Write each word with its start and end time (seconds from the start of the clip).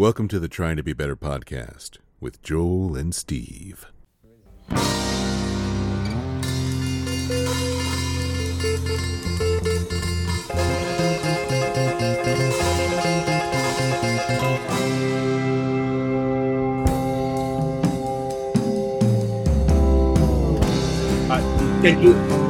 Welcome 0.00 0.28
to 0.28 0.40
the 0.40 0.48
Trying 0.48 0.78
to 0.78 0.82
Be 0.82 0.94
Better 0.94 1.14
podcast 1.14 1.98
with 2.20 2.42
Joel 2.42 2.96
and 2.96 3.14
Steve. 3.14 3.84
Uh, 21.28 21.42
thank 21.82 22.02
you. 22.02 22.49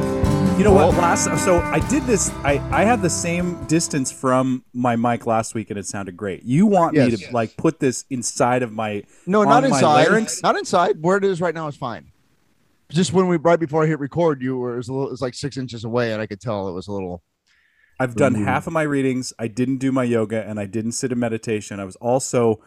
You 0.61 0.65
know 0.65 0.73
what? 0.73 0.93
Last 0.95 1.43
so 1.43 1.57
I 1.57 1.79
did 1.89 2.03
this. 2.03 2.29
I 2.43 2.59
I 2.71 2.83
had 2.83 3.01
the 3.01 3.09
same 3.09 3.65
distance 3.65 4.11
from 4.11 4.63
my 4.75 4.95
mic 4.95 5.25
last 5.25 5.55
week, 5.55 5.71
and 5.71 5.79
it 5.79 5.87
sounded 5.87 6.15
great. 6.15 6.43
You 6.43 6.67
want 6.67 6.93
me 6.93 7.07
Yes. 7.07 7.19
to 7.21 7.31
like 7.33 7.57
put 7.57 7.79
this 7.79 8.05
inside 8.11 8.61
of 8.61 8.71
my 8.71 9.01
No, 9.25 9.43
not 9.43 9.63
inside. 9.63 10.07
larynx? 10.07 10.43
Not 10.43 10.55
inside. 10.59 10.97
Where 11.01 11.17
it 11.17 11.23
is 11.23 11.41
right 11.41 11.55
now 11.55 11.67
is 11.67 11.75
fine. 11.75 12.11
Just 12.91 13.11
when 13.11 13.27
we 13.27 13.37
right 13.37 13.59
before 13.59 13.83
I 13.83 13.87
hit 13.87 13.97
record, 13.99 14.43
you 14.43 14.55
were 14.55 14.75
it 14.75 14.77
was 14.77 14.87
a 14.87 14.93
little. 14.93 15.07
It 15.07 15.11
was 15.13 15.21
like 15.23 15.33
six 15.33 15.57
inches 15.57 15.83
away, 15.83 16.13
and 16.13 16.21
I 16.21 16.27
could 16.27 16.39
tell 16.39 16.67
it 16.67 16.73
was 16.73 16.87
a 16.87 16.91
little. 16.91 17.23
I've 17.99 18.13
done 18.13 18.35
Ooh. 18.35 18.43
half 18.45 18.67
of 18.67 18.73
my 18.73 18.83
readings. 18.83 19.33
I 19.39 19.47
didn't 19.47 19.77
do 19.77 19.91
my 19.91 20.03
yoga, 20.03 20.47
and 20.47 20.59
I 20.59 20.67
didn't 20.67 20.91
sit 20.91 21.11
in 21.11 21.17
meditation. 21.17 21.79
I 21.79 21.85
was 21.85 21.95
also 21.95 22.59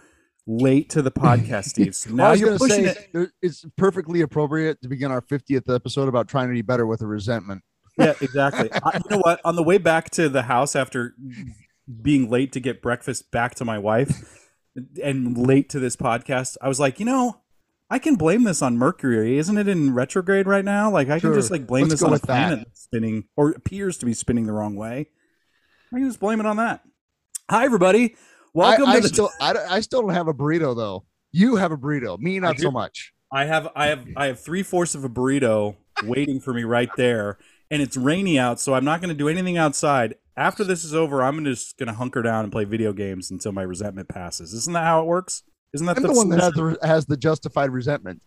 late 0.48 0.90
to 0.90 1.00
the 1.00 1.12
podcast, 1.12 1.64
Steve. 1.74 1.94
So 1.94 2.10
now 2.10 2.32
you're 2.32 2.58
pushing 2.58 2.86
say 2.86 3.08
it. 3.14 3.30
it's 3.40 3.64
perfectly 3.76 4.20
appropriate 4.22 4.82
to 4.82 4.88
begin 4.88 5.12
our 5.12 5.20
fiftieth 5.20 5.70
episode 5.70 6.08
about 6.08 6.26
trying 6.26 6.48
to 6.48 6.54
be 6.54 6.62
better 6.62 6.86
with 6.86 7.00
a 7.00 7.06
resentment. 7.06 7.62
Yeah, 7.96 8.14
exactly. 8.20 8.70
I, 8.72 8.96
you 8.96 9.10
know 9.10 9.18
what? 9.18 9.40
On 9.44 9.56
the 9.56 9.62
way 9.62 9.78
back 9.78 10.10
to 10.10 10.28
the 10.28 10.42
house 10.42 10.74
after 10.74 11.14
being 12.02 12.28
late 12.30 12.52
to 12.52 12.60
get 12.60 12.82
breakfast 12.82 13.30
back 13.30 13.54
to 13.56 13.64
my 13.64 13.78
wife 13.78 14.48
and 15.02 15.36
late 15.36 15.68
to 15.70 15.80
this 15.80 15.96
podcast, 15.96 16.56
I 16.60 16.68
was 16.68 16.80
like, 16.80 16.98
you 16.98 17.06
know, 17.06 17.40
I 17.90 17.98
can 17.98 18.16
blame 18.16 18.44
this 18.44 18.62
on 18.62 18.76
Mercury. 18.78 19.38
Isn't 19.38 19.58
it 19.58 19.68
in 19.68 19.94
retrograde 19.94 20.46
right 20.46 20.64
now? 20.64 20.90
Like 20.90 21.08
I 21.10 21.20
can 21.20 21.34
just 21.34 21.50
like 21.50 21.66
blame 21.66 21.88
Let's 21.88 22.00
this 22.00 22.02
on 22.02 22.12
a 22.14 22.18
that. 22.18 22.26
planet 22.26 22.58
that's 22.60 22.80
spinning 22.82 23.24
or 23.36 23.50
appears 23.50 23.98
to 23.98 24.06
be 24.06 24.14
spinning 24.14 24.46
the 24.46 24.52
wrong 24.52 24.74
way. 24.74 25.10
I 25.92 25.98
can 25.98 26.08
just 26.08 26.18
blame 26.18 26.40
it 26.40 26.46
on 26.46 26.56
that. 26.56 26.82
Hi, 27.50 27.64
everybody. 27.64 28.16
Welcome 28.54 28.86
I, 28.86 28.92
I 28.92 28.96
to 28.96 29.00
the. 29.02 29.08
still, 29.08 29.30
I, 29.40 29.54
I 29.68 29.80
still 29.80 30.00
don't 30.00 30.14
have 30.14 30.28
a 30.28 30.34
burrito 30.34 30.74
though. 30.74 31.04
You 31.30 31.56
have 31.56 31.72
a 31.72 31.76
burrito. 31.76 32.18
Me, 32.18 32.40
not 32.40 32.58
so 32.58 32.70
much. 32.70 33.12
I 33.32 33.44
have 33.44 33.68
I 33.76 33.86
have 33.88 34.06
I 34.16 34.26
have 34.26 34.40
three 34.40 34.62
fourths 34.62 34.94
of 34.94 35.04
a 35.04 35.08
burrito 35.08 35.76
waiting 36.04 36.40
for 36.40 36.54
me 36.54 36.64
right 36.64 36.90
there, 36.96 37.38
and 37.74 37.82
it's 37.82 37.96
rainy 37.96 38.38
out, 38.38 38.60
so 38.60 38.72
I'm 38.72 38.84
not 38.84 39.00
going 39.00 39.08
to 39.08 39.16
do 39.16 39.28
anything 39.28 39.56
outside. 39.56 40.14
After 40.36 40.62
this 40.62 40.84
is 40.84 40.94
over, 40.94 41.24
I'm 41.24 41.44
just 41.44 41.76
going 41.76 41.88
to 41.88 41.92
hunker 41.92 42.22
down 42.22 42.44
and 42.44 42.52
play 42.52 42.62
video 42.62 42.92
games 42.92 43.32
until 43.32 43.50
my 43.50 43.62
resentment 43.62 44.08
passes. 44.08 44.52
Isn't 44.52 44.74
that 44.74 44.84
how 44.84 45.00
it 45.00 45.06
works? 45.06 45.42
Isn't 45.72 45.88
that 45.88 45.96
I'm 45.96 46.04
the 46.04 46.12
one 46.12 46.28
that 46.28 46.40
has 46.40 46.52
the 46.52 46.78
has 46.84 47.06
the 47.06 47.16
justified 47.16 47.70
resentment. 47.70 48.22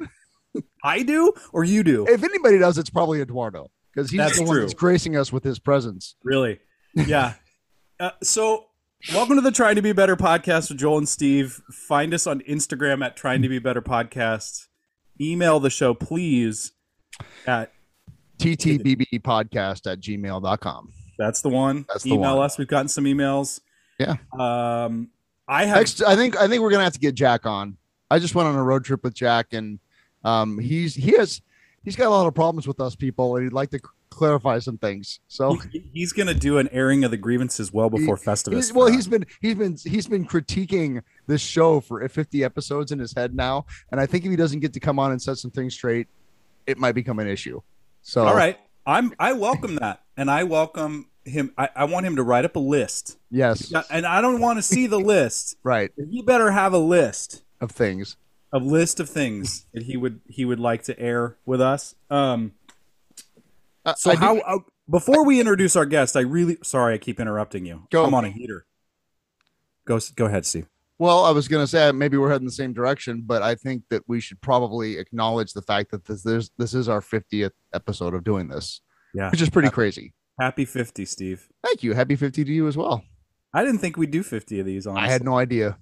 I 0.82 1.02
do 1.02 1.34
or 1.52 1.62
you 1.62 1.82
do? 1.82 2.06
If 2.08 2.24
anybody 2.24 2.58
does, 2.58 2.78
it's 2.78 2.88
probably 2.88 3.20
Eduardo 3.20 3.70
because 3.92 4.10
he's 4.10 4.16
That's 4.16 4.38
the 4.38 4.44
one 4.44 4.54
true. 4.54 4.60
that's 4.62 4.72
gracing 4.72 5.14
us 5.14 5.30
with 5.30 5.44
his 5.44 5.58
presence. 5.58 6.16
Really? 6.24 6.58
Yeah. 6.94 7.34
uh, 8.00 8.12
so, 8.22 8.68
welcome 9.12 9.36
to 9.36 9.42
the 9.42 9.52
Trying 9.52 9.76
to 9.76 9.82
Be 9.82 9.92
Better 9.92 10.16
podcast 10.16 10.70
with 10.70 10.78
Joel 10.78 10.96
and 10.96 11.08
Steve. 11.08 11.60
Find 11.70 12.14
us 12.14 12.26
on 12.26 12.40
Instagram 12.40 13.04
at 13.04 13.14
Trying 13.14 13.42
to 13.42 13.50
Be 13.50 13.58
Better 13.58 13.82
Podcast. 13.82 14.68
Email 15.20 15.60
the 15.60 15.68
show, 15.68 15.92
please. 15.92 16.72
At 17.46 17.72
TTBB 18.38 19.20
podcast 19.22 19.90
at 19.90 20.00
gmail.com. 20.00 20.92
that's 21.18 21.40
the 21.42 21.48
one. 21.48 21.84
That's 21.88 22.04
the 22.04 22.12
Email 22.14 22.36
one. 22.36 22.44
us. 22.46 22.58
We've 22.58 22.68
gotten 22.68 22.88
some 22.88 23.04
emails. 23.04 23.60
Yeah. 23.98 24.16
Um, 24.38 25.08
I 25.48 25.64
have. 25.64 25.76
Next, 25.78 26.02
I 26.02 26.14
think 26.16 26.36
I 26.36 26.46
think 26.48 26.62
we're 26.62 26.70
gonna 26.70 26.84
have 26.84 26.92
to 26.92 26.98
get 27.00 27.14
Jack 27.14 27.46
on. 27.46 27.76
I 28.10 28.18
just 28.18 28.34
went 28.34 28.48
on 28.48 28.54
a 28.54 28.62
road 28.62 28.84
trip 28.84 29.02
with 29.02 29.14
Jack, 29.14 29.52
and 29.52 29.78
um, 30.24 30.58
he's 30.58 30.94
he 30.94 31.12
has 31.16 31.40
he's 31.84 31.96
got 31.96 32.06
a 32.06 32.10
lot 32.10 32.26
of 32.26 32.34
problems 32.34 32.66
with 32.68 32.80
us 32.80 32.94
people, 32.94 33.36
and 33.36 33.44
he'd 33.44 33.52
like 33.52 33.70
to 33.70 33.80
clarify 34.10 34.58
some 34.58 34.78
things. 34.78 35.20
So 35.28 35.54
he- 35.72 35.90
he's 35.92 36.12
going 36.12 36.26
to 36.26 36.34
do 36.34 36.58
an 36.58 36.68
airing 36.72 37.04
of 37.04 37.10
the 37.10 37.16
grievances 37.16 37.72
well 37.72 37.88
before 37.90 38.16
Festivus. 38.16 38.54
he's, 38.54 38.72
well, 38.72 38.86
he's 38.88 39.06
been 39.08 39.26
he's 39.40 39.54
been 39.54 39.76
he's 39.84 40.06
been 40.06 40.26
critiquing 40.26 41.02
this 41.26 41.40
show 41.40 41.80
for 41.80 42.06
50 42.08 42.44
episodes 42.44 42.92
in 42.92 42.98
his 42.98 43.12
head 43.14 43.34
now, 43.34 43.66
and 43.90 44.00
I 44.00 44.06
think 44.06 44.24
if 44.24 44.30
he 44.30 44.36
doesn't 44.36 44.60
get 44.60 44.72
to 44.74 44.80
come 44.80 44.98
on 44.98 45.10
and 45.12 45.20
set 45.20 45.38
some 45.38 45.50
things 45.50 45.74
straight, 45.74 46.06
it 46.66 46.78
might 46.78 46.92
become 46.92 47.18
an 47.18 47.26
issue. 47.28 47.60
So 48.02 48.26
all 48.26 48.34
right. 48.34 48.58
I'm. 48.86 49.12
I 49.18 49.32
welcome 49.34 49.76
that, 49.76 50.02
and 50.16 50.30
I 50.30 50.44
welcome 50.44 51.10
him. 51.24 51.52
I, 51.58 51.68
I 51.76 51.84
want 51.84 52.06
him 52.06 52.16
to 52.16 52.22
write 52.22 52.44
up 52.46 52.56
a 52.56 52.60
list, 52.60 53.18
yes, 53.30 53.70
and 53.90 54.06
I 54.06 54.20
don't 54.22 54.40
want 54.40 54.58
to 54.58 54.62
see 54.62 54.86
the 54.86 54.98
list. 54.98 55.56
right 55.62 55.90
He 56.10 56.22
better 56.22 56.50
have 56.50 56.72
a 56.72 56.78
list. 56.78 57.42
of 57.60 57.70
things. 57.70 58.16
a 58.52 58.58
list 58.58 58.98
of 59.00 59.10
things 59.10 59.66
that 59.74 59.82
he 59.82 59.96
would 59.98 60.20
he 60.28 60.44
would 60.46 60.58
like 60.60 60.84
to 60.84 60.98
air 60.98 61.36
with 61.44 61.60
us. 61.60 61.94
Um, 62.08 62.52
Uh, 63.84 63.94
so 63.96 64.10
I 64.10 64.14
do- 64.14 64.20
how 64.20 64.38
uh, 64.38 64.58
before 64.88 65.24
we 65.26 65.38
introduce 65.38 65.76
our 65.76 65.84
guest, 65.86 66.16
I 66.16 66.20
really 66.20 66.56
sorry 66.62 66.94
I 66.94 66.98
keep 66.98 67.20
interrupting 67.20 67.66
you. 67.66 67.82
Go. 67.90 68.06
I'm 68.06 68.14
on 68.14 68.24
a 68.24 68.30
heater. 68.30 68.64
Go 69.84 69.98
go 70.16 70.24
ahead, 70.26 70.46
Steve. 70.46 70.66
Well, 70.98 71.24
I 71.24 71.30
was 71.30 71.46
going 71.46 71.62
to 71.62 71.66
say 71.68 71.92
maybe 71.92 72.16
we're 72.16 72.30
heading 72.30 72.46
the 72.46 72.52
same 72.52 72.72
direction, 72.72 73.22
but 73.24 73.40
I 73.42 73.54
think 73.54 73.84
that 73.90 74.02
we 74.08 74.20
should 74.20 74.40
probably 74.40 74.98
acknowledge 74.98 75.52
the 75.52 75.62
fact 75.62 75.92
that 75.92 76.04
this 76.04 76.22
this, 76.22 76.50
this 76.58 76.74
is 76.74 76.88
our 76.88 77.00
50th 77.00 77.52
episode 77.72 78.14
of 78.14 78.24
doing 78.24 78.48
this, 78.48 78.80
Yeah, 79.14 79.30
which 79.30 79.40
is 79.40 79.48
pretty 79.50 79.70
crazy. 79.70 80.12
happy 80.40 80.64
fifty, 80.64 81.04
Steve. 81.04 81.48
Thank 81.64 81.82
you. 81.84 81.94
Happy 81.94 82.16
50 82.16 82.44
to 82.44 82.52
you 82.52 82.66
as 82.66 82.76
well. 82.76 83.04
I 83.54 83.64
didn't 83.64 83.78
think 83.78 83.96
we'd 83.96 84.10
do 84.10 84.22
fifty 84.22 84.58
of 84.60 84.66
these. 84.66 84.86
Honestly, 84.86 85.08
I 85.08 85.12
had 85.12 85.24
no 85.24 85.38
idea, 85.38 85.78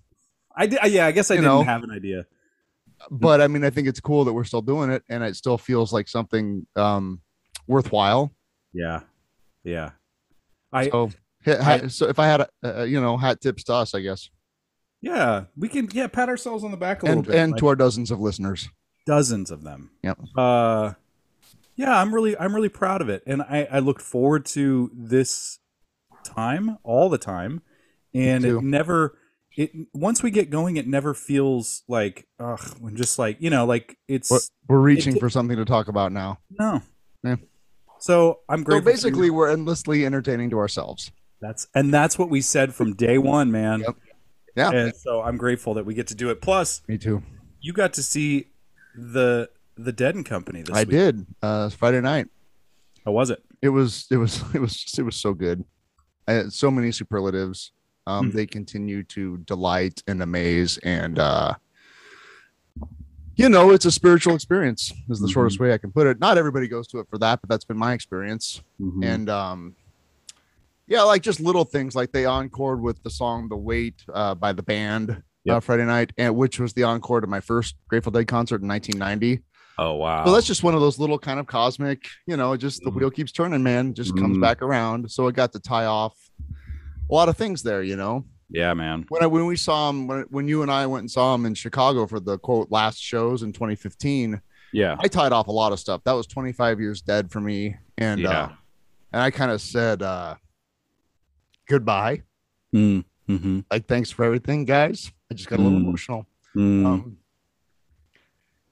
I 0.54 0.66
did. 0.66 0.78
Yeah, 0.86 1.06
I 1.06 1.12
guess 1.12 1.30
I 1.30 1.34
You 1.34 1.40
didn't 1.40 1.52
know. 1.52 1.62
have 1.64 1.82
an 1.82 1.90
idea. 1.90 2.26
but 3.10 3.40
I 3.40 3.48
mean, 3.48 3.64
I 3.64 3.70
think 3.70 3.88
it's 3.88 4.00
cool 4.00 4.24
that 4.26 4.32
we're 4.34 4.44
still 4.44 4.62
doing 4.62 4.90
it, 4.90 5.02
and 5.08 5.24
it 5.24 5.34
still 5.36 5.58
feels 5.58 5.92
like 5.92 6.08
something 6.08 6.66
um, 6.76 7.20
worthwhile. 7.66 8.32
Yeah, 8.72 9.00
yeah. 9.64 9.90
I 10.72 10.88
So, 10.90 11.10
ha- 11.46 11.88
so 11.88 12.06
if 12.08 12.18
I 12.18 12.26
had, 12.26 12.40
a, 12.42 12.48
uh, 12.80 12.82
you 12.84 13.00
know, 13.00 13.16
hat 13.16 13.40
tips 13.40 13.64
to 13.64 13.74
us, 13.74 13.94
I 13.94 14.00
guess, 14.00 14.30
yeah. 15.00 15.44
We 15.56 15.68
can 15.68 15.88
yeah 15.92 16.06
pat 16.06 16.28
ourselves 16.28 16.64
on 16.64 16.70
the 16.70 16.76
back 16.76 17.02
a 17.02 17.06
little 17.06 17.18
and 17.20 17.26
bit. 17.26 17.36
and 17.36 17.52
like 17.52 17.60
to 17.60 17.66
our 17.68 17.76
dozens 17.76 18.10
of 18.10 18.20
listeners. 18.20 18.68
dozens 19.06 19.50
of 19.50 19.62
them. 19.62 19.90
Yep. 20.02 20.18
Uh, 20.36 20.92
yeah, 21.76 22.00
I'm 22.00 22.14
really 22.14 22.36
I'm 22.38 22.54
really 22.54 22.68
proud 22.68 23.00
of 23.02 23.08
it, 23.08 23.22
and 23.26 23.42
I 23.42 23.68
I 23.70 23.78
look 23.80 24.00
forward 24.00 24.46
to 24.46 24.90
this 24.94 25.58
time 26.24 26.78
all 26.82 27.08
the 27.08 27.18
time, 27.18 27.62
and 28.14 28.44
it 28.44 28.62
never 28.62 29.18
it 29.56 29.72
once 29.92 30.22
we 30.22 30.30
get 30.30 30.50
going, 30.50 30.76
it 30.76 30.86
never 30.86 31.14
feels 31.14 31.82
like 31.88 32.26
ugh, 32.40 32.76
when 32.80 32.96
just 32.96 33.18
like 33.18 33.36
you 33.40 33.50
know 33.50 33.66
like 33.66 33.96
it's 34.08 34.30
We're, 34.30 34.76
we're 34.76 34.82
reaching 34.82 35.16
It- 35.16 35.20
for 35.20 35.30
something 35.30 35.56
to 35.56 35.64
talk 35.64 35.88
about 35.88 36.12
now. 36.12 36.38
no. 36.50 36.82
Yeah. 37.24 37.36
So 37.98 38.40
I'm 38.48 38.62
grateful. 38.62 38.84
for 38.84 38.92
basically, 38.92 39.30
we're 39.30 39.48
endlessly 39.50 40.04
entertaining 40.04 40.50
to 40.50 40.58
ourselves. 40.58 41.10
that's 41.40 41.66
and 41.74 41.92
that's 41.92 42.18
what 42.18 42.28
we 42.30 42.40
said 42.40 42.74
from 42.74 42.94
day 42.94 43.18
one, 43.18 43.50
man. 43.50 43.80
Yep. 43.80 43.96
Yeah. 44.56 44.70
And 44.70 44.94
so 44.96 45.22
I'm 45.22 45.36
grateful 45.36 45.74
that 45.74 45.84
we 45.84 45.94
get 45.94 46.06
to 46.08 46.14
do 46.14 46.30
it. 46.30 46.40
Plus, 46.40 46.82
Me 46.88 46.96
too. 46.98 47.22
you 47.60 47.72
got 47.72 47.92
to 47.94 48.02
see 48.02 48.46
the 48.94 49.50
the 49.76 49.92
Dead 49.92 50.14
and 50.14 50.24
Company 50.24 50.62
this 50.62 50.70
week. 50.70 50.76
I 50.76 50.80
week. 50.84 50.90
did. 50.90 51.26
Uh, 51.42 51.68
Friday 51.68 52.00
night. 52.00 52.28
How 53.04 53.12
was 53.12 53.30
it? 53.30 53.42
it 53.62 53.68
was 53.70 54.06
it 54.10 54.16
was 54.16 54.42
it 54.54 54.60
was 54.60 54.74
just, 54.76 54.98
it 54.98 55.02
was 55.02 55.16
so 55.16 55.32
good 55.34 55.64
I 56.28 56.32
had 56.32 56.52
so 56.52 56.70
many 56.70 56.92
superlatives 56.92 57.72
um 58.06 58.30
Mhm. 58.30 58.34
they 58.34 58.46
continue 58.46 59.02
to 59.04 59.38
delight 59.38 60.02
and 60.06 60.22
amaze 60.22 60.76
and 60.78 61.18
uh 61.18 61.54
you 63.34 63.48
know 63.48 63.70
it's 63.70 63.84
a 63.86 63.90
spiritual 63.90 64.34
experience 64.34 64.92
is 65.08 65.20
the 65.20 65.26
Mhm. 65.26 65.32
shortest 65.32 65.58
way 65.60 65.72
i 65.72 65.78
can 65.78 65.90
put 65.90 66.06
it 66.06 66.20
not 66.20 66.36
everybody 66.38 66.68
goes 66.68 66.86
to 66.88 66.98
it 67.00 67.06
for 67.08 67.18
that 67.18 67.40
but 67.40 67.48
that's 67.48 67.64
been 67.64 67.78
my 67.78 67.92
experience 67.94 68.60
Mhm. 68.80 69.04
and 69.04 69.30
um 69.30 69.74
yeah 70.88 71.02
like 71.02 71.22
just 71.22 71.40
little 71.40 71.64
things 71.64 71.94
like 71.94 72.12
they 72.12 72.24
encored 72.24 72.80
with 72.80 73.02
the 73.02 73.10
song 73.10 73.48
the 73.48 73.56
weight 73.56 74.02
uh 74.12 74.34
by 74.34 74.52
the 74.52 74.62
band 74.62 75.22
uh, 75.48 75.60
friday 75.60 75.84
night 75.84 76.12
and 76.18 76.34
which 76.34 76.58
was 76.58 76.72
the 76.74 76.82
encore 76.82 77.20
to 77.20 77.26
my 77.26 77.40
first 77.40 77.76
grateful 77.88 78.10
dead 78.12 78.26
concert 78.26 78.62
in 78.62 78.68
1990 78.68 79.42
oh 79.78 79.94
wow. 79.94 80.24
so 80.24 80.32
that's 80.32 80.46
just 80.46 80.62
one 80.62 80.74
of 80.74 80.80
those 80.80 80.98
little 80.98 81.18
kind 81.18 81.38
of 81.38 81.46
cosmic, 81.46 82.06
you 82.26 82.36
know, 82.36 82.56
just 82.56 82.82
the 82.82 82.90
Mhm. 82.90 82.94
wheel 82.96 83.10
keeps 83.10 83.30
turning, 83.30 83.62
man, 83.62 83.92
just 83.94 84.16
comes 84.16 84.38
Mhm. 84.38 84.40
back 84.40 84.62
around. 84.62 85.10
So 85.10 85.26
it 85.28 85.34
got 85.34 85.52
to 85.52 85.60
tie 85.60 85.84
off 85.84 86.14
a 87.10 87.14
lot 87.14 87.28
of 87.28 87.36
things 87.36 87.62
there, 87.62 87.82
you 87.82 87.94
know. 87.94 88.24
yeah, 88.48 88.72
man. 88.74 89.04
When 89.10 89.22
I, 89.22 89.26
when 89.26 89.44
we 89.44 89.56
saw 89.56 89.90
him, 89.90 90.06
when, 90.06 90.22
when 90.30 90.48
you 90.48 90.62
and 90.62 90.70
I 90.70 90.86
went 90.86 91.02
and 91.02 91.10
saw 91.10 91.34
him 91.34 91.44
in 91.44 91.54
Chicago 91.54 92.06
for 92.06 92.20
the 92.20 92.38
quote 92.38 92.68
last 92.70 92.98
shows 93.00 93.42
in 93.42 93.52
2015, 93.52 94.40
Yeah. 94.72 94.96
I 94.98 95.08
tied 95.08 95.32
off 95.32 95.46
a 95.48 95.52
lot 95.52 95.72
of 95.72 95.78
stuff. 95.78 96.00
That 96.04 96.12
was 96.12 96.26
25 96.26 96.80
years 96.80 97.02
dead 97.02 97.30
for 97.30 97.40
me, 97.40 97.76
and 97.98 98.20
Yeah. 98.22 98.30
uh, 98.30 98.48
and 99.12 99.22
I 99.22 99.30
kind 99.30 99.50
of 99.50 99.60
said 99.60 100.00
uh, 100.02 100.36
goodbye, 101.68 102.22
Mm, 102.74 103.04
mm-hmm. 103.28 103.60
like 103.70 103.86
thanks 103.86 104.10
for 104.10 104.24
everything, 104.24 104.64
guys. 104.64 105.10
I 105.30 105.34
just 105.34 105.48
got 105.48 105.58
a 105.58 105.62
little 105.62 105.78
Mm. 105.78 105.82
emotional. 105.84 106.26
Mm. 106.54 106.86
Um, 106.86 107.16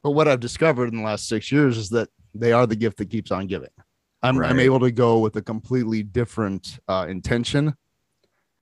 but 0.02 0.10
what 0.10 0.28
I've 0.28 0.40
discovered 0.40 0.88
in 0.92 0.98
the 0.98 1.02
last 1.04 1.28
six 1.28 1.50
years 1.50 1.76
is 1.78 1.90
that 1.90 2.08
they 2.34 2.52
are 2.52 2.66
the 2.66 2.76
gift 2.76 2.98
that 2.98 3.10
keeps 3.10 3.30
on 3.30 3.46
giving. 3.46 3.70
I'm, 4.22 4.42
I'm 4.42 4.58
able 4.60 4.80
to 4.80 4.90
go 4.90 5.18
with 5.18 5.36
a 5.36 5.42
completely 5.42 6.02
different 6.02 6.78
uh, 6.88 7.06
intention 7.08 7.74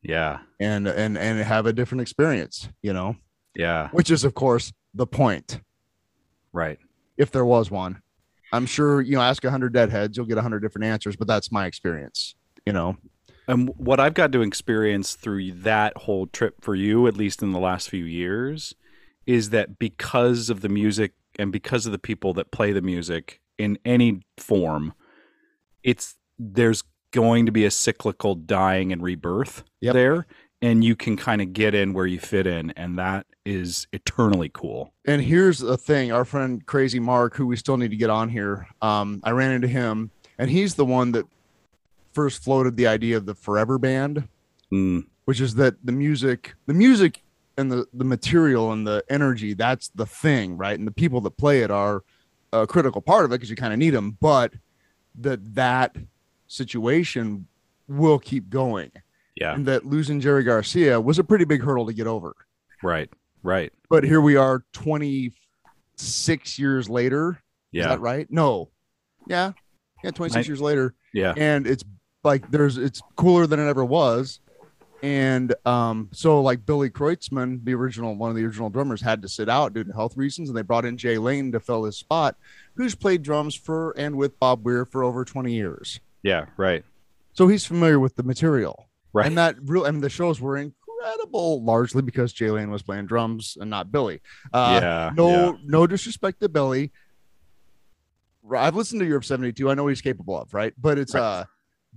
Yeah. 0.02 0.40
and 0.60 0.86
and 0.88 1.16
and 1.16 1.38
have 1.40 1.66
a 1.66 1.72
different 1.72 2.02
experience 2.02 2.68
you 2.82 2.92
know 2.92 3.16
Yeah. 3.54 3.88
which 3.92 4.10
is 4.10 4.24
of 4.24 4.34
course 4.34 4.72
the 4.94 5.06
point 5.06 5.60
Right. 6.52 6.78
if 7.16 7.30
there 7.30 7.44
was 7.44 7.70
one 7.70 8.02
i'm 8.52 8.66
sure 8.66 9.00
you 9.00 9.14
know 9.14 9.22
ask 9.22 9.42
100 9.44 9.72
deadheads 9.72 10.16
you'll 10.16 10.26
get 10.26 10.34
100 10.36 10.58
different 10.60 10.84
answers 10.86 11.14
but 11.16 11.28
that's 11.28 11.52
my 11.52 11.66
experience 11.66 12.34
you 12.66 12.72
know 12.72 12.96
And 13.52 13.68
what 13.76 14.00
I've 14.00 14.14
got 14.14 14.32
to 14.32 14.40
experience 14.42 15.14
through 15.14 15.52
that 15.52 15.94
whole 15.96 16.26
trip 16.26 16.54
for 16.62 16.74
you, 16.74 17.06
at 17.06 17.16
least 17.16 17.42
in 17.42 17.52
the 17.52 17.58
last 17.58 17.90
few 17.90 18.04
years, 18.04 18.74
is 19.26 19.50
that 19.50 19.78
because 19.78 20.48
of 20.48 20.62
the 20.62 20.68
music 20.70 21.12
and 21.38 21.52
because 21.52 21.84
of 21.84 21.92
the 21.92 21.98
people 21.98 22.32
that 22.34 22.50
play 22.50 22.72
the 22.72 22.80
music 22.80 23.40
in 23.58 23.78
any 23.84 24.22
form, 24.38 24.94
it's 25.82 26.16
there's 26.38 26.82
going 27.10 27.44
to 27.44 27.52
be 27.52 27.66
a 27.66 27.70
cyclical 27.70 28.34
dying 28.34 28.90
and 28.90 29.02
rebirth 29.02 29.64
Yep. 29.82 29.92
there. 29.94 30.26
And 30.62 30.82
you 30.82 30.96
can 30.96 31.16
kind 31.16 31.42
of 31.42 31.52
get 31.52 31.74
in 31.74 31.92
where 31.92 32.06
you 32.06 32.18
fit 32.20 32.46
in, 32.46 32.70
and 32.70 32.96
that 32.98 33.26
is 33.44 33.86
eternally 33.92 34.50
cool. 34.54 34.94
and 35.04 35.20
here's 35.20 35.58
the 35.58 35.76
thing 35.76 36.10
our 36.12 36.24
friend 36.24 36.64
crazy 36.64 37.00
mark 37.00 37.34
who 37.36 37.46
we 37.46 37.56
still 37.56 37.76
need 37.76 37.90
to 37.90 37.96
get 37.96 38.08
on 38.08 38.28
here 38.28 38.68
um 38.82 39.20
i 39.24 39.32
ran 39.32 39.50
into 39.50 39.66
him 39.66 40.12
and 40.38 40.48
he's 40.48 40.76
the 40.76 40.84
one 40.84 41.10
that 41.10 41.26
first 42.12 42.42
floated 42.42 42.76
the 42.76 42.86
idea 42.86 43.16
of 43.16 43.26
the 43.26 43.34
forever 43.34 43.78
band 43.78 44.28
Mm, 44.72 45.04
which 45.26 45.40
is 45.40 45.54
that 45.56 45.74
the 45.84 45.92
music 45.92 46.54
the 46.66 46.72
music 46.74 47.22
and 47.58 47.70
the 47.70 47.86
the 47.92 48.04
material 48.04 48.72
and 48.72 48.86
the 48.86 49.04
energy 49.10 49.52
that's 49.54 49.88
the 49.88 50.06
thing 50.06 50.56
right 50.56 50.78
and 50.78 50.86
the 50.88 50.92
people 50.92 51.20
that 51.20 51.36
play 51.36 51.60
it 51.60 51.70
are 51.70 52.02
a 52.54 52.66
critical 52.66 53.02
part 53.02 53.24
of 53.26 53.32
it 53.32 53.34
because 53.34 53.50
you 53.50 53.56
kind 53.56 53.72
of 53.74 53.78
need 53.78 53.90
them 53.90 54.16
but 54.20 54.54
that 55.14 55.54
that 55.54 55.94
situation 56.46 57.46
will 57.88 58.18
keep 58.18 58.48
going 58.48 58.90
yeah. 59.36 59.54
and 59.54 59.66
that 59.66 59.84
losing 59.84 60.20
jerry 60.20 60.42
garcia 60.42 60.98
was 61.00 61.18
a 61.18 61.24
pretty 61.24 61.44
big 61.44 61.62
hurdle 61.62 61.84
to 61.86 61.92
get 61.92 62.06
over 62.06 62.34
Right. 62.82 63.10
Right. 63.42 63.72
but 63.90 64.04
here 64.04 64.20
we 64.22 64.36
are 64.36 64.64
26 64.72 66.58
years 66.58 66.88
later 66.88 67.30
is 67.72 67.80
Yeah. 67.80 67.88
that 67.88 68.00
right 68.00 68.26
no 68.30 68.70
yeah 69.26 69.52
yeah 70.02 70.10
26 70.10 70.46
I- 70.46 70.48
years 70.48 70.60
later 70.60 70.94
Yeah. 71.12 71.34
and 71.36 71.66
it's 71.66 71.84
like 72.24 72.50
there's 72.50 72.78
it's 72.78 73.02
cooler 73.16 73.46
than 73.46 73.58
it 73.60 73.68
ever 73.68 73.84
was 73.84 74.40
and 75.02 75.52
um 75.66 76.08
so 76.12 76.40
like 76.40 76.64
billy 76.64 76.88
kreutzmann 76.88 77.64
the 77.64 77.74
original 77.74 78.14
one 78.14 78.30
of 78.30 78.36
the 78.36 78.44
original 78.44 78.70
drummers 78.70 79.00
had 79.00 79.20
to 79.22 79.28
sit 79.28 79.48
out 79.48 79.72
due 79.74 79.82
to 79.82 79.92
health 79.92 80.16
reasons 80.16 80.48
and 80.48 80.56
they 80.56 80.62
brought 80.62 80.84
in 80.84 80.96
jay 80.96 81.18
lane 81.18 81.50
to 81.50 81.58
fill 81.58 81.82
his 81.84 81.96
spot 81.96 82.36
who's 82.76 82.94
played 82.94 83.22
drums 83.22 83.54
for 83.54 83.90
and 83.98 84.16
with 84.16 84.38
bob 84.38 84.64
weir 84.64 84.84
for 84.84 85.02
over 85.02 85.24
20 85.24 85.52
years 85.52 85.98
Yeah. 86.22 86.46
Right. 86.56 86.84
so 87.32 87.48
he's 87.48 87.66
familiar 87.66 87.98
with 87.98 88.14
the 88.16 88.22
material 88.22 88.88
Right. 89.12 89.26
and 89.26 89.36
that 89.36 89.56
real 89.60 89.84
I 89.84 89.88
and 89.88 90.00
the 90.02 90.08
shows 90.08 90.40
were 90.40 90.56
incredible 90.56 91.62
largely 91.64 92.02
because 92.02 92.32
jay 92.32 92.50
lane 92.50 92.70
was 92.70 92.82
playing 92.82 93.06
drums 93.06 93.58
and 93.60 93.68
not 93.68 93.90
billy 93.90 94.20
uh 94.52 94.78
yeah. 94.80 95.10
no 95.16 95.28
yeah. 95.28 95.52
no 95.64 95.86
disrespect 95.88 96.40
to 96.40 96.48
billy 96.48 96.92
i've 98.56 98.76
listened 98.76 99.00
to 99.00 99.06
europe 99.06 99.24
72 99.24 99.68
i 99.68 99.74
know 99.74 99.88
he's 99.88 100.00
capable 100.00 100.40
of 100.40 100.54
right 100.54 100.72
but 100.80 100.96
it's 100.98 101.14
Right. 101.14 101.20
uh 101.22 101.44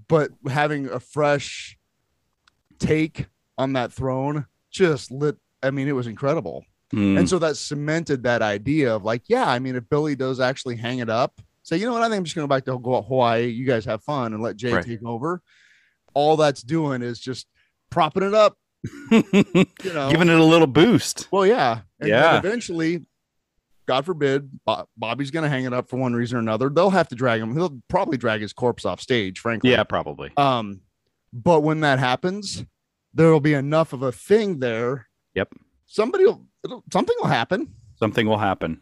but 0.07 0.31
having 0.50 0.88
a 0.88 1.00
fresh 1.00 1.78
take 2.80 3.28
on 3.57 3.74
that 3.74 3.92
throne 3.94 4.46
just 4.72 5.12
lit 5.12 5.38
i 5.63 5.69
mean 5.72 5.88
it 5.88 5.94
was 5.94 6.07
incredible 6.07 6.63
Mm, 6.94 7.18
and 7.18 7.28
so 7.28 7.40
that 7.40 7.57
cemented 7.57 8.22
that 8.24 8.44
idea 8.44 8.96
of 8.96 9.04
like 9.04 9.24
yeah 9.28 9.50
i 9.50 9.57
mean 9.57 9.75
if 9.75 9.90
billy 9.90 10.16
does 10.16 10.40
actually 10.40 10.75
hang 10.75 11.00
it 11.00 11.10
up 11.10 11.42
say 11.63 11.78
you 11.78 11.86
know 11.88 11.92
what 11.94 12.04
i 12.04 12.06
think 12.06 12.18
i'm 12.19 12.24
just 12.24 12.36
going 12.36 12.44
to 12.44 12.48
go 12.48 12.56
back 12.56 12.63
to 12.66 12.78
go 12.78 13.02
hawaii 13.02 13.48
you 13.48 13.66
guys 13.66 13.86
have 13.86 14.04
fun 14.04 14.34
and 14.34 14.44
let 14.44 14.56
jay 14.56 14.72
Right. 14.72 14.86
take 14.86 15.04
over 15.04 15.42
all 16.13 16.38
that's 16.38 16.62
doing 16.62 17.02
is 17.02 17.19
just 17.19 17.48
propping 17.90 18.22
it 18.22 18.36
up 18.36 18.56
you 19.12 19.66
know 19.94 20.12
giving 20.12 20.30
it 20.30 20.38
a 20.40 20.44
little 20.44 20.68
boost. 20.68 21.28
well, 21.31 21.44
yeah. 21.46 21.80
And 22.00 22.10
Yeah. 22.10 22.38
eventually, 22.38 23.04
God 23.85 24.05
forbid, 24.05 24.49
Bo- 24.65 24.87
Bobby's 24.97 25.31
going 25.31 25.43
to 25.43 25.49
hang 25.49 25.65
it 25.65 25.73
up 25.73 25.89
for 25.89 25.97
one 25.97 26.13
reason 26.13 26.37
or 26.37 26.41
another. 26.41 26.69
They'll 26.69 26.89
have 26.89 27.07
to 27.09 27.15
drag 27.15 27.41
him. 27.41 27.55
He'll 27.55 27.79
probably 27.87 28.17
drag 28.17 28.41
his 28.41 28.53
corpse 28.53 28.85
off 28.85 28.99
stage, 28.99 29.39
frankly. 29.39 29.71
Yeah, 29.71 29.83
probably. 29.83 30.31
Um, 30.37 30.81
but 31.31 31.61
when 31.61 31.81
that 31.81 31.99
happens, 31.99 32.65
there 33.13 33.31
will 33.31 33.39
be 33.39 33.53
enough 33.53 33.93
of 33.93 34.01
a 34.01 34.11
thing 34.11 34.59
there. 34.59 35.07
Yep. 35.35 35.53
Somebody 35.85 36.25
will, 36.25 36.45
it'll, 36.63 36.83
something 36.91 37.15
will 37.19 37.27
happen. 37.27 37.73
Something 37.97 38.27
will 38.27 38.37
happen. 38.39 38.81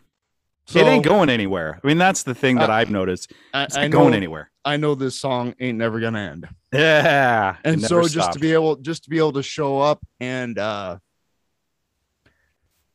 So 0.66 0.80
it 0.80 0.86
ain't 0.86 1.04
going 1.04 1.30
anywhere. 1.30 1.82
I 1.84 1.88
mean, 1.88 1.98
that's 1.98 2.24
the 2.24 2.34
thing 2.34 2.56
that 2.56 2.70
Uh, 2.70 2.74
I've 2.74 2.90
noticed. 2.90 3.34
I, 3.54 3.64
It's 3.64 3.76
I 3.76 3.82
not 3.82 3.92
know, 3.92 3.98
going 4.04 4.14
anywhere. 4.14 4.50
I 4.64 4.78
know 4.78 4.96
this 4.96 5.20
song 5.20 5.54
ain't 5.60 5.78
never 5.78 6.00
going 6.00 6.14
to 6.14 6.20
end. 6.20 6.48
Yeah. 6.72 7.58
And 7.66 7.82
so 7.82 8.08
just 8.08 8.32
to 8.32 8.40
be 8.40 8.54
able, 8.54 8.78
just 8.78 9.04
to 9.04 9.10
be 9.10 9.18
able 9.18 9.34
to 9.34 9.44
show 9.44 9.80
up 9.80 10.02
and, 10.22 10.58
uh, 10.58 11.00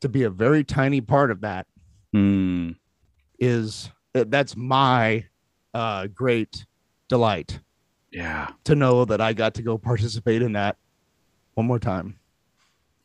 to 0.01 0.09
be 0.09 0.23
a 0.23 0.29
very 0.29 0.63
tiny 0.63 1.01
part 1.01 1.29
of 1.29 1.41
that 1.41 1.67
Mm, 2.15 2.75
is 3.39 3.89
that's 4.13 4.55
my 4.55 5.25
uh 5.73 6.07
great 6.07 6.65
delight 7.07 7.59
yeah. 8.11 8.47
to 8.63 8.75
know 8.75 9.05
that 9.05 9.21
I 9.21 9.33
got 9.33 9.53
to 9.55 9.61
go 9.61 9.77
participate 9.77 10.41
in 10.41 10.53
that 10.53 10.77
one 11.53 11.67
more 11.67 11.79
time. 11.79 12.17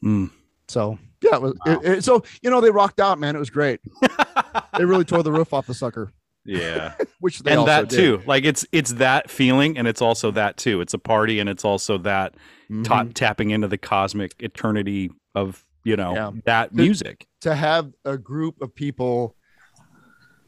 Mm. 0.03 0.31
So 0.69 0.99
yeah, 1.23 1.37
it 1.37 1.43
was 1.43 1.55
it- 1.67 1.85
it- 1.85 2.05
so 2.05 2.23
you 2.43 2.51
know 2.51 2.61
they 2.61 2.71
rocked 2.71 3.01
out, 3.01 3.19
man. 3.19 3.37
It 3.37 3.39
was 3.39 3.51
great. 3.51 3.81
they 4.79 4.85
really 4.85 5.05
tore 5.05 5.23
the 5.23 5.33
roof 5.33 5.53
off 5.53 5.67
the 5.67 5.75
sucker, 5.75 6.13
Yeah. 6.45 6.95
which 7.21 7.41
they 7.41 7.53
and 7.55 7.67
that 7.69 7.89
did. 7.91 7.97
too. 7.97 8.23
Like 8.27 8.45
it's 8.45 8.67
it's 8.73 8.95
that 8.95 9.31
feeling 9.31 9.77
and 9.79 9.87
it's 9.87 10.01
also 10.03 10.31
that 10.33 10.57
too. 10.57 10.81
It's 10.81 10.95
a 10.95 10.99
party 10.99 11.39
and 11.41 11.49
it's 11.51 11.65
also 11.65 11.99
that 11.99 12.35
Mhm. 12.71 12.85
ta- 12.85 13.07
tapping 13.13 13.51
into 13.51 13.69
the 13.69 13.77
cosmic 13.77 14.35
eternity 14.39 15.11
of, 15.35 15.67
you 15.85 15.97
know, 15.97 16.15
Yeah. 16.15 16.31
that 16.45 16.75
music. 16.75 17.27
to 17.43 17.55
have 17.55 17.93
a 18.07 18.17
group 18.17 18.61
of 18.63 18.75
people 18.75 19.37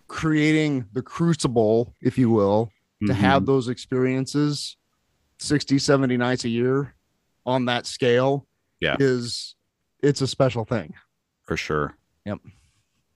creating 0.08 0.86
the 0.92 1.02
crucible, 1.02 1.94
if 2.00 2.16
you 2.16 2.30
will, 2.30 2.72
to 3.06 3.12
Mhm. 3.12 3.16
have 3.16 3.46
those 3.46 3.68
experiences 3.68 4.76
60 5.38 5.78
70 5.78 6.16
nights 6.16 6.44
a 6.44 6.48
year 6.48 6.94
on 7.44 7.66
that 7.66 7.84
scale 7.86 8.46
Yeah. 8.80 8.96
is 8.98 9.54
it's 10.02 10.20
a 10.22 10.26
special 10.26 10.64
thing 10.64 10.94
for 11.42 11.56
sure. 11.56 11.96
Yep. 12.24 12.38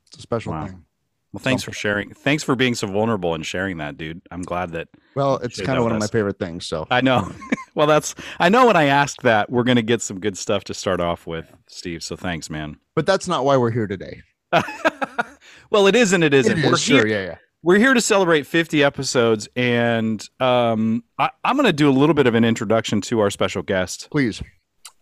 It's 0.09 0.19
a 0.19 0.21
special 0.21 0.53
Wow. 0.53 0.67
thing 0.67 0.85
Well, 1.33 1.41
thanks 1.41 1.63
for 1.63 1.73
sharing. 1.73 2.13
Thanks 2.13 2.43
for 2.43 2.57
being 2.57 2.75
so 2.75 2.89
vulnerable 2.89 3.35
and 3.35 3.47
sharing 3.47 3.79
that, 3.79 3.97
dude. 3.97 4.21
I'm 4.31 4.43
glad 4.43 4.73
that 4.73 4.89
well 5.15 5.37
it's 5.39 5.61
kind 5.61 5.79
of 5.79 5.85
one 5.85 5.93
with 5.93 6.03
of 6.03 6.09
my 6.09 6.13
favorite 6.13 6.39
things 6.39 6.67
so 6.67 6.87
I 6.91 7.01
know. 7.01 7.31
well, 7.75 7.87
that's 7.87 8.15
I 8.41 8.49
know 8.49 8.67
when 8.67 8.77
I 8.77 8.85
ask 8.85 9.23
that, 9.23 9.49
we're 9.51 9.63
going 9.63 9.77
to 9.77 9.83
get 9.83 10.03
some 10.03 10.19
good 10.19 10.37
stuff 10.37 10.65
to 10.65 10.75
start 10.75 11.01
off 11.01 11.27
with, 11.27 11.53
Steve. 11.69 12.03
So 12.03 12.17
thanks, 12.17 12.51
man. 12.51 12.79
but 12.97 13.07
that's 13.07 13.29
not 13.29 13.45
why 13.45 13.57
we're 13.57 13.71
here 13.71 13.87
today 13.87 14.23
well, 15.71 15.87
it 15.87 15.95
is 15.95 16.13
and 16.13 16.25
it 16.25 16.35
isn't. 16.35 16.59
It 16.59 16.67
we're 16.67 16.77
sure 16.77 17.07
here. 17.07 17.21
yeah 17.21 17.27
yeah 17.31 17.37
We're 17.63 17.79
here 17.79 17.95
to 17.95 18.01
celebrate 18.01 18.47
50 18.47 18.83
episodes, 18.83 19.49
and 19.55 20.27
um, 20.41 21.05
I, 21.19 21.31
I'm 21.45 21.57
going 21.57 21.67
to 21.67 21.73
do 21.73 21.89
a 21.89 21.93
little 21.93 22.15
bit 22.15 22.27
of 22.27 22.35
an 22.35 22.45
introduction 22.45 23.01
to 23.03 23.21
our 23.21 23.31
special 23.31 23.63
guest. 23.63 24.09
please 24.11 24.43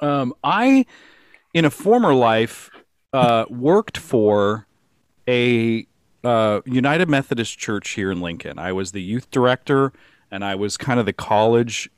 Um, 0.00 0.34
I, 0.44 0.84
in 1.54 1.64
a 1.64 1.70
former 1.70 2.14
life, 2.14 2.68
uh, 3.14 3.46
worked 3.48 3.96
for 3.96 4.66
a 5.26 5.86
uh, 6.24 6.60
United 6.64 7.08
Methodist 7.08 7.58
Church 7.58 7.90
here 7.90 8.10
in 8.10 8.20
Lincoln. 8.20 8.58
I 8.58 8.72
was 8.72 8.92
the 8.92 9.02
youth 9.02 9.30
director, 9.30 9.92
and 10.30 10.44
I 10.44 10.54
was 10.54 10.76
kind 10.76 11.00
of 11.00 11.06
the 11.06 11.12
college 11.12 11.90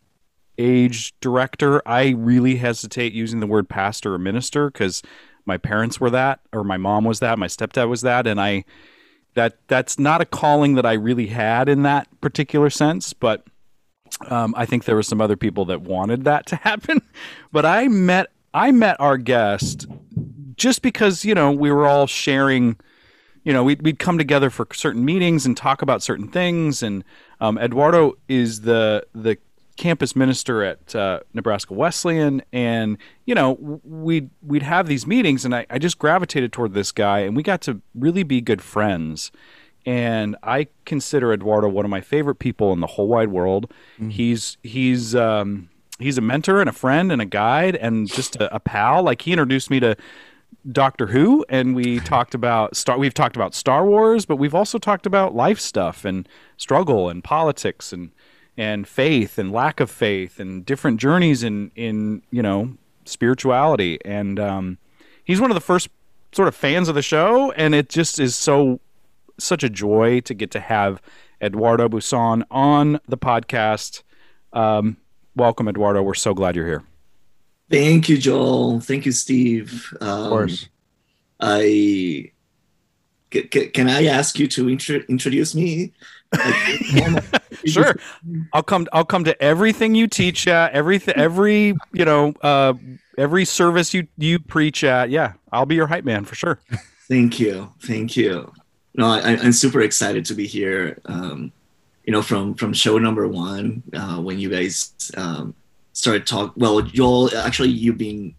age 0.58 1.14
director. 1.20 1.86
I 1.86 2.10
really 2.10 2.56
hesitate 2.56 3.12
using 3.12 3.40
the 3.40 3.46
word 3.46 3.68
pastor 3.68 4.14
or 4.14 4.18
minister 4.18 4.70
because 4.70 5.02
my 5.46 5.56
parents 5.56 6.00
were 6.00 6.10
that, 6.10 6.40
or 6.52 6.62
my 6.64 6.76
mom 6.76 7.04
was 7.04 7.20
that, 7.20 7.38
my 7.38 7.46
stepdad 7.46 7.88
was 7.88 8.02
that, 8.02 8.26
and 8.26 8.40
I 8.40 8.64
that 9.34 9.58
that's 9.68 9.98
not 9.98 10.20
a 10.20 10.24
calling 10.24 10.74
that 10.74 10.84
I 10.84 10.94
really 10.94 11.28
had 11.28 11.68
in 11.68 11.82
that 11.84 12.08
particular 12.20 12.68
sense, 12.68 13.12
but 13.12 13.46
um, 14.28 14.54
I 14.56 14.66
think 14.66 14.84
there 14.84 14.96
were 14.96 15.02
some 15.02 15.20
other 15.20 15.36
people 15.36 15.64
that 15.66 15.82
wanted 15.82 16.24
that 16.24 16.46
to 16.46 16.56
happen. 16.68 17.00
But 17.52 17.64
I 17.64 17.88
met 17.88 18.30
I 18.52 18.72
met 18.72 19.00
our 19.00 19.16
guest 19.16 19.86
just 20.56 20.82
because 20.82 21.24
you 21.24 21.34
know 21.34 21.50
we 21.50 21.70
were 21.70 21.86
all 21.86 22.06
sharing. 22.06 22.76
You 23.42 23.52
know, 23.52 23.64
we'd, 23.64 23.82
we'd 23.82 23.98
come 23.98 24.18
together 24.18 24.50
for 24.50 24.66
certain 24.72 25.04
meetings 25.04 25.46
and 25.46 25.56
talk 25.56 25.82
about 25.82 26.02
certain 26.02 26.28
things. 26.28 26.82
And 26.82 27.04
um, 27.40 27.58
Eduardo 27.58 28.18
is 28.28 28.62
the 28.62 29.06
the 29.14 29.38
campus 29.76 30.14
minister 30.14 30.62
at 30.62 30.94
uh, 30.94 31.20
Nebraska 31.32 31.72
Wesleyan, 31.72 32.42
and 32.52 32.98
you 33.24 33.34
know 33.34 33.80
we'd 33.82 34.28
we'd 34.42 34.62
have 34.62 34.86
these 34.86 35.06
meetings, 35.06 35.44
and 35.44 35.54
I, 35.54 35.66
I 35.70 35.78
just 35.78 35.98
gravitated 35.98 36.52
toward 36.52 36.74
this 36.74 36.92
guy, 36.92 37.20
and 37.20 37.34
we 37.34 37.42
got 37.42 37.62
to 37.62 37.80
really 37.94 38.22
be 38.22 38.40
good 38.42 38.60
friends. 38.62 39.32
And 39.86 40.36
I 40.42 40.68
consider 40.84 41.32
Eduardo 41.32 41.66
one 41.68 41.86
of 41.86 41.90
my 41.90 42.02
favorite 42.02 42.34
people 42.34 42.74
in 42.74 42.80
the 42.80 42.86
whole 42.86 43.08
wide 43.08 43.30
world. 43.30 43.72
He's 44.10 44.58
he's 44.62 45.14
um, 45.14 45.70
he's 45.98 46.18
a 46.18 46.20
mentor 46.20 46.60
and 46.60 46.68
a 46.68 46.72
friend 46.74 47.10
and 47.10 47.22
a 47.22 47.26
guide 47.26 47.76
and 47.76 48.06
just 48.06 48.36
a, 48.36 48.54
a 48.54 48.60
pal. 48.60 49.02
Like 49.02 49.22
he 49.22 49.32
introduced 49.32 49.70
me 49.70 49.80
to 49.80 49.96
Doctor 50.70 51.08
Who, 51.08 51.44
and 51.48 51.74
we 51.74 52.00
talked 52.00 52.34
about 52.34 52.76
Star. 52.76 52.98
We've 52.98 53.14
talked 53.14 53.36
about 53.36 53.54
Star 53.54 53.84
Wars, 53.84 54.24
but 54.24 54.36
we've 54.36 54.54
also 54.54 54.78
talked 54.78 55.06
about 55.06 55.34
life 55.34 55.60
stuff 55.60 56.04
and 56.04 56.28
struggle 56.56 57.08
and 57.08 57.22
politics 57.22 57.92
and 57.92 58.10
and 58.56 58.86
faith 58.86 59.38
and 59.38 59.52
lack 59.52 59.80
of 59.80 59.90
faith 59.90 60.38
and 60.38 60.66
different 60.66 61.00
journeys 61.00 61.42
in 61.42 61.70
in 61.76 62.22
you 62.30 62.42
know 62.42 62.76
spirituality 63.04 63.98
and 64.04 64.38
um, 64.38 64.78
he's 65.24 65.40
one 65.40 65.50
of 65.50 65.54
the 65.54 65.60
first 65.60 65.88
sort 66.32 66.46
of 66.46 66.54
fans 66.54 66.88
of 66.88 66.94
the 66.94 67.02
show 67.02 67.50
and 67.52 67.74
it 67.74 67.88
just 67.88 68.20
is 68.20 68.36
so 68.36 68.78
such 69.38 69.64
a 69.64 69.68
joy 69.68 70.20
to 70.20 70.34
get 70.34 70.50
to 70.50 70.60
have 70.60 71.00
Eduardo 71.42 71.88
Buisson 71.88 72.42
on 72.50 73.00
the 73.08 73.16
podcast. 73.16 74.02
Um, 74.52 74.98
welcome, 75.34 75.68
Eduardo. 75.68 76.02
We're 76.02 76.14
so 76.14 76.34
glad 76.34 76.56
you're 76.56 76.66
here. 76.66 76.84
Thank 77.70 78.08
you, 78.08 78.18
Joel. 78.18 78.80
Thank 78.80 79.06
you, 79.06 79.12
Steve. 79.12 79.92
Um, 80.00 80.08
Of 80.24 80.28
course. 80.30 80.68
I 81.38 81.62
c- 81.62 82.32
c- 83.52 83.68
can 83.68 83.88
I 83.88 84.06
ask 84.06 84.38
you 84.38 84.48
to 84.48 84.68
intro- 84.68 85.04
introduce 85.08 85.54
me? 85.54 85.92
Sure. 87.66 87.94
I'll 88.54 88.62
come. 88.62 88.86
I'll 88.92 89.04
come 89.04 89.24
to 89.24 89.42
everything 89.42 89.94
you 89.94 90.06
teach 90.06 90.48
at 90.48 90.72
every 90.72 90.98
every 91.14 91.74
you 91.92 92.04
know 92.06 92.32
uh, 92.40 92.72
every 93.18 93.44
service 93.44 93.92
you 93.92 94.06
you 94.16 94.38
preach 94.38 94.82
at. 94.82 95.10
Yeah, 95.10 95.34
I'll 95.52 95.66
be 95.66 95.74
your 95.74 95.86
hype 95.86 96.04
man 96.04 96.24
for 96.24 96.34
sure. 96.34 96.58
Thank 97.06 97.38
you. 97.38 97.70
Thank 97.82 98.16
you. 98.16 98.50
No, 98.94 99.08
I, 99.08 99.36
I'm 99.36 99.52
super 99.52 99.82
excited 99.82 100.24
to 100.26 100.34
be 100.34 100.46
here. 100.46 100.98
Um, 101.04 101.52
you 102.06 102.12
know, 102.12 102.22
from 102.22 102.54
from 102.54 102.72
show 102.72 102.96
number 102.96 103.28
one, 103.28 103.82
uh, 103.92 104.16
when 104.22 104.38
you 104.38 104.48
guys 104.48 104.94
um, 105.18 105.54
started 105.92 106.26
talk. 106.26 106.52
Well, 106.56 106.80
Joel, 106.82 107.34
actually, 107.36 107.70
you've 107.70 107.98
been 107.98 108.34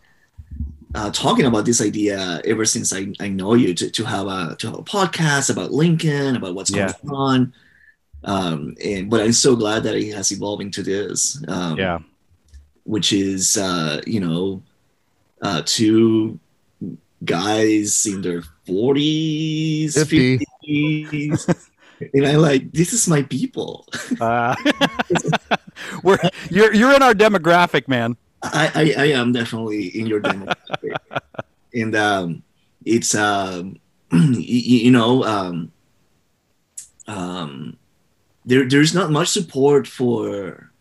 uh, 0.95 1.11
talking 1.11 1.45
about 1.45 1.65
this 1.65 1.81
idea 1.81 2.41
ever 2.45 2.65
since 2.65 2.93
I, 2.93 3.07
I 3.19 3.29
know 3.29 3.53
you 3.53 3.73
to, 3.73 3.89
to 3.89 4.03
have 4.05 4.27
a 4.27 4.55
to 4.59 4.67
have 4.69 4.79
a 4.79 4.83
podcast 4.83 5.49
about 5.49 5.71
Lincoln, 5.71 6.35
about 6.35 6.55
what's 6.55 6.69
Yeah. 6.71 6.91
going 7.03 7.15
on. 7.15 7.53
Um, 8.23 8.75
and 8.83 9.09
but 9.09 9.21
I'm 9.21 9.33
so 9.33 9.55
glad 9.55 9.83
that 9.83 9.95
it 9.95 10.13
has 10.13 10.31
evolved 10.31 10.61
into 10.61 10.83
this. 10.83 11.41
Um, 11.47 11.77
Yeah, 11.77 11.99
which 12.83 13.13
is 13.13 13.57
uh, 13.57 14.01
you 14.05 14.19
know 14.19 14.61
uh, 15.41 15.61
two 15.65 16.39
guys 17.23 18.05
in 18.05 18.21
their 18.21 18.41
40s 18.67 19.93
50. 19.93 20.39
50s 20.65 21.67
and 22.13 22.25
i 22.25 22.35
like 22.35 22.71
this 22.71 22.93
is 22.93 23.07
my 23.07 23.21
people 23.21 23.85
uh, 24.19 24.55
we're 26.03 26.17
you're 26.49 26.73
you're 26.73 26.93
in 26.95 27.01
our 27.01 27.13
demographic, 27.13 27.87
man. 27.87 28.15
i 28.43 28.71
i, 28.97 29.03
I 29.03 29.07
am 29.13 29.31
definitely 29.33 29.87
in 29.99 30.07
your 30.07 30.19
demographic 30.21 30.95
and 31.73 31.95
um 31.95 32.43
it's 32.85 33.13
um 33.15 33.77
you, 34.11 34.87
you 34.87 34.91
know 34.91 35.23
um 35.23 35.71
um 37.07 37.77
there 38.45 38.67
there's 38.67 38.93
not 38.93 39.11
much 39.11 39.27
support 39.29 39.87
for 39.87 40.71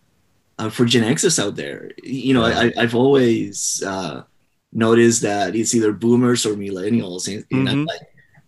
uh, 0.59 0.69
for 0.71 0.85
Gen 0.85 1.05
Xers 1.15 1.39
out 1.43 1.57
there. 1.57 1.91
You 2.03 2.35
know, 2.35 2.45
I, 2.45 2.71
I've 2.77 2.95
always 2.95 3.83
uh, 3.87 4.25
noticed 4.73 5.23
that 5.23 5.57
it's 5.57 5.75
either 5.75 5.91
boomers 5.93 6.45
or 6.45 6.53
millennials, 6.55 7.29
and, 7.33 7.45
and 7.51 7.69
I'm 7.69 7.85
Mhm. 7.85 7.89
like, 7.89 8.01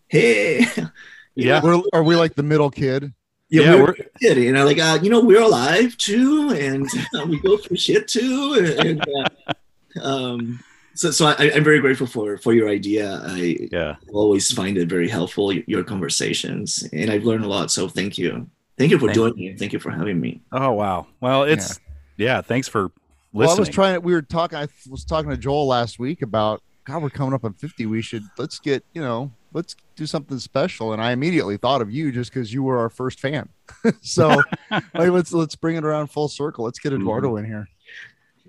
hey, 0.09 0.67
Yeah. 1.35 1.63
We're, 1.63 1.81
are 1.95 2.03
we 2.03 2.15
like 2.17 2.35
the 2.35 2.43
middle 2.43 2.71
kid? 2.71 3.15
Yeah, 3.53 3.63
Yeah, 3.63 3.75
we're, 3.75 3.83
we're- 3.85 4.05
kid, 4.21 4.39
and 4.39 4.59
I'm 4.59 4.65
like, 4.67 4.79
uh, 4.79 4.99
you 5.03 5.11
know, 5.11 5.21
we're 5.21 5.43
alive 5.43 5.97
too, 5.99 6.51
and 6.51 6.89
uh, 7.17 7.27
we 7.27 7.39
go 7.39 7.57
through 7.57 7.77
shit 7.77 8.09
too, 8.09 8.77
and 8.81 9.05
uh, 9.17 9.53
um, 10.03 10.59
so 10.95 11.11
so 11.11 11.27
I, 11.27 11.53
I'm 11.55 11.63
very 11.65 11.81
grateful 11.81 12.07
for 12.07 12.37
for 12.39 12.53
your 12.55 12.69
idea. 12.69 13.21
I 13.25 13.69
Yeah. 13.71 13.97
always 14.13 14.51
find 14.53 14.77
it 14.79 14.89
very 14.89 15.09
helpful 15.09 15.53
your 15.53 15.85
conversations, 15.85 16.87
and 16.93 17.11
I've 17.11 17.25
learned 17.25 17.45
a 17.45 17.49
lot. 17.49 17.71
So 17.71 17.89
thank 17.89 18.19
you, 18.19 18.49
thank 18.79 18.91
you 18.91 18.99
for 18.99 19.07
Thank 19.07 19.17
joining 19.17 19.37
me. 19.37 19.57
Thank 19.57 19.73
you 19.73 19.79
for 19.79 19.91
having 19.91 20.19
me. 20.21 20.41
Oh 20.53 20.73
wow. 20.73 21.07
Well, 21.21 21.45
it's 21.45 21.79
yeah. 22.17 22.41
thanks 22.43 22.69
for 22.69 22.83
listening. 22.85 22.93
Well, 23.33 23.51
I 23.57 23.61
was 23.61 23.69
trying. 23.69 24.03
We 24.03 24.13
were 24.13 24.23
talking. 24.23 24.59
I 24.59 24.69
was 24.91 25.05
talking 25.05 25.31
to 25.31 25.37
Joel 25.37 25.67
last 25.67 25.99
week 25.99 26.23
about 26.23 26.63
God. 26.85 27.03
We're 27.03 27.11
coming 27.11 27.33
up 27.35 27.45
on 27.45 27.53
fifty. 27.55 27.87
We 27.87 28.03
should 28.03 28.25
let's 28.39 28.59
get 28.59 28.85
you 28.95 29.01
know 29.03 29.31
let's 29.53 29.77
do 29.97 30.07
something 30.07 30.39
special. 30.39 30.93
And 30.93 31.03
I 31.03 31.13
immediately 31.13 31.57
thought 31.57 31.83
of 31.83 31.91
you 31.91 32.13
just 32.13 32.33
because 32.33 32.53
you 32.53 32.63
were 32.63 32.79
our 32.79 32.91
first 32.91 33.21
fan. 33.21 33.49
so 34.01 34.41
like, 34.71 35.11
let's 35.11 35.33
let's 35.33 35.57
bring 35.57 35.77
it 35.77 35.85
around 35.85 36.09
full 36.09 36.29
circle. 36.29 36.65
Let's 36.65 36.79
get 36.79 36.93
Eduardo 36.93 37.37
in 37.37 37.45
here. 37.45 37.69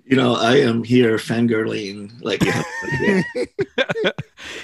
You 0.06 0.18
know, 0.18 0.34
I 0.34 0.56
am 0.56 0.84
here 0.84 1.16
fangirling 1.16 2.12
like 2.22 2.44
you 2.44 2.52
have 2.52 2.66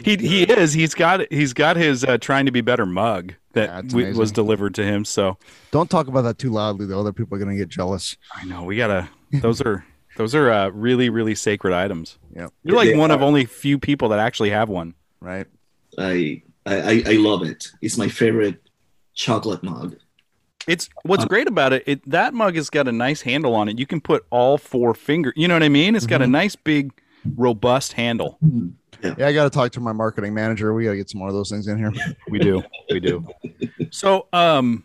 he 0.05 0.17
he 0.17 0.43
is. 0.43 0.75
He's 0.75 0.93
got 0.93 1.33
he's 1.33 1.55
got 1.55 1.77
his 1.77 2.05
uh, 2.05 2.19
trying 2.19 2.45
to 2.45 2.53
be 2.53 2.61
better 2.61 2.85
mug 2.85 3.33
that 3.55 3.87
it's 3.87 3.95
we, 3.95 4.13
was 4.13 4.33
delivered 4.33 4.75
to 4.75 4.85
him. 4.85 5.07
So 5.07 5.39
Don't 5.71 5.89
talk 5.89 6.09
about 6.09 6.23
that 6.23 6.37
too 6.37 6.51
loudly, 6.51 6.85
The 6.85 6.99
Other 6.99 7.15
people 7.15 7.37
are 7.37 7.39
gonna 7.39 7.57
get 7.57 7.71
jealous. 7.71 8.19
I 8.35 8.45
know 8.45 8.65
we 8.65 8.77
gotta. 8.77 9.09
Those 9.33 9.63
are 9.63 9.87
those 10.17 10.35
are 10.35 10.51
uh, 10.51 10.69
really 10.69 11.09
really 11.09 11.35
sacred 11.35 11.73
items. 11.73 12.19
Yep. 12.37 12.53
You're 12.63 12.77
like 12.77 12.89
They 12.91 12.97
one 12.97 13.11
of 13.11 13.23
only 13.23 13.47
few 13.47 13.79
people 13.79 14.11
that 14.11 14.19
actually 14.19 14.51
have 14.51 14.69
one. 14.69 14.95
Right. 15.21 15.47
I, 16.01 16.43
I 16.67 17.03
I 17.07 17.13
love 17.19 17.43
it. 17.43 17.69
It's 17.83 17.97
my 17.99 18.09
favorite 18.09 18.61
chocolate 19.15 19.63
mug. 19.63 19.97
It's 20.67 20.89
what's 21.05 21.25
Uh, 21.25 21.29
great 21.29 21.49
about 21.49 21.73
it, 21.73 21.83
it. 21.87 22.09
That 22.11 22.35
mug 22.35 22.55
has 22.57 22.71
got 22.71 22.87
a 22.89 22.93
nice 22.93 23.23
handle 23.23 23.55
on 23.55 23.69
it. 23.69 23.79
You 23.79 23.87
can 23.87 24.01
put 24.01 24.25
all 24.31 24.59
four 24.59 24.95
fingers. 24.95 25.33
You 25.37 25.49
know 25.49 25.55
what 25.55 25.63
I 25.63 25.69
mean? 25.69 25.95
It's 25.97 26.07
got 26.07 26.23
a 26.23 26.27
Mhm. 26.27 26.31
nice 26.31 26.57
big, 26.57 26.93
robust 27.37 27.95
handle. 27.95 28.39
Yeah, 29.03 29.27
I 29.27 29.33
got 29.33 29.45
to 29.45 29.51
talk 29.51 29.73
to 29.73 29.81
my 29.81 29.93
marketing 29.93 30.35
manager. 30.35 30.75
We 30.75 30.85
got 30.85 30.91
to 30.91 30.97
get 30.99 31.09
some 31.11 31.19
more 31.21 31.29
of 31.29 31.35
those 31.35 31.49
things 31.51 31.67
in 31.67 31.79
here. 31.79 31.93
We 32.29 32.39
do. 32.39 32.63
We 32.91 33.01
do. 33.01 33.27
So, 33.91 34.27
um, 34.33 34.85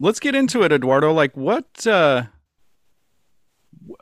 let's 0.00 0.18
get 0.20 0.34
into 0.34 0.62
it, 0.64 0.72
Eduardo. 0.72 1.12
Like, 1.12 1.36
what, 1.36 1.86
uh, 1.86 2.24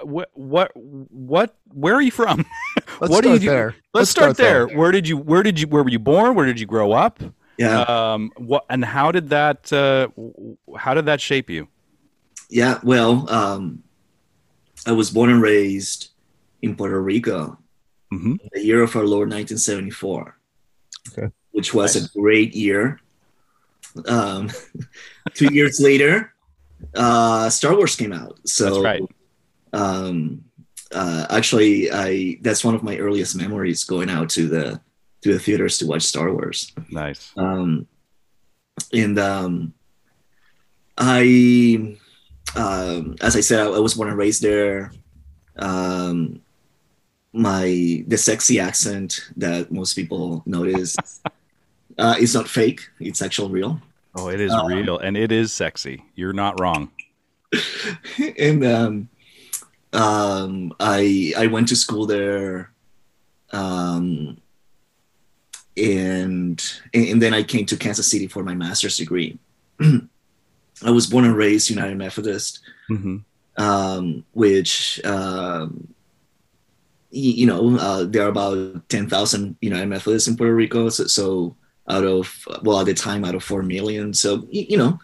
what, 0.02 0.30
what, 0.34 0.72
what, 0.74 1.56
where 1.68 1.94
are 1.94 2.02
you 2.02 2.10
from? 2.10 2.44
Let's 3.02 3.10
What 3.10 3.22
do 3.24 3.30
start 3.30 3.34
you 3.42 3.48
do? 3.48 3.50
there. 3.50 3.74
Let's, 3.94 4.10
start, 4.10 4.36
there. 4.36 4.68
Where 4.68 4.92
did 4.92 5.08
you, 5.08 5.16
where 5.18 5.42
did 5.42 5.58
you, 5.58 5.66
where 5.66 5.82
were 5.82 5.90
you 5.90 5.98
born? 5.98 6.36
Where 6.36 6.46
did 6.46 6.60
you 6.60 6.66
grow 6.66 6.92
up? 6.92 7.18
Yeah, 7.58 7.80
Um, 7.82 8.30
what, 8.36 8.64
and 8.70 8.84
how 8.84 9.10
did 9.10 9.28
that, 9.30 9.72
uh, 9.72 10.06
how 10.78 10.94
did 10.94 11.06
that 11.06 11.20
shape 11.20 11.50
you? 11.50 11.66
yeah. 12.48 12.78
Well, 12.84 13.28
um, 13.28 13.82
I 14.86 14.92
was 14.92 15.10
born 15.10 15.30
and 15.30 15.42
raised 15.42 16.10
in 16.62 16.76
Puerto 16.76 17.00
Rico, 17.02 17.58
Mhm. 18.12 18.38
the 18.52 18.64
year 18.64 18.82
of 18.84 18.94
our 18.94 19.04
Lord, 19.04 19.28
1974. 19.30 20.38
Okay. 21.10 21.28
Which 21.50 21.74
was 21.74 21.96
Nice. 21.96 22.04
a 22.04 22.18
great 22.18 22.54
year. 22.54 23.00
Um, 24.06 24.48
two 25.34 25.52
years 25.52 25.80
later, 25.80 26.34
uh, 26.94 27.50
Star 27.50 27.74
Wars 27.74 27.96
came 27.96 28.12
out. 28.12 28.38
So 28.46 28.64
That's 28.82 28.84
right. 28.84 29.02
um, 29.72 30.44
uh, 30.92 31.26
actually, 31.30 31.90
I 31.90 32.38
that's 32.42 32.64
one 32.64 32.74
of 32.74 32.82
my 32.82 32.96
earliest 32.98 33.36
memories 33.36 33.84
going 33.84 34.10
out 34.10 34.28
to 34.30 34.48
the 34.48 34.80
to 35.22 35.32
the 35.32 35.38
theaters 35.38 35.78
to 35.78 35.86
watch 35.86 36.02
Star 36.02 36.32
Wars. 36.32 36.72
Nice. 36.90 37.32
Um, 37.36 37.86
and 38.92 39.18
um, 39.18 39.74
I, 40.98 41.96
um, 42.56 43.16
as 43.20 43.36
I 43.36 43.40
said, 43.40 43.60
I, 43.60 43.66
I 43.66 43.78
was 43.78 43.94
born 43.94 44.08
and 44.08 44.18
raised 44.18 44.42
there. 44.42 44.92
Um, 45.56 46.40
my 47.32 48.04
the 48.06 48.18
sexy 48.18 48.60
accent 48.60 49.30
that 49.36 49.72
most 49.72 49.94
people 49.94 50.42
notice 50.44 50.96
uh, 51.98 52.16
is 52.18 52.34
not 52.34 52.48
fake; 52.48 52.88
it's 53.00 53.22
actual 53.22 53.48
real. 53.48 53.80
Oh, 54.14 54.28
it 54.28 54.40
is 54.40 54.52
Uh, 54.52 54.64
real 54.66 54.98
and 54.98 55.16
it 55.16 55.32
is 55.32 55.52
sexy. 55.52 56.04
You're 56.14 56.34
not 56.34 56.60
wrong. 56.60 56.90
and 58.38 58.64
um, 58.64 59.08
um, 59.92 60.72
I 60.80 61.32
I 61.36 61.46
went 61.48 61.68
to 61.68 61.76
school 61.76 62.06
there, 62.06 62.72
um, 63.52 64.38
and 65.76 66.62
and 66.94 67.22
then 67.22 67.34
I 67.34 67.42
came 67.42 67.66
to 67.66 67.76
Kansas 67.76 68.08
City 68.10 68.26
for 68.26 68.42
my 68.42 68.54
master's 68.54 68.96
degree. 68.96 69.38
I 69.80 70.90
was 70.90 71.06
born 71.06 71.24
and 71.24 71.36
raised 71.36 71.70
United 71.70 71.96
Methodist, 71.96 72.60
hmm 72.88 73.18
um, 73.58 74.24
which 74.32 74.98
um, 75.04 75.88
y- 77.12 77.36
you 77.40 77.46
know 77.46 77.76
uh, 77.76 78.04
there 78.04 78.24
are 78.24 78.28
about 78.30 78.88
ten 78.88 79.08
thousand 79.08 79.56
United 79.60 79.86
Methodists 79.86 80.28
in 80.28 80.36
Puerto 80.36 80.54
Rico. 80.54 80.88
So, 80.88 81.06
so 81.06 81.56
out 81.88 82.04
of 82.04 82.32
well 82.62 82.80
at 82.80 82.86
the 82.86 82.94
time 82.94 83.24
out 83.24 83.34
of 83.34 83.44
four 83.44 83.62
million. 83.62 84.14
So 84.14 84.36
y- 84.36 84.66
you 84.68 84.78
know 84.78 84.98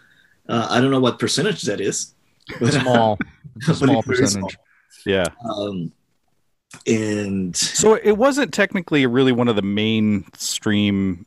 uh, 0.49 0.67
I 0.69 0.81
don't 0.81 0.91
know 0.91 0.99
what 0.99 1.19
percentage 1.19 1.61
that 1.63 1.79
is. 1.79 2.15
But, 2.59 2.73
Small. 2.73 3.19
It's 3.57 3.67
a 3.67 3.71
but 3.71 3.77
small 3.77 4.03
percentage. 4.03 4.57
Yeah. 5.05 5.25
um, 5.43 5.91
and 6.85 7.55
So 7.55 7.95
it 7.95 8.17
wasn't 8.17 8.53
technically 8.53 9.05
really 9.05 9.31
one 9.31 9.47
of 9.47 9.55
the 9.55 9.61
mainstream 9.63 11.25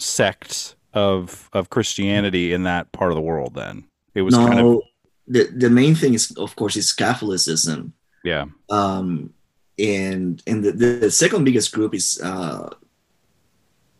sects 0.00 0.74
of 0.92 1.48
of 1.52 1.70
Christianity 1.70 2.52
in 2.52 2.64
that 2.64 2.90
part 2.92 3.10
of 3.10 3.16
the 3.16 3.20
world. 3.22 3.54
Then 3.54 3.84
it 4.14 4.22
was 4.22 4.34
no, 4.34 4.46
kind 4.46 4.60
of 4.60 4.80
the 5.28 5.44
the 5.56 5.70
main 5.70 5.94
thing 5.94 6.14
is 6.14 6.30
of 6.36 6.54
course 6.56 6.76
is 6.76 6.92
Catholicism. 6.92 7.92
yeah, 8.24 8.46
Um, 8.70 9.32
and 9.78 10.42
and 10.46 10.64
the, 10.64 10.72
the 11.00 11.10
second 11.10 11.44
biggest 11.44 11.72
group 11.72 11.94
is 11.94 12.20
uh, 12.22 12.68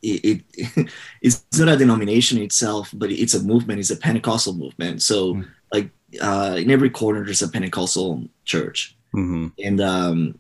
it, 0.02 0.42
it 0.52 0.90
it's 1.22 1.44
not 1.58 1.68
a 1.68 1.76
denomination 1.76 2.38
itself, 2.38 2.90
but 2.94 3.10
it's 3.10 3.34
a 3.34 3.42
movement. 3.42 3.80
It's 3.80 3.90
a 3.90 3.96
Pentecostal 3.96 4.54
movement. 4.54 5.02
So 5.02 5.34
Mm. 5.34 5.48
like 5.72 5.90
uh, 6.20 6.56
in 6.58 6.70
every 6.70 6.90
corner 6.90 7.24
there's 7.24 7.42
a 7.42 7.48
Pentecostal 7.48 8.24
church, 8.44 8.96
hmm 9.12 9.48
and 9.62 9.80
um, 9.80 10.38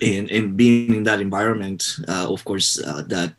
and 0.00 0.30
and 0.30 0.56
being 0.56 0.94
in 0.94 1.04
that 1.04 1.20
environment, 1.20 1.96
uh, 2.08 2.26
of 2.28 2.44
course, 2.44 2.80
uh, 2.80 3.02
that 3.08 3.34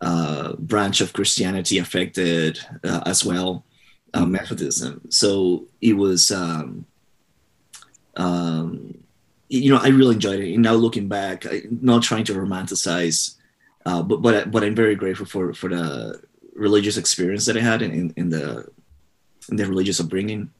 uh, 0.00 0.54
branch 0.58 1.00
of 1.00 1.12
Christianity 1.12 1.78
affected 1.78 2.58
uh, 2.84 3.02
as 3.06 3.24
well 3.24 3.64
uh, 4.14 4.24
Methodism. 4.24 5.00
So 5.10 5.66
it 5.80 5.94
was, 5.94 6.30
um, 6.30 6.86
um, 8.16 8.98
you 9.48 9.70
know, 9.70 9.80
I 9.80 9.88
really 9.88 10.14
enjoyed 10.14 10.40
it. 10.40 10.54
And 10.54 10.62
now 10.62 10.74
looking 10.74 11.08
back, 11.08 11.46
I, 11.46 11.62
not 11.70 12.02
trying 12.02 12.24
to 12.24 12.34
romanticize, 12.34 13.36
uh, 13.86 14.02
but 14.02 14.22
but 14.22 14.50
but 14.50 14.64
I'm 14.64 14.74
very 14.74 14.94
grateful 14.94 15.26
for 15.26 15.54
for 15.54 15.68
the 15.70 16.20
religious 16.54 16.96
experience 16.96 17.46
that 17.46 17.56
I 17.56 17.60
had 17.60 17.82
in, 17.82 17.90
in, 17.90 18.12
in 18.16 18.30
the 18.30 18.68
in 19.50 19.56
the 19.56 19.66
religious 19.66 20.00
upbringing. 20.00 20.50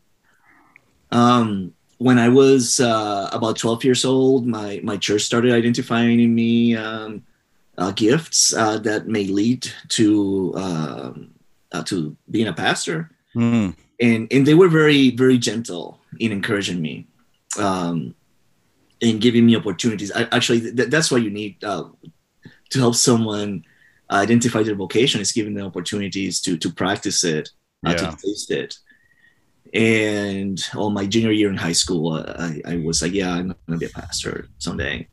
Um, 1.11 1.75
when 1.99 2.19
I 2.19 2.29
was 2.29 2.81
uh, 2.81 3.29
about 3.33 3.59
12 3.59 3.85
years 3.85 4.05
old, 4.05 4.47
my 4.47 4.81
my 4.83 4.97
church 4.97 5.23
started 5.23 5.53
identifying 5.53 6.21
in 6.21 6.35
me 6.35 6.77
um, 6.77 7.23
uh, 7.77 7.93
gifts 7.93 8.55
uh, 8.55 8.79
that 8.79 9.07
may 9.07 9.25
lead 9.25 9.67
to 9.89 10.53
um, 10.57 11.31
uh, 11.73 11.83
to 11.85 12.17
being 12.31 12.49
a 12.49 12.53
pastor 12.53 13.11
Mm. 13.37 13.77
and 14.01 14.27
and 14.33 14.45
they 14.45 14.55
were 14.55 14.67
very 14.69 15.11
very 15.15 15.39
gentle 15.39 16.01
in 16.19 16.33
encouraging 16.33 16.83
me 16.83 17.07
um 17.61 18.13
and 19.01 19.21
giving 19.21 19.47
me 19.47 19.55
opportunities 19.55 20.11
I, 20.11 20.23
actually 20.33 20.61
th- 20.75 20.91
that's 20.91 21.13
what 21.13 21.23
you 21.23 21.31
need 21.31 21.63
uh, 21.63 21.85
to 22.71 22.79
help 22.81 22.97
someone 22.97 23.65
identify 24.11 24.65
their 24.65 24.75
vocation 24.75 25.21
is 25.21 25.31
giving 25.31 25.55
them 25.55 25.65
opportunities 25.65 26.41
to 26.41 26.59
to 26.59 26.73
practice 26.73 27.23
it 27.23 27.51
uh, 27.87 27.93
Yeah. 27.93 28.11
to 28.11 28.17
taste 28.17 28.51
it. 28.51 28.75
And 29.73 30.59
on 30.75 30.95
my 30.95 31.07
junior 31.07 31.31
year 31.31 31.49
in 31.49 31.57
high 31.57 31.73
school 31.73 32.15
uh, 32.15 32.35
I, 32.39 32.61
I 32.73 32.77
was 32.79 33.03
like 33.03 33.13
yeah 33.13 33.33
i'm 33.33 33.55
gonna 33.67 33.79
be 33.79 33.87
a 33.87 33.91
pastor 33.91 34.49
someday. 34.59 35.07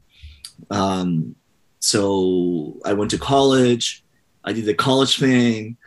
Um 0.72 1.36
so 1.80 2.80
i 2.86 2.94
went 2.94 3.12
to 3.12 3.18
college. 3.20 4.04
I 4.44 4.54
did 4.54 4.66
the 4.66 4.74
college 4.74 5.20
thing. 5.20 5.78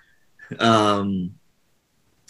Um 0.59 1.35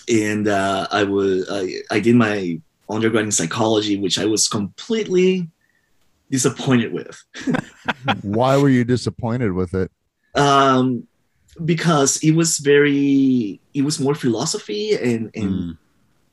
and 0.08 0.48
uh, 0.48 0.88
I 0.90 1.04
was 1.04 1.46
I, 1.50 1.82
I 1.90 2.00
did 2.00 2.16
my 2.16 2.60
undergrad 2.88 3.24
in 3.24 3.30
psychology, 3.30 3.96
which 3.98 4.18
I 4.18 4.24
was 4.24 4.48
completely 4.48 5.48
disappointed 6.30 6.92
with, 6.92 7.22
Why 8.22 8.56
were 8.56 8.68
you 8.68 8.84
disappointed 8.84 9.52
with 9.52 9.74
it? 9.74 9.90
um, 10.34 11.06
because 11.64 12.18
it 12.22 12.32
was 12.32 12.58
very 12.58 13.60
it 13.74 13.82
was 13.82 14.00
more 14.00 14.14
philosophy 14.14 14.94
and 14.94 15.30
and 15.34 15.50
Mm. 15.50 15.78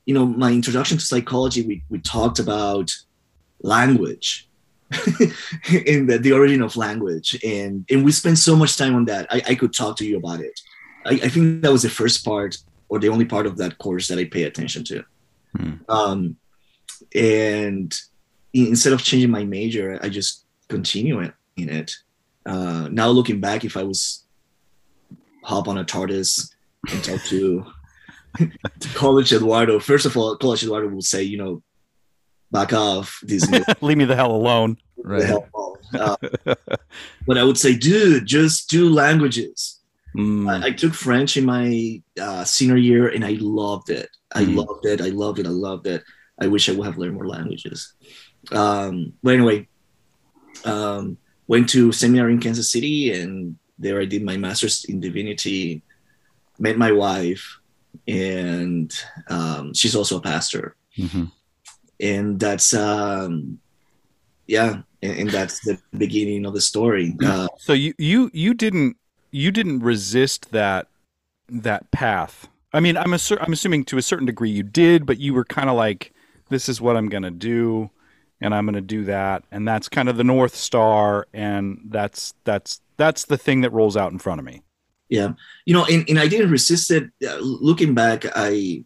you 0.06 0.14
know 0.14 0.26
my 0.26 0.52
introduction 0.52 0.98
to 0.98 1.06
psychology 1.06 1.62
we 1.64 1.84
we 1.90 2.00
talked 2.00 2.40
about 2.40 2.92
language 3.62 4.48
and 4.92 6.10
the, 6.10 6.18
the 6.22 6.32
origin 6.32 6.62
of 6.62 6.78
language. 6.78 7.38
And 7.44 7.86
and 7.90 8.06
we 8.06 8.12
spent 8.12 8.38
so 8.38 8.56
much 8.56 8.78
time 8.78 8.96
on 8.96 9.06
that. 9.06 9.28
I, 9.30 9.42
I 9.50 9.56
could 9.56 9.74
talk 9.74 9.98
to 9.98 10.06
you 10.06 10.18
about 10.18 10.40
it. 10.40 10.60
I, 11.06 11.14
I 11.26 11.30
think 11.30 11.62
that 11.62 11.72
was 11.72 11.82
the 11.82 11.90
first 11.90 12.24
part 12.24 12.58
or 12.90 13.00
the 13.00 13.10
only 13.10 13.26
part 13.26 13.46
of 13.46 13.58
that 13.58 13.78
course 13.80 14.08
that 14.08 14.18
I 14.18 14.26
pay 14.26 14.44
attention 14.44 14.84
to. 14.86 15.04
Hmm. 15.56 15.74
um, 15.88 16.36
and 17.16 17.94
instead 18.54 18.94
of 18.94 19.02
changing 19.02 19.32
my 19.32 19.46
major 19.46 19.98
I 20.04 20.10
just 20.10 20.46
continue 20.68 21.20
it 21.22 21.34
in 21.56 21.70
it. 21.70 21.96
Uh, 22.46 22.90
now 22.92 23.08
looking 23.10 23.40
back 23.40 23.64
if 23.64 23.78
I 23.78 23.84
was 23.84 24.24
hop 25.48 25.68
on 25.70 25.78
a 25.78 25.86
TARDIS 25.86 26.54
and 26.92 27.04
talk 27.04 27.22
to 27.24 27.66
to 28.38 28.90
College 28.94 29.32
Eduardo. 29.34 29.80
First 29.80 30.06
of 30.06 30.16
all, 30.18 30.36
College 30.36 30.64
Eduardo 30.64 30.90
will 30.90 31.02
say, 31.02 31.24
you 31.24 31.38
know, 31.38 31.64
back 32.52 32.74
off 32.74 33.20
this 33.24 33.50
Leave 33.82 33.98
me 33.98 34.06
the 34.06 34.16
hell 34.16 34.36
alone. 34.36 34.78
Right. 34.98 35.24
hell 35.24 35.48
ball. 35.54 35.78
Uh, 35.94 36.18
but 37.26 37.38
I 37.38 37.44
would 37.44 37.58
say, 37.58 37.76
dude, 37.78 38.26
just 38.26 38.70
do 38.70 38.90
languages. 38.90 39.80
Mm. 40.18 40.50
I, 40.64 40.68
I 40.68 40.72
took 40.72 40.94
French 40.94 41.38
in 41.38 41.46
my 41.46 42.02
uh, 42.22 42.44
senior 42.44 42.78
year 42.78 43.08
and 43.08 43.24
I 43.24 43.38
loved 43.40 43.90
it. 43.90 44.10
I 44.36 44.44
Mhm. 44.44 44.56
loved 44.58 44.86
it. 44.86 45.00
I 45.02 45.10
loved 45.10 45.40
it. 45.40 45.46
I 45.48 45.52
loved 45.52 45.88
it. 45.88 46.04
I 46.42 46.48
wish 46.48 46.68
I 46.68 46.74
would 46.74 46.86
have 46.86 46.98
learned 46.98 47.16
more 47.16 47.28
languages. 47.28 47.94
Um, 48.52 49.14
but 49.24 49.34
anyway, 49.36 49.68
um, 50.66 51.18
went 51.48 51.70
to 51.70 51.92
seminary 51.94 52.34
in 52.34 52.40
Kansas 52.42 52.70
City 52.70 53.12
and 53.14 53.56
there 53.80 54.02
I 54.02 54.06
did 54.06 54.24
my 54.24 54.38
master's 54.38 54.86
in 54.86 55.00
divinity, 55.00 55.82
met 56.60 56.78
my 56.78 56.92
wife, 56.92 57.60
and 58.08 58.92
um, 59.30 59.74
she's 59.74 59.96
also 59.96 60.18
a 60.18 60.22
pastor. 60.22 60.76
Mhm. 60.98 61.32
And 62.00 62.40
that's, 62.40 62.74
um, 62.74 63.60
yeah, 64.48 64.82
and, 65.02 65.20
and 65.20 65.30
that's 65.30 65.60
the 65.62 65.80
beginning 65.98 66.46
of 66.46 66.54
the 66.54 66.62
story. 66.62 67.16
Uh, 67.24 67.48
So 67.58 67.74
you 67.74 67.94
you 67.98 68.30
you 68.34 68.54
didn't 68.54 68.98
you 69.32 69.52
didn't 69.52 69.80
resist 69.80 70.52
that 70.52 70.88
that 71.50 71.90
path. 71.92 72.48
I 72.74 72.80
mean, 72.80 72.98
I'm 72.98 73.12
assu- 73.12 73.38
I'm 73.42 73.54
assuming 73.54 73.86
to 73.86 73.98
a 73.98 74.02
certain 74.02 74.26
degree 74.26 74.50
you 74.50 74.64
did, 74.64 75.06
but 75.06 75.20
you 75.20 75.34
were 75.34 75.46
kind 75.46 75.70
of 75.70 75.76
like, 75.76 76.14
this 76.50 76.70
is 76.70 76.80
what 76.82 76.96
I'm 76.98 77.10
gonna 77.10 77.32
do, 77.32 77.90
and 78.42 78.54
I'm 78.54 78.66
gonna 78.66 78.82
do 78.82 79.04
that, 79.06 79.44
and 79.52 79.68
that's 79.68 79.90
kind 79.90 80.10
of 80.10 80.18
the 80.18 80.24
north 80.24 80.56
star, 80.56 81.28
and 81.34 81.80
that's 81.86 82.34
that's 82.44 82.82
that's 82.98 83.26
the 83.26 83.38
thing 83.38 83.62
that 83.62 83.72
rolls 83.72 83.96
out 83.96 84.12
in 84.12 84.20
front 84.20 84.40
of 84.40 84.46
me. 84.46 84.62
yeah. 85.10 85.34
You 85.66 85.74
know 85.74 85.86
and, 85.86 86.04
and 86.10 86.20
i 86.20 86.28
didn't 86.28 86.52
resist 86.52 86.92
it 86.92 87.06
uh, 87.28 87.38
looking 87.40 87.94
back 87.94 88.26
i 88.36 88.84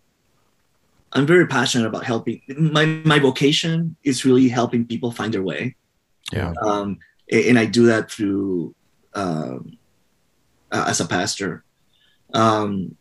i'm 1.14 1.26
very 1.26 1.48
passionate 1.48 1.88
about 1.88 2.04
helping 2.06 2.42
my 2.76 2.86
my 2.86 3.20
vocation 3.20 3.96
is 4.04 4.24
really 4.26 4.48
helping 4.50 4.86
people 4.86 5.12
find 5.12 5.34
their 5.34 5.44
way. 5.44 5.76
Yeah. 6.32 6.54
um 6.62 7.00
and 7.32 7.58
i 7.58 7.66
do 7.66 7.86
that 7.88 8.12
through 8.12 8.76
um 9.14 9.78
uh, 10.72 10.86
as 10.88 11.02
a 11.02 11.06
pastor. 11.08 11.64
Um 12.34 12.96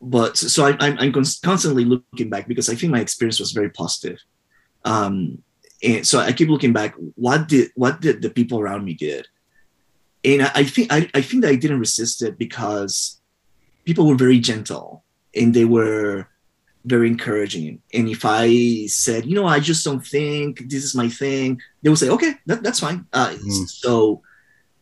but 0.00 0.36
so 0.36 0.64
I, 0.66 0.76
i'm 0.80 0.98
i'm 0.98 1.12
constantly 1.12 1.84
looking 1.84 2.30
back 2.30 2.48
because 2.48 2.68
i 2.70 2.74
think 2.74 2.90
my 2.92 3.00
experience 3.00 3.38
was 3.40 3.52
very 3.52 3.70
positive. 3.70 4.18
Um 4.84 5.42
and 5.82 6.06
so 6.06 6.18
i 6.18 6.32
keep 6.32 6.48
looking 6.48 6.72
back 6.72 6.94
what 7.14 7.46
did 7.46 7.70
what 7.76 8.00
did 8.00 8.22
the 8.22 8.30
people 8.30 8.58
around 8.58 8.84
me 8.84 8.94
did 8.94 9.26
and 10.24 10.42
I, 10.42 10.50
I 10.54 10.64
think 10.64 10.92
I, 10.92 11.08
I 11.14 11.20
think 11.20 11.42
that 11.42 11.50
I 11.50 11.56
didn't 11.56 11.80
resist 11.80 12.22
it 12.22 12.38
because 12.38 13.20
people 13.84 14.06
were 14.06 14.16
very 14.16 14.38
gentle 14.38 15.04
and 15.34 15.54
they 15.54 15.64
were 15.64 16.28
very 16.84 17.08
encouraging. 17.08 17.82
And 17.92 18.08
if 18.08 18.24
I 18.24 18.86
said, 18.86 19.26
you 19.26 19.34
know, 19.34 19.46
I 19.46 19.60
just 19.60 19.84
don't 19.84 20.04
think 20.04 20.68
this 20.68 20.84
is 20.84 20.94
my 20.94 21.08
thing, 21.08 21.60
they 21.82 21.90
would 21.90 21.98
say, 21.98 22.08
okay, 22.08 22.34
that, 22.46 22.62
that's 22.62 22.80
fine. 22.80 23.06
Uh, 23.12 23.34
Mm. 23.34 23.68
So 23.68 24.22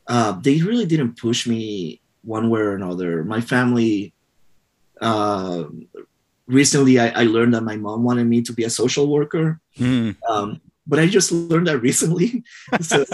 uh, 0.07 0.33
they 0.41 0.61
really 0.61 0.87
didn't 0.87 1.19
push 1.19 1.47
me 1.47 2.01
one 2.23 2.49
way 2.49 2.61
or 2.61 2.75
another. 2.75 3.25
My 3.25 3.41
family, 3.41 4.15
uh, 5.01 5.65
recently 6.47 6.99
I, 6.99 7.23
I 7.23 7.25
learned 7.25 7.55
that 7.55 7.63
my 7.65 7.77
mom 7.77 8.05
wanted 8.05 8.27
me 8.27 8.43
to 8.43 8.53
be 8.53 8.65
a 8.65 8.71
social 8.71 9.09
worker. 9.09 9.61
Mm. 9.79 10.17
Um, 10.29 10.61
but 10.87 10.99
I 10.99 11.07
just 11.07 11.33
learned 11.33 11.67
that 11.67 11.79
recently. 11.79 12.45
so, 12.81 13.05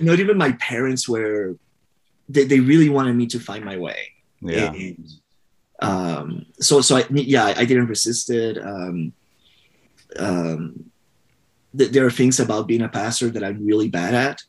not 0.00 0.20
even 0.20 0.38
my 0.38 0.52
parents 0.52 1.08
were, 1.08 1.56
they, 2.28 2.44
they 2.44 2.60
really 2.60 2.88
wanted 2.88 3.14
me 3.14 3.26
to 3.28 3.40
find 3.40 3.64
my 3.64 3.76
way. 3.76 4.12
Yeah. 4.40 4.72
And, 4.72 5.08
um, 5.80 6.46
so, 6.60 6.80
so 6.80 6.96
I, 6.96 7.04
yeah, 7.10 7.46
I 7.56 7.64
didn't 7.64 7.86
resist 7.86 8.30
it. 8.30 8.58
Um, 8.58 9.12
um, 10.18 10.90
th- 11.76 11.90
there 11.90 12.06
are 12.06 12.10
things 12.10 12.40
about 12.40 12.66
being 12.66 12.82
a 12.82 12.88
pastor 12.88 13.30
that 13.30 13.44
I'm 13.44 13.64
really 13.64 13.88
bad 13.88 14.14
at. 14.14 14.42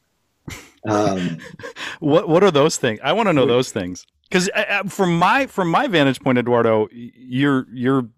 Um, 0.87 1.37
What 1.99 2.27
what 2.27 2.43
are 2.43 2.49
those 2.49 2.77
things? 2.77 2.99
I 3.03 3.13
want 3.13 3.29
to 3.29 3.33
know 3.33 3.45
those 3.45 3.71
things 3.71 4.07
because 4.27 4.49
from 4.87 5.19
my 5.19 5.45
from 5.45 5.69
my 5.69 5.85
vantage 5.85 6.19
point, 6.19 6.39
Eduardo, 6.39 6.87
you're 6.91 7.67
you're 7.71 8.09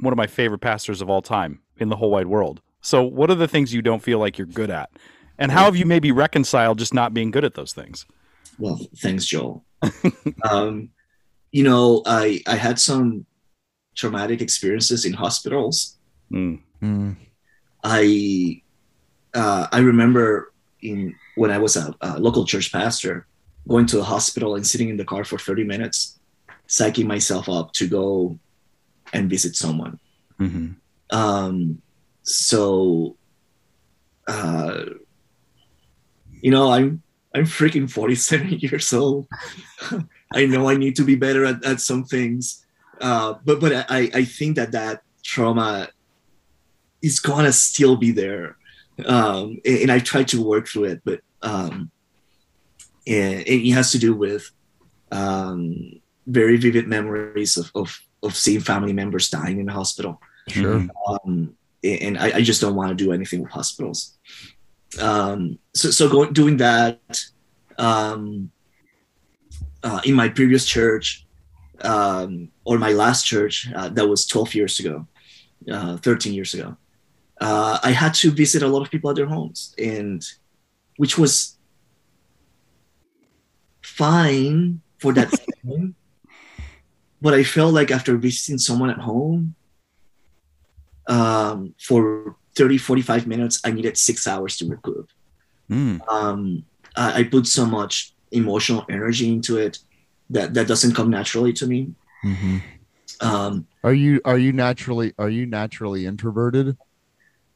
one 0.00 0.12
of 0.12 0.16
my 0.16 0.26
favorite 0.26 0.60
pastors 0.60 1.02
of 1.02 1.10
all 1.10 1.20
time 1.20 1.60
in 1.76 1.90
the 1.90 1.96
whole 1.96 2.10
wide 2.10 2.28
world. 2.28 2.62
So, 2.86 3.02
what 3.02 3.32
are 3.32 3.34
the 3.34 3.48
things 3.48 3.74
you 3.74 3.82
don't 3.82 4.00
feel 4.00 4.20
like 4.20 4.38
you're 4.38 4.46
good 4.46 4.70
at, 4.70 4.90
and 5.38 5.50
how 5.50 5.64
have 5.64 5.74
you 5.74 5.84
maybe 5.84 6.12
reconciled 6.12 6.78
just 6.78 6.94
not 6.94 7.12
being 7.12 7.32
good 7.32 7.44
at 7.44 7.54
those 7.54 7.72
things? 7.72 8.06
well, 8.60 8.80
thanks, 8.98 9.26
Joel. 9.26 9.64
um, 10.48 10.90
you 11.50 11.64
know, 11.64 12.04
I, 12.06 12.42
I 12.46 12.54
had 12.54 12.78
some 12.78 13.26
traumatic 13.96 14.40
experiences 14.40 15.04
in 15.04 15.14
hospitals. 15.14 15.98
Mm. 16.32 16.60
Mm. 16.80 17.16
I 17.82 18.62
uh, 19.34 19.66
I 19.72 19.80
remember 19.80 20.52
in 20.80 21.12
when 21.34 21.50
I 21.50 21.58
was 21.58 21.74
a, 21.76 21.92
a 22.02 22.20
local 22.20 22.44
church 22.44 22.70
pastor, 22.70 23.26
going 23.66 23.86
to 23.86 23.98
a 23.98 24.04
hospital 24.04 24.54
and 24.54 24.64
sitting 24.64 24.90
in 24.90 24.96
the 24.96 25.04
car 25.04 25.24
for 25.24 25.40
30 25.40 25.64
minutes, 25.64 26.20
psyching 26.68 27.06
myself 27.06 27.48
up 27.48 27.72
to 27.72 27.88
go 27.88 28.38
and 29.12 29.28
visit 29.28 29.56
someone. 29.56 29.98
hmm 30.38 30.68
Um, 31.10 31.82
so, 32.26 33.16
uh, 34.26 34.84
you 36.42 36.50
know, 36.50 36.70
I'm 36.70 37.02
I'm 37.34 37.44
freaking 37.44 37.90
47 37.90 38.48
years 38.60 38.92
old. 38.92 39.26
I 40.32 40.46
know 40.46 40.68
I 40.68 40.76
need 40.76 40.96
to 40.96 41.04
be 41.04 41.14
better 41.14 41.44
at, 41.44 41.64
at 41.64 41.80
some 41.80 42.04
things, 42.04 42.66
uh, 43.00 43.34
but 43.44 43.60
but 43.60 43.86
I 43.88 44.10
I 44.12 44.24
think 44.24 44.56
that 44.56 44.72
that 44.72 45.02
trauma 45.22 45.88
is 47.02 47.20
gonna 47.20 47.52
still 47.52 47.96
be 47.96 48.10
there 48.10 48.56
um 49.04 49.58
and, 49.66 49.78
and 49.82 49.92
i 49.92 49.98
tried 49.98 50.26
to 50.26 50.42
work 50.42 50.66
through 50.66 50.84
it 50.84 51.02
but 51.04 51.20
um 51.42 51.90
and 53.06 53.44
it 53.46 53.70
has 53.72 53.92
to 53.92 53.98
do 53.98 54.14
with 54.14 54.50
um 55.12 56.00
very 56.26 56.56
vivid 56.56 56.88
memories 56.88 57.58
of 57.58 57.70
of, 57.74 58.00
of 58.22 58.34
seeing 58.34 58.60
family 58.60 58.92
members 58.92 59.28
dying 59.28 59.58
in 59.60 59.66
the 59.66 59.72
hospital 59.72 60.20
Sure. 60.48 60.86
And 61.84 62.18
I, 62.18 62.38
I 62.38 62.40
just 62.42 62.60
don't 62.60 62.74
want 62.74 62.90
to 62.90 62.94
do 62.94 63.12
anything 63.12 63.42
with 63.42 63.50
hospitals. 63.50 64.18
Um, 65.00 65.58
so, 65.74 65.90
so 65.90 66.08
going 66.08 66.32
doing 66.32 66.56
that 66.58 67.20
um, 67.78 68.50
uh, 69.82 70.00
in 70.04 70.14
my 70.14 70.28
previous 70.28 70.64
church 70.64 71.26
um, 71.82 72.50
or 72.64 72.78
my 72.78 72.92
last 72.92 73.24
church 73.24 73.68
uh, 73.74 73.88
that 73.90 74.08
was 74.08 74.26
12 74.26 74.54
years 74.54 74.80
ago, 74.80 75.06
uh, 75.70 75.96
13 75.98 76.32
years 76.32 76.54
ago, 76.54 76.76
uh, 77.40 77.78
I 77.82 77.90
had 77.90 78.14
to 78.14 78.30
visit 78.30 78.62
a 78.62 78.68
lot 78.68 78.82
of 78.82 78.90
people 78.90 79.10
at 79.10 79.16
their 79.16 79.26
homes, 79.26 79.74
and 79.78 80.24
which 80.96 81.18
was 81.18 81.58
fine 83.82 84.80
for 84.98 85.12
that 85.12 85.30
time. 85.66 85.94
But 87.20 87.34
I 87.34 87.44
felt 87.44 87.74
like 87.74 87.90
after 87.90 88.16
visiting 88.16 88.58
someone 88.58 88.90
at 88.90 88.98
home, 88.98 89.55
um, 91.06 91.74
for 91.80 92.36
30, 92.56 92.78
45 92.78 93.26
minutes, 93.26 93.60
I 93.64 93.70
needed 93.72 93.96
six 93.96 94.26
hours 94.26 94.56
to 94.58 94.66
recoup. 94.66 95.10
Mm. 95.70 96.00
Um, 96.08 96.64
I, 96.96 97.20
I 97.20 97.24
put 97.24 97.46
so 97.46 97.66
much 97.66 98.14
emotional 98.32 98.84
energy 98.90 99.32
into 99.32 99.58
it 99.58 99.78
that 100.30 100.54
that 100.54 100.66
doesn't 100.66 100.94
come 100.94 101.10
naturally 101.10 101.52
to 101.54 101.66
me. 101.66 101.94
Mhm. 102.24 102.62
Um, 103.20 103.66
Are 103.84 103.94
you 103.94 104.20
are 104.24 104.36
you 104.38 104.52
naturally 104.52 105.14
are 105.18 105.30
you 105.30 105.46
naturally 105.46 106.06
introverted? 106.06 106.76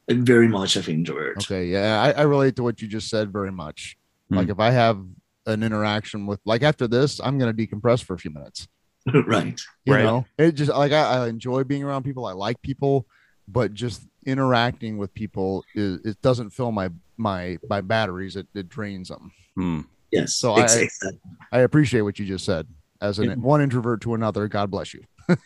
very 0.09 0.49
much 0.49 0.75
of 0.75 0.89
introvert. 0.89 1.39
Okay, 1.39 1.67
yeah, 1.67 2.03
I, 2.03 2.11
I 2.13 2.23
relate 2.23 2.57
to 2.57 2.65
what 2.65 2.83
you 2.83 2.89
just 2.89 3.09
said 3.09 3.33
very 3.33 3.53
much. 3.53 3.97
Hmm. 4.29 4.37
Like 4.39 4.49
if 4.49 4.59
I 4.59 4.71
have 4.71 5.05
an 5.47 5.63
interaction 5.63 6.27
with 6.27 6.41
like 6.45 6.63
after 6.63 6.89
this, 6.89 7.21
I'm 7.21 7.39
gonna 7.39 7.55
decompress 7.55 8.03
for 8.03 8.15
a 8.15 8.19
few 8.19 8.31
minutes. 8.33 8.67
right. 9.27 9.61
You 9.85 9.95
Right. 9.95 10.03
know, 10.05 10.27
it 10.39 10.53
just 10.53 10.71
like 10.71 10.93
I, 10.93 11.25
I 11.25 11.29
enjoy 11.29 11.65
being 11.65 11.83
around 11.85 12.03
people. 12.05 12.27
I 12.27 12.33
like 12.33 12.61
people, 12.63 13.07
but 13.53 13.75
just 13.75 14.03
interacting 14.27 14.99
with 14.99 15.13
people 15.15 15.65
is 15.75 16.01
it 16.05 16.21
doesn't 16.23 16.51
fill 16.51 16.73
my 16.73 16.91
my 17.17 17.59
my 17.69 17.81
batteries. 17.81 18.37
It, 18.37 18.47
it 18.55 18.69
drains 18.69 19.09
them. 19.09 19.33
Mm. 19.59 19.87
Yes. 20.11 20.35
So 20.35 20.57
ex- 20.57 20.99
I- 21.03 21.59
I 21.59 21.61
appreciate 21.61 22.03
what 22.03 22.19
you 22.19 22.27
just 22.27 22.45
said. 22.45 22.67
As 23.01 23.19
an 23.19 23.25
Yeah. 23.31 23.35
one 23.37 23.63
introvert 23.63 24.01
to 24.03 24.15
another, 24.15 24.47
God 24.49 24.71
bless 24.71 24.93
you. 24.95 25.03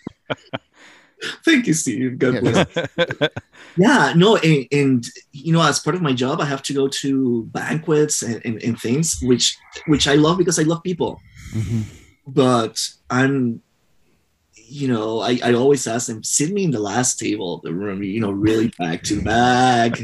Thank 1.44 1.66
you, 1.66 1.72
Steve. 1.74 2.18
God 2.18 2.34
Yeah. 2.34 2.40
bless. 2.40 2.88
yeah 3.76 4.12
no 4.16 4.36
and, 4.36 4.66
and 4.72 5.04
you 5.32 5.52
know 5.52 5.62
as 5.62 5.80
part 5.80 5.96
of 5.96 6.02
my 6.02 6.12
job 6.12 6.40
i 6.40 6.44
have 6.44 6.62
to 6.62 6.72
go 6.72 6.86
to 6.86 7.44
banquets 7.46 8.22
and, 8.22 8.40
and, 8.44 8.62
and 8.62 8.78
things 8.80 9.18
which 9.22 9.56
which 9.86 10.06
i 10.06 10.14
love 10.14 10.38
because 10.38 10.58
i 10.60 10.62
love 10.62 10.80
people 10.84 11.20
but 12.26 12.78
i'm 13.10 13.60
you 14.66 14.88
know 14.88 15.20
I, 15.20 15.38
I 15.44 15.54
always 15.54 15.86
ask 15.86 16.06
them 16.08 16.22
sit 16.22 16.52
me 16.52 16.64
in 16.64 16.70
the 16.70 16.80
last 16.80 17.18
table 17.18 17.54
of 17.56 17.62
the 17.62 17.74
room 17.74 18.02
you 18.02 18.20
know 18.20 18.30
really 18.30 18.68
back 18.78 19.02
to 19.04 19.22
back 19.22 19.98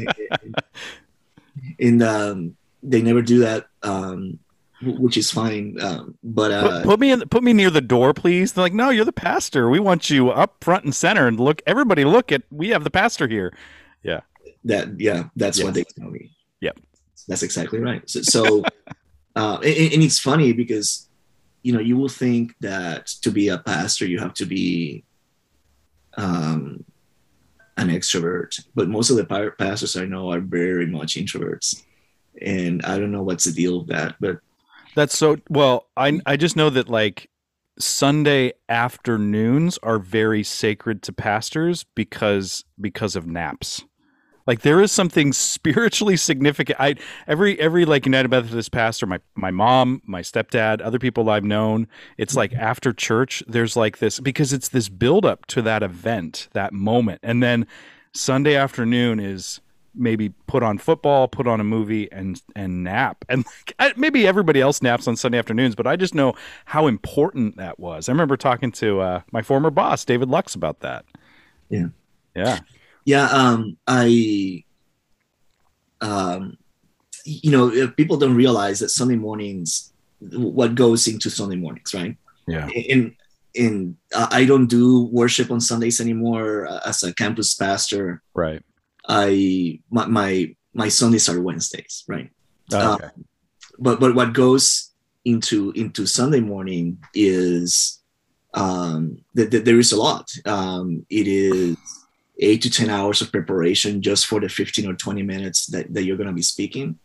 and 1.79 2.01
um 2.03 2.55
they 2.83 3.01
never 3.01 3.21
do 3.21 3.39
that 3.39 3.65
um 3.83 4.39
which 4.83 5.15
is 5.17 5.29
fine 5.31 5.77
um 5.81 6.17
but 6.23 6.51
uh 6.51 6.79
Put, 6.81 6.83
put 6.85 6.99
me 6.99 7.11
in. 7.11 7.21
Put 7.29 7.43
me 7.43 7.53
near 7.53 7.69
the 7.69 7.81
door, 7.81 8.13
please. 8.15 8.53
They're 8.53 8.63
like, 8.63 8.73
no, 8.73 8.89
you're 8.89 9.05
the 9.05 9.11
pastor. 9.13 9.69
We 9.69 9.79
want 9.79 10.09
you 10.09 10.31
up 10.31 10.63
front 10.63 10.85
and 10.85 10.95
center, 10.95 11.27
and 11.27 11.39
look. 11.39 11.61
Everybody, 11.67 12.03
look 12.03 12.31
at. 12.31 12.41
We 12.49 12.69
have 12.69 12.83
the 12.83 12.89
pastor 12.89 13.27
here. 13.27 13.53
Yeah, 14.01 14.21
that 14.63 14.99
yeah 14.99 15.25
that's 15.35 15.59
Yeah. 15.59 15.65
what 15.65 15.75
they 15.75 15.83
tell 15.83 16.09
me 16.09 16.31
Yep. 16.61 16.79
that's 17.27 17.43
exactly 17.43 17.77
right 17.79 18.01
so, 18.09 18.21
so 18.23 18.65
uh 19.35 19.59
and, 19.63 19.93
and 19.93 20.01
it's 20.03 20.17
funny 20.17 20.51
because 20.53 21.07
you 21.63 21.73
know 21.73 21.79
you 21.79 21.97
will 21.97 22.09
think 22.09 22.53
that 22.61 23.07
to 23.07 23.31
be 23.31 23.49
a 23.49 23.57
pastor 23.57 24.05
you 24.05 24.19
have 24.19 24.33
to 24.33 24.45
be 24.45 25.03
um 26.17 26.83
an 27.77 27.87
extrovert 27.87 28.59
but 28.75 28.89
most 28.89 29.09
of 29.09 29.17
the 29.17 29.25
pa- 29.25 29.49
pastors 29.57 29.95
i 29.95 30.05
know 30.05 30.31
are 30.31 30.41
very 30.41 30.85
much 30.85 31.15
introverts 31.15 31.83
and 32.41 32.83
i 32.85 32.97
don't 32.97 33.11
know 33.11 33.23
what's 33.23 33.45
the 33.45 33.51
deal 33.51 33.79
with 33.79 33.87
that 33.89 34.15
but 34.19 34.39
That's 34.95 35.17
so. 35.17 35.37
Well, 35.49 35.87
I 35.95 36.19
I 36.25 36.37
just 36.37 36.55
know 36.55 36.69
that 36.69 36.89
like 36.89 37.29
Sunday 37.79 38.53
afternoons 38.67 39.77
are 39.81 39.99
very 39.99 40.43
sacred 40.43 41.01
to 41.03 41.13
pastors 41.13 41.85
because 41.95 42.65
because 42.79 43.15
of 43.15 43.25
naps. 43.25 43.85
Like 44.51 44.63
there 44.63 44.81
is 44.81 44.91
something 44.91 45.31
spiritually 45.31 46.17
significant. 46.17 46.77
I 46.77 46.95
every 47.25 47.57
every 47.57 47.85
like 47.85 48.05
United 48.05 48.27
Methodist 48.27 48.73
pastor, 48.73 49.05
my 49.05 49.21
my 49.33 49.49
mom, 49.49 50.01
my 50.05 50.19
stepdad, 50.19 50.81
other 50.81 50.99
people 50.99 51.29
I've 51.29 51.45
known, 51.45 51.87
it's 52.17 52.35
like 52.35 52.51
after 52.51 52.91
church, 52.91 53.41
there's 53.47 53.77
like 53.77 53.99
this 53.99 54.19
because 54.19 54.51
it's 54.51 54.67
this 54.67 54.89
build 54.89 55.25
up 55.25 55.45
to 55.45 55.61
that 55.61 55.83
event, 55.83 56.49
that 56.51 56.73
moment, 56.73 57.21
and 57.23 57.41
then 57.41 57.65
Sunday 58.13 58.57
afternoon 58.57 59.21
is 59.21 59.61
maybe 59.95 60.33
put 60.47 60.63
on 60.63 60.77
football, 60.77 61.29
put 61.29 61.47
on 61.47 61.61
a 61.61 61.63
movie, 61.63 62.11
and 62.11 62.41
and 62.53 62.83
nap. 62.83 63.23
And 63.29 63.45
like, 63.45 63.73
I, 63.79 63.93
maybe 63.95 64.27
everybody 64.27 64.59
else 64.59 64.81
naps 64.81 65.07
on 65.07 65.15
Sunday 65.15 65.37
afternoons, 65.37 65.75
but 65.75 65.87
I 65.87 65.95
just 65.95 66.13
know 66.13 66.33
how 66.65 66.87
important 66.87 67.55
that 67.55 67.79
was. 67.79 68.09
I 68.09 68.11
remember 68.11 68.35
talking 68.35 68.73
to 68.73 68.99
uh, 68.99 69.21
my 69.31 69.43
former 69.43 69.69
boss, 69.69 70.03
David 70.03 70.27
Lux, 70.27 70.55
about 70.55 70.81
that. 70.81 71.05
Yeah. 71.69 71.87
yeah, 72.35 72.59
yeah 73.05 73.25
um 73.31 73.77
i 73.87 74.63
um 76.01 76.57
you 77.25 77.51
know 77.51 77.69
if 77.71 77.95
people 77.95 78.17
don't 78.17 78.35
realize 78.35 78.79
that 78.79 78.89
sunday 78.89 79.15
mornings 79.15 79.93
what 80.19 80.75
goes 80.75 81.07
into 81.07 81.29
sunday 81.29 81.55
mornings 81.55 81.93
right 81.93 82.17
yeah. 82.47 82.67
in 82.69 83.15
in 83.53 83.97
uh, 84.13 84.27
i 84.31 84.45
don't 84.45 84.67
do 84.67 85.05
worship 85.11 85.51
on 85.51 85.59
sundays 85.61 85.99
anymore 86.01 86.67
uh, 86.67 86.79
as 86.85 87.03
a 87.03 87.13
campus 87.13 87.53
pastor 87.53 88.21
Right. 88.33 88.61
i 89.07 89.79
my 89.89 90.05
my, 90.07 90.55
my 90.73 90.89
sundays 90.89 91.29
are 91.29 91.41
wednesdays 91.41 92.03
right 92.07 92.29
Oh, 92.73 92.93
okay. 92.95 93.09
but 93.79 93.99
but 93.99 94.15
what 94.15 94.31
goes 94.33 94.91
into 95.25 95.71
into 95.75 96.05
sunday 96.07 96.39
morning 96.39 96.97
is 97.13 97.99
um 98.53 99.17
that 99.35 99.51
that 99.51 99.65
there 99.65 99.77
is 99.79 99.91
a 99.91 99.97
lot 99.97 100.31
um 100.45 101.05
it 101.09 101.27
is 101.27 101.75
eight 102.39 102.61
to 102.61 102.69
ten 102.69 102.89
hours 102.89 103.21
of 103.21 103.31
preparation 103.31 104.01
just 104.01 104.25
for 104.25 104.39
the 104.39 104.49
15 104.49 104.89
or 104.89 104.95
20 104.95 105.23
minutes 105.23 105.67
that, 105.67 105.93
that 105.93 106.03
you're 106.03 106.17
going 106.17 106.27
to 106.27 106.33
be 106.33 106.41
speaking 106.41 106.97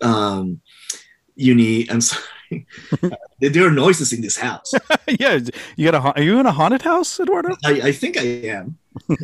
um 0.00 0.60
you 1.34 1.54
need 1.54 1.90
i'm 1.90 2.00
sorry 2.00 2.24
there 3.40 3.50
there 3.50 3.66
are 3.66 3.70
noises 3.70 4.12
in 4.12 4.20
this 4.20 4.36
house 4.36 4.72
yeah. 5.18 5.38
You 5.76 5.90
got 5.90 5.94
a? 5.94 6.18
Are 6.18 6.22
you 6.22 6.40
in 6.40 6.46
a 6.46 6.52
haunted 6.52 6.82
house, 6.82 7.18
Eduardo? 7.20 7.56
I, 7.64 7.88
I 7.88 7.92
think 7.92 8.16
I 8.16 8.22
am. 8.48 8.78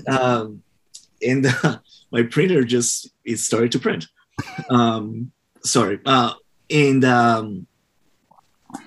um, 0.08 0.62
and 1.26 1.46
uh, 1.46 1.78
my 2.10 2.22
printer 2.22 2.64
just 2.64 3.10
it 3.24 3.38
started 3.38 3.72
to 3.72 3.78
print. 3.78 4.06
Um, 4.70 5.32
sorry. 5.64 6.00
Uh, 6.04 6.34
and 6.70 7.04
um, 7.04 7.66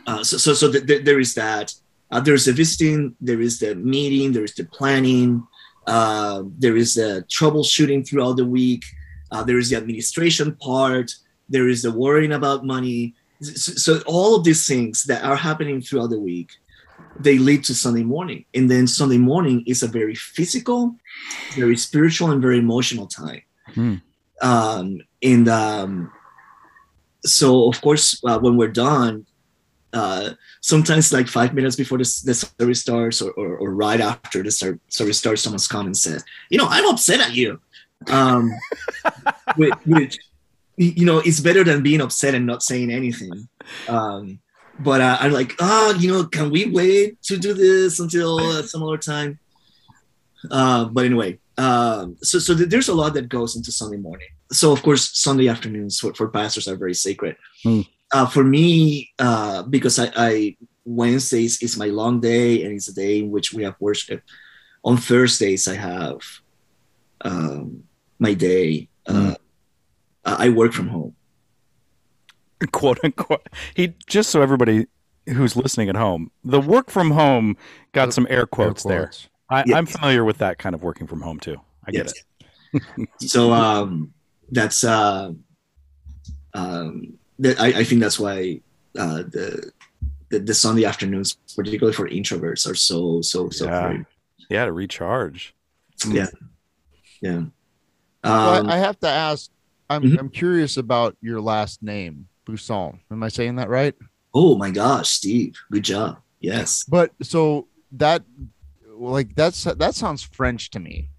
uh, 0.08 0.24
so 0.24 0.38
so, 0.38 0.54
so 0.54 0.72
th- 0.72 0.86
th- 0.86 1.06
there 1.06 1.20
is 1.20 1.34
that. 1.36 1.74
Uh, 2.12 2.20
there's 2.20 2.46
the 2.46 2.54
visiting. 2.54 3.16
There 3.20 3.42
is 3.42 3.60
the 3.60 3.76
meeting. 3.76 4.32
There 4.32 4.44
is 4.44 4.56
the 4.56 4.66
planning. 4.66 5.46
Uh, 5.88 6.44
there 6.58 6.76
is 6.76 6.98
a 6.98 7.22
troubleshooting 7.24 8.08
throughout 8.08 8.38
the 8.38 8.46
week. 8.46 8.84
Uh, 9.32 9.44
there 9.44 9.58
is 9.58 9.70
the 9.70 9.78
administration 9.78 10.56
part. 10.56 11.12
There 11.50 11.68
is 11.68 11.82
the 11.82 11.92
worrying 11.92 12.32
about 12.32 12.66
money. 12.66 13.14
So, 13.42 13.74
so 13.74 14.02
all 14.06 14.36
of 14.36 14.44
these 14.44 14.66
things 14.68 15.04
that 15.04 15.24
are 15.24 15.36
happening 15.36 15.82
throughout 15.82 16.10
the 16.10 16.20
week 16.20 16.52
they 17.20 17.38
lead 17.38 17.64
to 17.66 17.76
Sunday 17.76 18.04
morning. 18.04 18.46
And 18.54 18.70
then 18.70 18.88
Sunday 18.88 19.18
morning 19.18 19.64
is 19.66 19.84
a 19.84 19.88
very 19.88 20.16
physical, 20.16 20.96
very 21.56 21.78
spiritual, 21.78 22.32
and 22.32 22.42
very 22.42 22.60
emotional 22.60 23.08
time. 23.08 23.42
Hmm. 23.74 23.96
Um, 24.42 25.02
and 25.24 25.48
um, 25.48 26.12
so, 27.24 27.70
of 27.70 27.82
course, 27.82 28.22
uh, 28.26 28.40
when 28.40 28.58
we're 28.58 28.68
done, 28.68 29.26
uh, 29.96 30.32
sometimes 30.62 31.14
like 31.14 31.28
five 31.28 31.54
minutes 31.54 31.76
before 31.76 31.98
the, 31.98 32.22
the 32.26 32.34
service 32.34 32.82
starts 32.82 33.22
or, 33.22 33.32
or, 33.32 33.58
or 33.58 33.74
right 33.74 34.02
after 34.02 34.44
the 34.44 34.52
ser- 34.52 34.80
service 34.90 35.18
starts, 35.18 35.42
someone's 35.42 35.68
come 35.68 35.86
and 35.86 35.98
says, 35.98 36.24
you 36.50 36.58
know, 36.58 36.68
I'm 36.70 36.86
upset 36.86 37.22
at 37.22 37.34
you. 37.34 37.60
Um, 38.10 38.52
which, 39.56 39.74
which, 39.86 40.18
you 40.76 41.06
know, 41.06 41.20
it's 41.20 41.40
better 41.40 41.64
than 41.64 41.82
being 41.82 42.02
upset 42.02 42.36
and 42.36 42.46
not 42.46 42.62
saying 42.62 42.92
anything. 42.92 43.48
Um, 43.88 44.40
but 44.80 45.00
uh, 45.00 45.18
I'm 45.22 45.32
like, 45.32 45.54
oh, 45.60 45.96
you 45.98 46.12
know, 46.12 46.26
can 46.26 46.52
we 46.52 46.66
wait 46.66 47.22
to 47.24 47.38
do 47.38 47.54
this 47.54 48.00
until 48.00 48.38
uh, 48.40 48.64
some 48.64 48.84
other 48.84 48.98
time? 48.98 49.40
Uh, 50.52 50.86
but 50.86 51.06
anyway, 51.06 51.40
um, 51.58 52.18
so 52.22 52.38
so 52.38 52.54
th- 52.54 52.70
there's 52.70 52.90
a 52.90 52.94
lot 52.94 53.14
that 53.14 53.30
goes 53.30 53.56
into 53.56 53.72
Sunday 53.72 53.98
morning. 53.98 54.28
So 54.52 54.74
of 54.74 54.84
course, 54.84 55.18
Sunday 55.18 55.48
afternoons 55.48 56.00
for, 56.00 56.14
for 56.14 56.28
pastors 56.28 56.68
are 56.68 56.76
very 56.76 56.94
sacred. 56.94 57.38
Hmm. 57.64 57.82
Uh, 58.14 58.26
for 58.26 58.44
me, 58.44 59.12
uh, 59.20 59.64
because 59.64 60.00
I, 60.00 60.12
I 60.16 60.58
Wednesdays 60.86 61.62
is 61.62 61.78
my 61.78 61.88
long 61.88 62.20
day 62.22 62.64
and 62.64 62.74
it's 62.74 62.88
a 62.88 62.94
day 62.94 63.20
in 63.20 63.32
which 63.32 63.54
we 63.54 63.64
have 63.64 63.76
worship. 63.80 64.22
On 64.84 64.96
Thursdays, 64.98 65.68
I 65.68 65.76
have 65.76 66.20
um, 67.22 67.84
my 68.20 68.34
day, 68.36 68.88
uh, 69.08 69.36
I 70.24 70.50
work 70.50 70.72
from 70.74 70.88
home. 70.90 71.16
quote 72.72 73.00
unquote. 73.04 73.48
He 73.76 73.94
just 74.08 74.30
so 74.30 74.42
everybody 74.42 74.86
who's 75.28 75.56
listening 75.56 75.90
at 75.90 75.96
home, 75.96 76.32
the 76.44 76.60
work 76.62 76.92
from 76.92 77.12
home 77.12 77.58
got 77.94 78.14
some 78.14 78.28
air 78.30 78.46
quotes, 78.46 78.86
Air 78.86 78.90
there. 78.92 79.02
quotes. 79.08 79.30
I, 79.50 79.64
Yes. 79.66 79.76
I'm 79.76 79.86
familiar 79.88 80.24
with 80.24 80.38
that 80.40 80.58
kind 80.60 80.74
of 80.76 80.84
working 80.84 81.08
from 81.08 81.22
home 81.22 81.40
too. 81.40 81.58
I 81.88 81.92
get 81.92 82.14
Yes. 82.74 82.82
it. 83.02 83.10
so 83.30 83.52
um, 83.54 84.14
that's 84.52 84.84
uh, 84.84 85.32
um, 86.54 87.18
that 87.40 87.60
I, 87.60 87.68
I 87.80 87.84
think 87.84 88.02
that's 88.02 88.20
why 88.20 88.62
uh, 88.98 89.18
the, 89.24 89.72
the 90.30 90.40
the 90.40 90.54
Sunday 90.54 90.86
afternoons, 90.86 91.38
particularly 91.56 91.94
for 91.94 92.08
introverts, 92.10 92.70
are 92.70 92.76
so 92.76 93.22
so 93.22 93.50
so 93.50 93.66
Yeah. 93.66 93.88
great. 93.94 94.06
Yeah, 94.50 94.66
to 94.66 94.72
recharge. 94.72 95.54
Yeah, 96.08 96.28
yeah. 97.22 97.32
Um, 97.38 97.52
I, 98.24 98.64
I 98.68 98.78
have 98.78 99.00
to 99.00 99.08
ask. 99.08 99.50
I'm 99.90 100.04
Mhm. 100.04 100.20
I'm 100.20 100.30
curious 100.30 100.78
about 100.78 101.16
your 101.22 101.40
last 101.42 101.82
name, 101.84 102.28
Buisson. 102.46 103.00
Am 103.12 103.22
I 103.24 103.30
saying 103.30 103.56
that 103.58 103.70
right? 103.70 103.96
oh 104.38 104.58
my 104.58 104.70
gosh, 104.70 105.10
Steve, 105.12 105.56
good 105.72 105.84
job. 105.84 106.20
Yes. 106.42 106.84
But 106.84 107.12
so 107.22 107.68
that, 107.94 108.24
like 108.90 109.34
that's 109.36 109.64
that 109.64 109.96
sounds 109.96 110.22
French 110.24 110.70
to 110.72 110.80
me. 110.80 111.10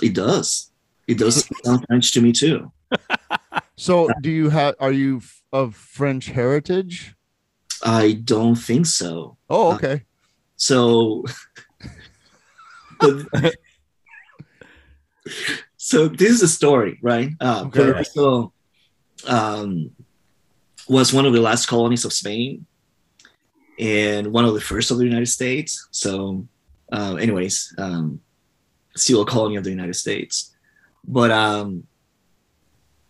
It 0.00 0.14
does. 0.14 0.70
It 1.06 1.18
does 1.18 1.46
sound 1.64 1.84
French 1.86 2.12
to 2.12 2.20
me 2.22 2.32
too. 2.32 2.72
So 3.76 4.08
do 4.20 4.30
you 4.30 4.50
have? 4.50 4.74
Are 4.80 4.92
you 4.92 5.18
f- 5.18 5.42
of 5.52 5.74
French 5.74 6.26
heritage? 6.26 7.14
I 7.84 8.12
don't 8.24 8.54
think 8.56 8.86
so. 8.86 9.36
Oh, 9.50 9.72
Uh, 9.72 9.74
okay. 9.74 10.02
So, 10.56 11.24
but- 13.00 13.54
so 15.76 16.08
this 16.08 16.30
is 16.30 16.42
a 16.42 16.48
story, 16.48 16.98
right? 17.02 17.30
Uh, 17.40 17.64
Okay. 17.66 17.78
Puerto 17.84 17.98
Rico 17.98 18.52
um, 19.26 19.90
was 20.88 21.12
one 21.12 21.26
of 21.26 21.32
the 21.32 21.40
last 21.40 21.66
colonies 21.66 22.04
of 22.04 22.12
Spain 22.12 22.66
and 23.78 24.32
one 24.32 24.44
of 24.44 24.54
the 24.54 24.60
first 24.60 24.90
of 24.90 24.98
the 24.98 25.04
United 25.04 25.26
States. 25.28 25.88
So, 25.90 26.46
uh, 26.92 27.16
anyways, 27.16 27.74
um, 27.78 28.20
still 28.96 29.22
a 29.22 29.26
colony 29.26 29.56
of 29.56 29.64
the 29.64 29.70
United 29.70 29.94
States. 29.94 30.54
But 31.04 31.30
um, 31.30 31.84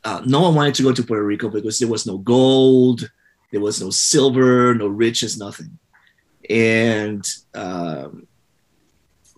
uh, 0.05 0.21
no 0.25 0.41
one 0.41 0.55
wanted 0.55 0.75
to 0.75 0.83
go 0.83 0.93
to 0.93 1.03
Puerto 1.03 1.25
Rico 1.25 1.49
because 1.49 1.79
there 1.79 1.89
was 1.89 2.07
no 2.07 2.19
gold, 2.19 3.09
there 3.53 3.61
was 3.61 3.81
no 3.81 3.91
silver, 3.91 4.75
no 4.75 4.89
riches, 4.89 5.39
nothing. 5.39 5.79
And 6.51 7.25
um, 7.55 8.27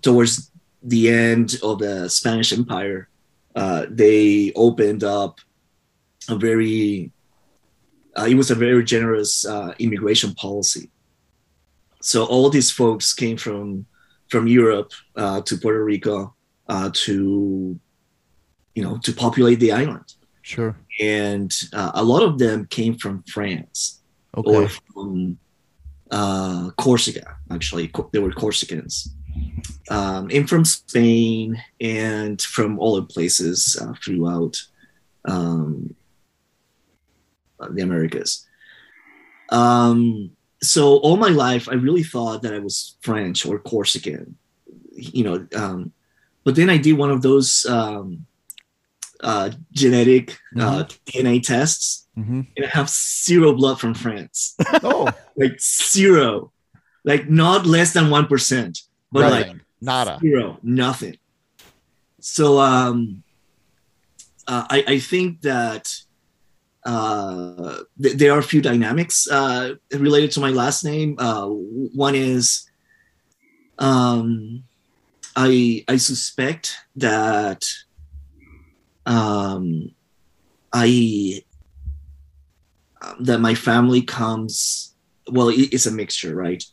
towards 0.00 0.50
the 0.82 1.10
end 1.10 1.58
of 1.62 1.80
the 1.80 2.08
Spanish 2.08 2.52
Empire, 2.52 3.08
uh, 3.54 3.86
they 3.90 4.52
opened 4.56 5.04
up 5.04 5.40
a 6.28 6.36
very, 6.36 7.12
uh, 8.16 8.26
it 8.28 8.34
was 8.34 8.50
a 8.50 8.54
very 8.54 8.84
generous 8.84 9.44
uh, 9.46 9.74
immigration 9.78 10.34
policy. 10.34 10.90
So 12.00 12.24
all 12.24 12.48
these 12.48 12.70
folks 12.70 13.12
came 13.14 13.36
from 13.36 13.86
from 14.30 14.46
Europe 14.46 14.92
uh, 15.16 15.42
to 15.42 15.56
Puerto 15.58 15.84
Rico 15.84 16.34
to, 16.92 17.78
you 18.74 18.82
know, 18.82 18.98
to 18.98 19.12
populate 19.12 19.60
the 19.60 19.70
island 19.70 20.14
Sure. 20.44 20.76
and 21.00 21.50
uh, 21.72 21.92
a 21.94 22.04
lot 22.04 22.22
of 22.22 22.38
them 22.38 22.66
came 22.66 22.94
from 22.98 23.22
France 23.22 24.02
Okay. 24.36 24.50
or 24.54 24.68
from 24.68 25.38
uh, 26.10 26.70
Corsica. 26.76 27.36
Actually, 27.50 27.90
they 28.12 28.18
were 28.18 28.30
Corsicans, 28.30 29.08
um, 29.90 30.28
and 30.30 30.46
from 30.48 30.64
Spain 30.64 31.62
and 31.80 32.40
from 32.42 32.78
all 32.78 32.94
the 32.96 33.02
places 33.14 33.78
uh, 33.80 33.94
throughout 34.04 34.54
um, 35.24 35.94
the 37.70 37.82
Americas. 37.82 38.46
Um, 39.50 40.30
so 40.62 40.98
all 40.98 41.16
my 41.16 41.28
life, 41.30 41.68
I 41.70 41.74
really 41.74 42.02
thought 42.02 42.42
that 42.42 42.54
I 42.54 42.58
was 42.58 42.96
French 43.00 43.46
or 43.46 43.58
Corsican, 43.58 44.36
you 44.92 45.24
know. 45.24 45.46
Um, 45.56 45.92
but 46.44 46.54
then 46.54 46.68
I 46.68 46.76
did 46.76 46.94
one 46.98 47.10
of 47.10 47.22
those 47.22 47.64
um, 47.66 48.26
uh, 49.22 49.50
genetic 49.72 50.38
uh, 50.58 50.84
DNA 51.06 51.42
tests, 51.42 52.06
hmm 52.14 52.42
and 52.56 52.66
I 52.66 52.68
have 52.68 52.88
zero 52.88 53.52
blood 53.54 53.80
from 53.80 53.94
France, 53.94 54.56
Oh, 54.82 55.12
like 55.36 55.58
zero, 55.60 56.52
like 57.04 57.28
not 57.28 57.66
less 57.66 57.92
than 57.92 58.10
one 58.10 58.26
percent, 58.26 58.78
but 59.10 59.30
like 59.30 59.46
nothing. 59.46 59.60
nada. 59.80 60.18
zero, 60.20 60.58
nothing. 60.62 61.16
So 62.20 62.58
um, 62.58 63.22
uh, 64.46 64.66
I, 64.70 64.84
I 64.86 64.98
think 64.98 65.40
that 65.42 65.92
uh, 66.86 67.78
th- 68.00 68.16
there 68.16 68.32
are 68.32 68.38
a 68.38 68.42
few 68.42 68.60
dynamics 68.60 69.28
uh, 69.30 69.74
related 69.92 70.30
to 70.32 70.40
my 70.40 70.50
last 70.50 70.84
name. 70.84 71.16
Uh, 71.18 71.46
one 71.46 72.14
is 72.14 72.68
um, 73.78 74.64
I 75.36 75.84
I 75.88 75.96
suspect 75.96 76.76
that 76.96 77.66
um, 79.06 79.90
I 80.72 81.42
um, 83.02 83.24
that 83.24 83.38
my 83.40 83.54
family 83.54 84.02
comes 84.02 84.94
well. 85.30 85.48
It, 85.48 85.72
it's 85.72 85.86
a 85.86 85.90
mixture, 85.90 86.34
right, 86.34 86.64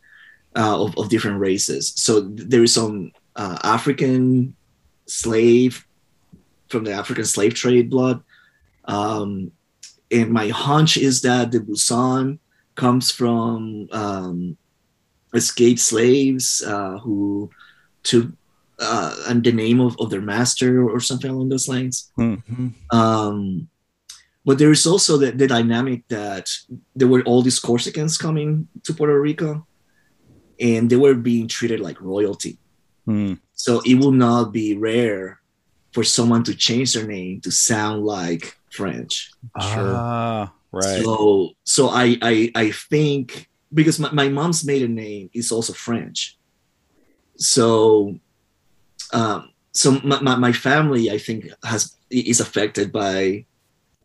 uh, 0.56 0.84
of 0.84 0.98
of 0.98 1.10
different 1.10 1.40
races. 1.40 1.94
So 1.96 2.22
there 2.22 2.64
is 2.64 2.74
some 2.74 3.12
uh, 3.36 3.58
African 3.64 4.56
slave 5.06 5.86
from 6.70 6.86
the 6.86 6.94
African 6.94 7.26
slave 7.26 7.54
trade 7.54 7.90
blood. 7.90 8.24
Um, 8.86 9.52
and 10.10 10.32
my 10.32 10.50
hunch 10.50 10.98
is 10.98 11.22
that 11.22 11.52
the 11.52 11.60
Buisson 11.60 12.40
comes 12.76 13.12
from 13.12 13.88
um, 13.92 14.58
escaped 15.34 15.80
slaves 15.80 16.62
uh, 16.66 16.98
who 17.00 17.50
took 18.04 18.28
uh, 18.82 19.16
and 19.28 19.44
the 19.44 19.52
name 19.52 19.80
of, 19.80 19.96
of 20.00 20.10
their 20.10 20.22
master 20.22 20.90
or 20.90 21.00
something 21.00 21.30
along 21.30 21.50
those 21.50 21.68
lines. 21.68 22.12
Mhm. 22.18 22.74
Um, 22.92 23.70
but 24.44 24.58
there 24.58 24.72
is 24.72 24.88
also 24.88 25.18
the, 25.18 25.32
the 25.32 25.48
dynamic 25.48 26.08
that 26.08 26.50
there 26.96 27.08
were 27.08 27.22
all 27.24 27.42
these 27.44 27.60
Corsicans 27.60 28.18
coming 28.18 28.68
to 28.84 28.94
Puerto 28.94 29.20
Rico 29.20 29.68
and 30.60 30.90
they 30.90 30.96
were 30.96 31.14
being 31.14 31.48
treated 31.48 31.80
like 31.80 32.02
royalty. 32.02 32.58
Hmm. 33.06 33.36
So 33.54 33.82
it 33.86 33.96
will 33.96 34.12
not 34.12 34.52
be 34.52 34.76
rare 34.76 35.42
for 35.94 36.04
someone 36.04 36.44
to 36.46 36.56
change 36.56 36.94
their 36.94 37.06
name 37.06 37.42
to 37.42 37.52
sound 37.52 38.04
like 38.04 38.58
French. 38.72 39.32
Sure. 39.60 39.94
Ah, 39.96 40.54
right. 40.72 41.04
So 41.04 41.52
so 41.64 41.90
I 41.90 42.18
I, 42.22 42.52
I 42.56 42.72
think 42.72 43.50
because 43.74 44.00
my, 44.00 44.12
my 44.12 44.30
mom's 44.30 44.66
maiden 44.66 44.96
name 44.96 45.30
is 45.34 45.52
also 45.52 45.74
French. 45.74 46.38
So 47.38 48.18
um 49.14 49.50
so 49.74 49.92
my, 50.04 50.20
my, 50.22 50.36
my 50.36 50.52
family 50.54 51.10
I 51.12 51.18
think 51.18 51.50
has 51.64 51.96
is 52.10 52.40
affected 52.40 52.92
by 52.92 53.46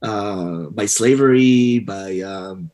uh 0.02 0.70
by 0.70 0.86
slavery, 0.86 1.80
by 1.80 2.20
um 2.20 2.70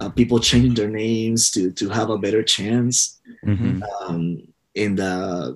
uh, 0.00 0.10
people 0.10 0.38
changing 0.38 0.74
their 0.74 0.90
names 0.90 1.50
to 1.52 1.70
to 1.72 1.88
have 1.88 2.10
a 2.10 2.18
better 2.18 2.42
chance 2.42 3.20
Mhm. 3.44 3.80
um, 4.04 4.42
and 4.74 5.00
uh, 5.00 5.52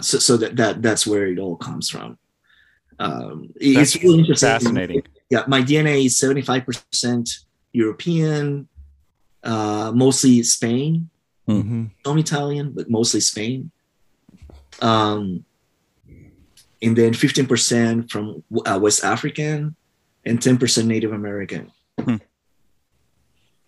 so, 0.00 0.18
so 0.18 0.36
that, 0.38 0.56
that 0.56 0.80
that's 0.80 1.06
where 1.06 1.26
it 1.26 1.38
all 1.38 1.56
comes 1.56 1.90
from. 1.90 2.16
Um, 2.98 3.50
That's 3.56 3.94
it's 3.94 4.02
really 4.02 4.20
interesting. 4.20 4.48
Fascinating. 4.48 5.02
Yeah, 5.28 5.44
my 5.48 5.60
DNA 5.60 6.06
is 6.06 6.16
seventy 6.18 6.40
five 6.40 6.64
percent 6.64 7.28
European, 7.72 8.68
uh, 9.44 9.92
mostly 9.94 10.42
Spain, 10.44 11.10
Mhm. 11.48 11.90
some 12.06 12.18
Italian, 12.18 12.72
but 12.72 12.88
mostly 12.88 13.20
Spain. 13.20 13.70
Um, 14.82 15.44
and 16.82 16.96
then 16.96 17.14
fifteen 17.14 17.46
percent 17.46 18.10
from 18.10 18.42
uh, 18.66 18.78
West 18.82 19.04
African, 19.04 19.76
and 20.24 20.42
ten 20.42 20.58
percent 20.58 20.88
Native 20.88 21.12
American. 21.12 21.70
Hmm. 22.00 22.16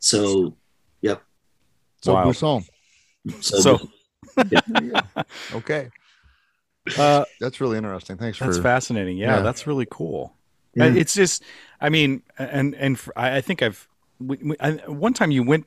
So, 0.00 0.56
yep. 1.00 1.22
So 2.02 2.14
Wow. 2.14 2.24
Buisson. 2.26 2.64
So, 3.40 3.60
So- 3.60 3.88
There 4.36 4.60
you 4.82 4.90
go. 4.90 5.00
Okay. 5.54 5.90
Uh, 6.98 7.24
That's 7.40 7.60
really 7.60 7.78
interesting. 7.78 8.18
Thanks 8.18 8.36
for 8.36 8.44
that's 8.44 8.56
for 8.58 8.62
fascinating. 8.62 9.16
Yeah, 9.16 9.36
yeah. 9.36 9.42
that's 9.42 9.66
really 9.66 9.86
cool. 9.90 10.34
Yeah. 10.74 10.92
It's 10.92 11.14
just, 11.14 11.42
I 11.80 11.88
mean, 11.88 12.22
and 12.36 12.74
and 12.74 12.98
for, 12.98 13.16
I 13.16 13.36
I 13.36 13.40
think 13.40 13.62
I've 13.62 13.88
we, 14.18 14.36
we, 14.38 14.56
I, 14.60 14.72
one 14.88 15.14
time 15.14 15.30
you 15.30 15.44
went 15.44 15.66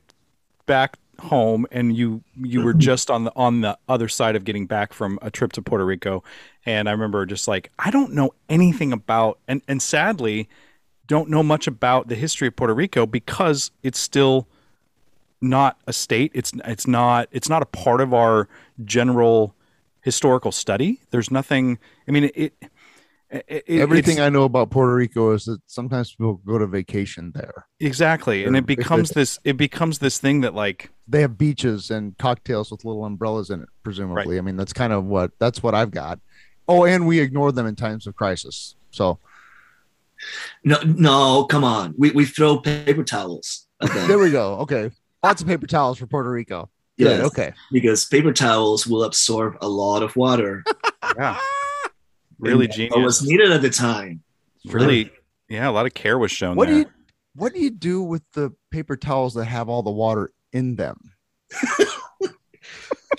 back 0.66 0.98
home 1.20 1.66
and 1.70 1.96
you 1.96 2.22
you 2.36 2.62
were 2.62 2.74
just 2.88 3.10
on 3.10 3.24
the 3.24 3.32
on 3.34 3.60
the 3.60 3.78
other 3.88 4.08
side 4.08 4.36
of 4.36 4.44
getting 4.44 4.66
back 4.66 4.92
from 4.92 5.18
a 5.22 5.30
trip 5.30 5.52
to 5.52 5.62
Puerto 5.62 5.84
Rico, 5.84 6.22
and 6.64 6.88
I 6.88 6.92
remember 6.92 7.26
just 7.26 7.48
like 7.48 7.70
I 7.78 7.90
don't 7.90 8.12
know 8.12 8.32
anything 8.48 8.92
about 8.92 9.38
and 9.48 9.62
and 9.68 9.82
sadly 9.82 10.48
don't 11.06 11.30
know 11.30 11.42
much 11.42 11.66
about 11.66 12.08
the 12.08 12.14
history 12.14 12.48
of 12.48 12.56
Puerto 12.56 12.74
Rico 12.74 13.06
because 13.06 13.70
it's 13.82 13.98
still 13.98 14.46
not 15.40 15.78
a 15.86 15.92
state. 15.92 16.30
It's 16.34 16.52
it's 16.64 16.86
not 16.86 17.28
it's 17.32 17.48
not 17.48 17.62
a 17.62 17.66
part 17.66 18.00
of 18.00 18.12
our 18.14 18.48
general 18.84 19.54
historical 20.02 20.52
study. 20.52 21.00
There's 21.10 21.30
nothing. 21.30 21.78
I 22.06 22.12
mean, 22.12 22.30
it. 22.34 22.54
It, 23.30 23.64
it 23.66 23.80
Everything 23.80 24.14
it's- 24.14 24.26
I 24.26 24.30
know 24.30 24.44
about 24.44 24.70
Puerto 24.70 24.94
Rico 24.94 25.32
is 25.32 25.44
that 25.44 25.60
sometimes 25.66 26.12
people 26.12 26.34
go 26.46 26.58
to 26.58 26.66
vacation 26.66 27.32
there. 27.34 27.66
exactly, 27.80 28.44
and 28.44 28.56
it 28.56 28.66
becomes 28.66 29.10
this. 29.10 29.38
It 29.44 29.56
becomes 29.56 29.98
this 29.98 30.18
thing 30.18 30.40
that 30.42 30.54
like 30.54 30.90
They 31.06 31.20
have 31.20 31.36
beaches 31.38 31.90
and 31.90 32.16
cocktails 32.18 32.70
with 32.70 32.84
little 32.84 33.04
umbrellas 33.04 33.50
in 33.50 33.62
it, 33.62 33.68
presumably. 33.82 34.38
I 34.38 34.40
mean, 34.40 34.56
that's 34.56 34.72
kind 34.72 34.92
of 34.92 35.04
what 35.04 35.32
that's 35.38 35.62
what 35.62 35.74
I've 35.74 35.90
got. 35.90 36.20
Oh, 36.66 36.84
and 36.84 37.06
we 37.06 37.20
ignore 37.20 37.52
them 37.52 37.66
in 37.66 37.76
times 37.76 38.06
of 38.06 38.14
crisis. 38.16 38.74
So 38.90 39.18
No, 40.64 40.78
no, 40.84 41.44
come 41.44 41.64
on. 41.64 41.94
We 41.96 42.10
we 42.10 42.24
throw 42.24 42.58
paper 42.58 43.04
towels 43.04 43.66
there 43.80 44.18
we 44.18 44.30
go. 44.30 44.54
Okay, 44.58 44.90
lots 45.22 45.40
of 45.42 45.48
paper 45.48 45.66
towels 45.66 45.98
for 45.98 46.06
Puerto 46.06 46.30
Rico. 46.30 46.68
Yeah. 46.96 47.22
Okay. 47.26 47.52
because 47.70 48.06
paper 48.06 48.32
towels 48.32 48.86
will 48.86 49.04
absorb 49.04 49.56
a 49.60 49.68
lot 49.68 50.02
of 50.02 50.16
water. 50.16 50.64
yeah, 51.16 51.38
really 52.38 52.66
And 52.66 52.74
genius. 52.74 52.96
What 52.96 53.04
was 53.04 53.22
needed 53.22 53.50
at 53.52 53.62
the 53.62 53.70
time. 53.70 54.22
really, 54.66 55.10
yeah, 55.48 55.68
a 55.68 55.72
lot 55.72 55.86
of 55.86 55.94
care 55.94 56.18
was 56.18 56.30
shown 56.30 56.56
What 56.56 56.68
do 56.68 56.76
you 56.78 56.86
What 57.34 57.54
do 57.54 57.60
you 57.60 57.70
do 57.70 58.02
with 58.02 58.22
the 58.32 58.52
paper 58.70 58.96
towels 58.96 59.34
that 59.34 59.46
have 59.46 59.68
all 59.68 59.82
the 59.82 59.90
water 59.90 60.32
in 60.52 60.76
them? 60.76 61.12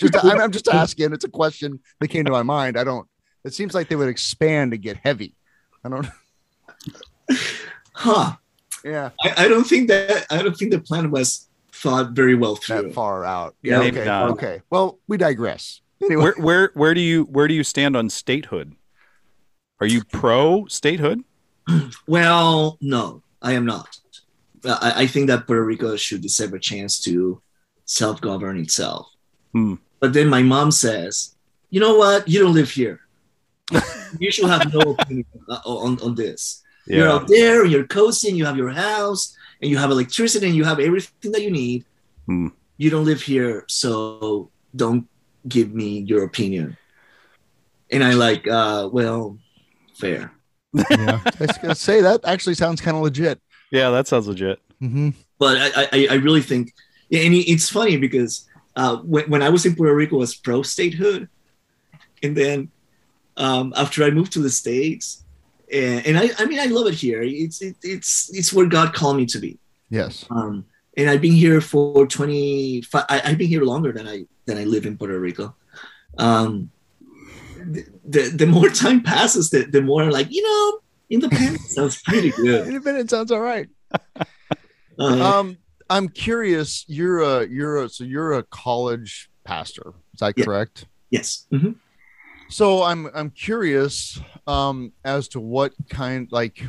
just 0.00 0.24
I'm, 0.24 0.40
I'm 0.40 0.52
just 0.52 0.68
asking. 0.68 1.12
It's 1.12 1.24
a 1.24 1.30
question 1.30 1.80
that 2.00 2.08
came 2.08 2.24
to 2.24 2.30
my 2.30 2.42
mind. 2.42 2.78
I 2.78 2.84
don't. 2.84 3.06
It 3.44 3.54
seems 3.54 3.74
like 3.74 3.88
they 3.88 3.96
would 3.96 4.08
expand 4.08 4.72
and 4.72 4.82
get 4.82 4.96
heavy. 4.96 5.34
I 5.84 5.88
don't. 5.88 6.06
Huh. 7.92 8.36
Yeah, 8.84 9.10
I, 9.22 9.44
I 9.44 9.48
don't 9.48 9.64
think 9.64 9.88
that 9.88 10.26
I 10.30 10.42
don't 10.42 10.56
think 10.56 10.70
the 10.70 10.80
plan 10.80 11.10
was 11.10 11.48
thought 11.72 12.12
very 12.12 12.34
well 12.34 12.56
through. 12.56 12.82
that 12.82 12.94
far 12.94 13.24
out. 13.24 13.54
Yeah, 13.62 13.82
Yeah. 13.82 13.88
Okay. 13.88 14.10
Okay. 14.10 14.62
Well, 14.70 14.98
we 15.06 15.16
digress. 15.16 15.80
Anyway, 16.02 16.22
where 16.22 16.34
where 16.38 16.70
where 16.74 16.94
do 16.94 17.00
you 17.00 17.24
where 17.24 17.46
do 17.46 17.54
you 17.54 17.62
stand 17.62 17.96
on 17.96 18.08
statehood? 18.08 18.74
Are 19.80 19.86
you 19.86 20.04
pro 20.04 20.66
statehood? 20.66 21.24
Well, 22.06 22.76
no, 22.80 23.22
I 23.40 23.52
am 23.52 23.64
not. 23.64 23.88
I, 24.64 24.92
I 25.02 25.06
think 25.06 25.28
that 25.28 25.46
Puerto 25.46 25.64
Rico 25.64 25.96
should 25.96 26.20
deserve 26.20 26.52
a 26.52 26.58
chance 26.58 27.00
to 27.04 27.40
self-govern 27.84 28.58
itself. 28.58 29.06
Hmm. 29.52 29.74
But 30.00 30.12
then 30.12 30.28
my 30.28 30.42
mom 30.42 30.70
says, 30.70 31.34
"You 31.70 31.80
know 31.80 31.96
what? 31.96 32.28
You 32.28 32.40
don't 32.40 32.54
live 32.54 32.70
here. 32.70 33.00
you 34.18 34.30
should 34.30 34.50
have 34.50 34.72
no 34.74 34.80
opinion 34.98 35.26
uh, 35.48 35.60
on, 35.64 36.00
on 36.02 36.14
this. 36.14 36.62
You're 36.86 37.08
out 37.08 37.28
there, 37.28 37.64
you're 37.64 37.86
coasting, 37.86 38.34
you 38.34 38.44
have 38.44 38.56
your 38.56 38.70
house, 38.70 39.36
and 39.62 39.70
you 39.70 39.78
have 39.78 39.92
electricity, 39.92 40.46
and 40.46 40.56
you 40.56 40.64
have 40.64 40.80
everything 40.80 41.30
that 41.32 41.42
you 41.42 41.52
need. 41.52 41.84
Hmm. 42.26 42.48
You 42.78 42.90
don't 42.90 43.04
live 43.04 43.22
here, 43.22 43.64
so 43.68 44.50
don't 44.74 45.06
give 45.46 45.72
me 45.72 46.00
your 46.00 46.24
opinion." 46.24 46.76
And 47.92 48.04
I 48.04 48.14
like, 48.14 48.46
uh, 48.46 48.88
well, 48.92 49.38
fair. 50.00 50.32
yeah. 50.72 51.20
I 51.26 51.32
was 51.38 51.58
gonna 51.58 51.74
say 51.74 52.00
that 52.00 52.20
actually 52.24 52.54
sounds 52.54 52.80
kind 52.80 52.96
of 52.96 53.02
legit. 53.02 53.40
Yeah, 53.70 53.90
that 53.90 54.08
sounds 54.08 54.26
legit. 54.26 54.60
Mm-hmm. 54.82 55.10
but 55.38 55.58
I, 55.58 55.88
I, 55.92 56.08
I 56.12 56.14
really 56.14 56.40
think, 56.40 56.72
and 57.12 57.34
it's 57.34 57.68
funny 57.68 57.98
because 57.98 58.48
uh, 58.76 58.96
when, 58.98 59.28
when 59.28 59.42
I 59.42 59.50
was 59.50 59.66
in 59.66 59.76
Puerto 59.76 59.94
Rico, 59.94 60.16
I 60.16 60.20
was 60.20 60.34
pro 60.34 60.62
statehood, 60.62 61.28
and 62.22 62.34
then 62.34 62.70
um, 63.36 63.74
after 63.76 64.04
I 64.04 64.10
moved 64.10 64.32
to 64.32 64.38
the 64.38 64.50
states, 64.50 65.24
and, 65.72 66.06
and 66.06 66.18
I, 66.18 66.30
I 66.38 66.46
mean, 66.46 66.60
I 66.60 66.66
love 66.66 66.86
it 66.86 66.94
here. 66.94 67.22
It's 67.22 67.62
it, 67.62 67.76
it's 67.82 68.30
it's 68.34 68.52
where 68.52 68.66
God 68.66 68.94
called 68.94 69.16
me 69.16 69.26
to 69.26 69.38
be. 69.38 69.58
Yes. 69.90 70.24
Um, 70.30 70.64
and 70.96 71.08
I've 71.10 71.20
been 71.20 71.32
here 71.32 71.60
for 71.60 72.06
twenty 72.06 72.82
five. 72.82 73.04
I, 73.08 73.22
I've 73.24 73.38
been 73.38 73.48
here 73.48 73.64
longer 73.64 73.92
than 73.92 74.08
I 74.08 74.24
than 74.46 74.58
I 74.58 74.64
live 74.64 74.86
in 74.86 74.96
Puerto 74.96 75.18
Rico. 75.18 75.54
Um, 76.18 76.70
the, 77.64 77.84
the 78.08 78.20
the 78.36 78.46
more 78.46 78.68
time 78.68 79.02
passes, 79.02 79.50
the, 79.50 79.64
the 79.64 79.82
more 79.82 80.10
like 80.10 80.28
you 80.30 80.42
know, 80.42 80.80
independence 81.10 81.70
sounds 81.74 82.02
pretty 82.02 82.30
good. 82.32 82.66
Independent 82.68 83.10
sounds 83.10 83.30
all 83.32 83.40
right. 83.40 83.68
Uh, 84.98 85.38
Um, 85.40 85.56
I'm 85.88 86.08
curious. 86.10 86.84
You're 86.86 87.20
a 87.20 87.46
you're 87.48 87.84
a 87.84 87.88
so 87.88 88.04
you're 88.04 88.34
a 88.34 88.42
college 88.42 89.30
pastor. 89.44 89.94
Is 90.12 90.20
that 90.20 90.34
Yeah. 90.36 90.44
correct? 90.44 90.86
yes. 91.10 91.46
Mhm. 91.50 91.76
So 92.50 92.82
I'm 92.82 93.08
I'm 93.14 93.30
curious 93.30 94.20
um 94.46 94.92
as 95.04 95.26
to 95.28 95.40
what 95.40 95.72
kind 95.88 96.28
like 96.30 96.62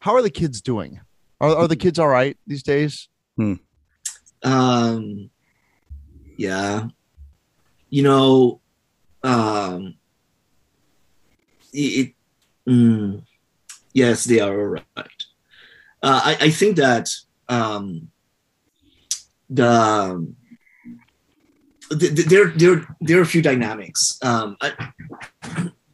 how 0.00 0.14
are 0.14 0.22
the 0.22 0.30
kids 0.30 0.60
doing? 0.60 1.00
Are 1.40 1.50
are 1.56 1.66
the 1.68 1.74
kids 1.76 1.98
all 1.98 2.06
right 2.08 2.36
these 2.46 2.62
days? 2.62 3.08
um 4.42 5.30
yeah 6.36 6.86
you 7.90 8.02
know 8.02 8.60
um 9.26 9.94
it, 11.72 12.14
mm, 12.66 13.22
yes 13.92 14.24
they 14.24 14.40
are 14.40 14.58
all 14.60 14.66
right. 14.66 15.20
Uh, 16.02 16.20
I, 16.24 16.36
I 16.42 16.50
think 16.50 16.76
that 16.76 17.08
um 17.48 18.08
the 19.50 20.34
th- 21.90 22.14
th- 22.14 22.28
there 22.28 22.48
there 22.56 22.86
there 23.00 23.18
are 23.18 23.22
a 23.22 23.26
few 23.26 23.42
dynamics. 23.42 24.18
Um 24.22 24.56
I, 24.60 24.72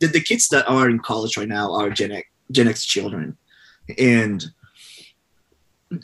the, 0.00 0.06
the 0.08 0.20
kids 0.20 0.48
that 0.48 0.68
are 0.68 0.88
in 0.90 0.98
college 0.98 1.36
right 1.36 1.48
now 1.48 1.72
are 1.74 1.90
gen 1.90 2.12
x 2.12 2.28
gen 2.50 2.68
x 2.68 2.84
children. 2.84 3.36
And 3.98 4.44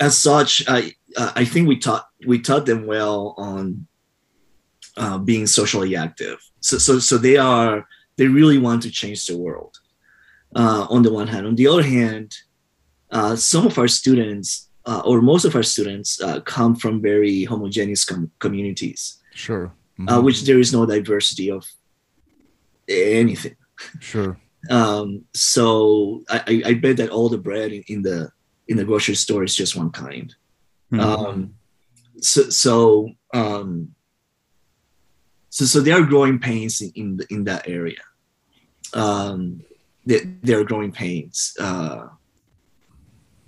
as 0.01 0.17
such 0.19 0.63
i 0.69 0.93
uh, 1.17 1.33
I 1.35 1.45
think 1.45 1.69
we 1.69 1.79
taught 1.79 2.07
we 2.27 2.41
taught 2.41 2.67
them 2.67 2.87
well 2.87 3.35
on 3.39 3.87
uh, 4.97 5.19
being 5.19 5.47
socially 5.47 5.97
active. 5.97 6.39
So, 6.61 6.79
so 6.79 6.99
so 6.99 7.19
they 7.19 7.37
are 7.37 7.87
they 8.17 8.27
really 8.27 8.59
want 8.59 8.83
to 8.83 8.91
change 8.91 9.27
the 9.27 9.37
world. 9.37 9.79
Uh, 10.57 10.87
on 10.91 11.03
the 11.03 11.13
one 11.13 11.29
hand, 11.29 11.47
on 11.47 11.55
the 11.57 11.67
other 11.67 11.83
hand, 11.83 12.35
uh, 13.11 13.37
some 13.37 13.67
of 13.67 13.79
our 13.79 13.89
students 13.89 14.69
uh, 14.87 15.03
or 15.05 15.21
most 15.21 15.45
of 15.45 15.55
our 15.55 15.63
students 15.63 16.21
uh, 16.23 16.41
come 16.41 16.75
from 16.75 17.03
very 17.03 17.45
homogeneous 17.45 18.05
com- 18.07 18.31
communities, 18.39 19.19
Sure. 19.35 19.71
uh, 20.09 20.21
which 20.21 20.45
there 20.45 20.59
is 20.59 20.73
no 20.73 20.87
diversity 20.87 21.51
of 21.51 21.65
anything. 22.89 23.57
sure. 24.01 24.39
Um, 24.71 25.25
so 25.35 26.25
I, 26.29 26.39
I, 26.49 26.63
I 26.71 26.75
bet 26.75 26.97
that 26.97 27.11
all 27.11 27.29
the 27.29 27.39
bread 27.39 27.71
in, 27.73 27.85
in 27.87 28.03
the 28.03 28.29
in 28.67 28.77
the 28.77 28.85
grocery 28.85 29.15
store 29.15 29.45
is 29.45 29.55
just 29.55 29.77
one 29.77 29.91
kind. 29.91 30.35
Hmm. 30.91 31.01
Um, 31.01 31.55
so 32.21 32.51
so 32.51 33.11
um, 33.33 33.95
so 35.59 35.65
so 35.65 35.81
there 35.81 36.01
are 36.01 36.07
growing 36.07 36.39
pains 36.39 36.81
in 36.81 36.93
in, 36.95 37.21
in 37.31 37.45
that 37.45 37.67
area. 37.67 37.99
Um, 38.95 39.65
there, 40.07 40.21
there 40.41 40.61
are 40.61 40.65
growing 40.65 40.93
pains. 40.93 41.57
Uh, 41.59 42.07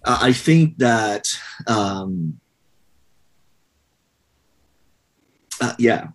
I 0.05 0.33
think 0.33 0.79
that 0.79 1.29
um, 1.69 2.41
uh, 5.61 5.75
yeah. 5.79 6.09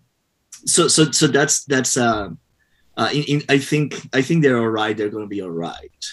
So 0.66 0.86
so 0.86 1.10
so 1.12 1.28
that's 1.28 1.64
that's 1.64 1.96
uh, 1.96 2.28
uh, 2.98 3.08
in, 3.14 3.22
in, 3.22 3.42
I 3.48 3.56
think 3.56 4.06
I 4.12 4.20
think 4.20 4.42
they're 4.42 4.60
all 4.60 4.68
right. 4.68 4.94
They're 4.94 5.08
going 5.08 5.24
to 5.24 5.34
be 5.36 5.40
all 5.40 5.48
right. 5.48 6.04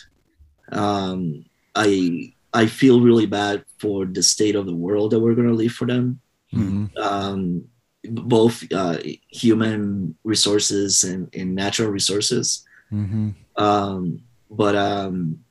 Um, 0.72 1.44
I 1.76 2.32
I 2.54 2.68
feel 2.68 3.02
really 3.02 3.26
bad 3.26 3.66
for 3.80 4.06
the 4.06 4.24
state 4.24 4.56
of 4.56 4.66
the 4.66 4.76
world 4.76 5.12
that 5.12 5.20
we're 5.20 5.36
going 5.36 5.50
to 5.50 5.54
leave 5.54 5.74
for 5.74 5.88
them. 5.88 6.22
Mhm. 6.54 6.96
Um, 6.98 7.68
both 8.10 8.64
uh, 8.72 8.98
human 9.28 10.16
resources 10.24 11.04
and, 11.04 11.34
and 11.34 11.56
natural 11.56 11.90
resources. 11.90 12.66
Mhm. 12.92 13.34
Um, 13.56 14.22
but 14.50 14.76
um, 14.76 15.44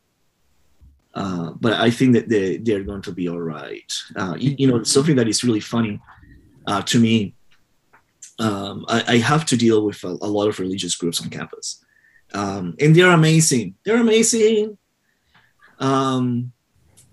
uh, 1.15 1.53
but 1.61 1.75
I 1.75 1.91
think 1.91 2.15
that 2.15 2.29
they 2.29 2.57
they're 2.57 2.85
going 2.85 3.03
to 3.03 3.13
be 3.13 3.29
all 3.29 3.41
right. 3.41 3.93
Uh, 4.17 4.35
you, 4.39 4.55
you 4.59 4.67
know, 4.67 4.83
something 4.83 5.17
that 5.17 5.29
is 5.29 5.45
really 5.45 5.61
funny 5.61 6.01
uh, 6.67 6.83
to 6.83 7.01
me. 7.01 7.35
Um, 8.39 8.85
I, 8.89 9.05
I 9.07 9.17
have 9.19 9.45
to 9.47 9.57
deal 9.57 9.85
with 9.85 10.03
a, 10.05 10.09
a 10.09 10.31
lot 10.31 10.49
of 10.49 10.59
religious 10.59 10.95
groups 10.97 11.21
on 11.21 11.29
campus, 11.29 11.85
um, 12.33 12.75
and 12.81 12.95
they're 12.95 13.11
amazing. 13.11 13.75
They're 13.85 14.01
amazing. 14.01 14.79
Um, 15.79 16.53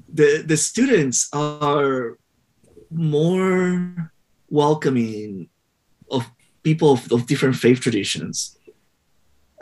the 0.08 0.44
the 0.46 0.58
students 0.58 1.30
are 1.34 2.18
more 2.90 4.12
welcoming 4.50 5.50
of 6.12 6.30
people 6.64 6.94
of, 6.94 7.12
of 7.12 7.28
different 7.28 7.56
faith 7.56 7.80
traditions 7.80 8.58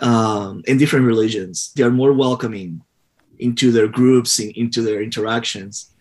um, 0.02 0.64
and 0.68 0.80
different 0.80 1.06
religions. 1.06 1.72
They 1.76 1.84
are 1.84 1.92
more 1.92 2.14
welcoming 2.14 2.82
into 3.40 3.72
their 3.72 3.88
groups, 3.88 4.40
in, 4.40 4.52
into 4.52 4.82
their 4.82 5.02
interactions, 5.02 5.92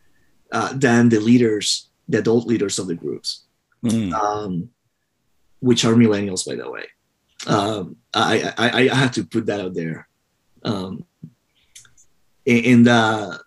uh, 0.53 0.73
than 0.75 1.09
the 1.09 1.21
leaders, 1.21 1.89
the 2.09 2.19
adult 2.19 2.47
leaders 2.47 2.79
of 2.79 2.87
the 2.87 2.95
groups, 2.95 3.43
Mm. 3.85 4.13
um, 4.15 4.71
which 5.61 5.85
are 5.85 5.95
millennials, 5.95 6.47
by 6.47 6.55
the 6.57 6.69
way. 6.71 6.87
Um, 7.47 7.97
I, 8.15 8.53
I, 8.57 8.89
I 8.89 8.95
have 8.95 9.13
to 9.13 9.25
put 9.25 9.47
that 9.47 9.61
out 9.61 9.75
there. 9.75 10.09
Um, 10.65 11.05
and, 12.47 12.89
uh, 12.89 13.39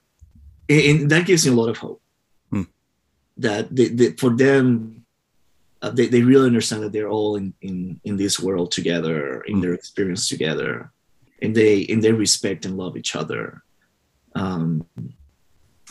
and 0.69 1.09
that 1.09 1.25
gives 1.25 1.45
me 1.45 1.51
a 1.51 1.55
lot 1.55 1.69
of 1.69 1.77
hope 1.77 2.01
Hmm. 2.51 2.63
that 3.37 3.73
they, 3.75 3.87
they, 3.87 4.11
for 4.11 4.29
them, 4.35 5.03
uh, 5.81 5.89
they, 5.89 6.07
they 6.07 6.21
really 6.21 6.47
understand 6.47 6.83
that 6.83 6.91
they're 6.91 7.09
all 7.09 7.35
in, 7.37 7.53
in 7.61 7.99
in 8.03 8.17
this 8.17 8.39
world 8.39 8.71
together 8.71 9.41
in 9.47 9.61
their 9.61 9.73
experience 9.73 10.27
together 10.27 10.91
and 11.41 11.55
they 11.55 11.85
and 11.87 12.03
they 12.03 12.11
respect 12.11 12.65
and 12.65 12.75
love 12.77 12.97
each 12.97 13.15
other. 13.15 13.63
Um 14.35 14.85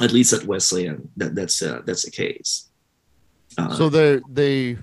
at 0.01 0.13
least 0.13 0.33
at 0.33 0.45
wesleyan 0.45 1.09
that 1.17 1.35
that's 1.35 1.63
uh, 1.63 1.81
that's 1.87 2.05
the 2.05 2.11
case. 2.11 2.69
Uh, 3.57 3.75
so 3.75 3.89
they 3.89 4.21
they 4.31 4.77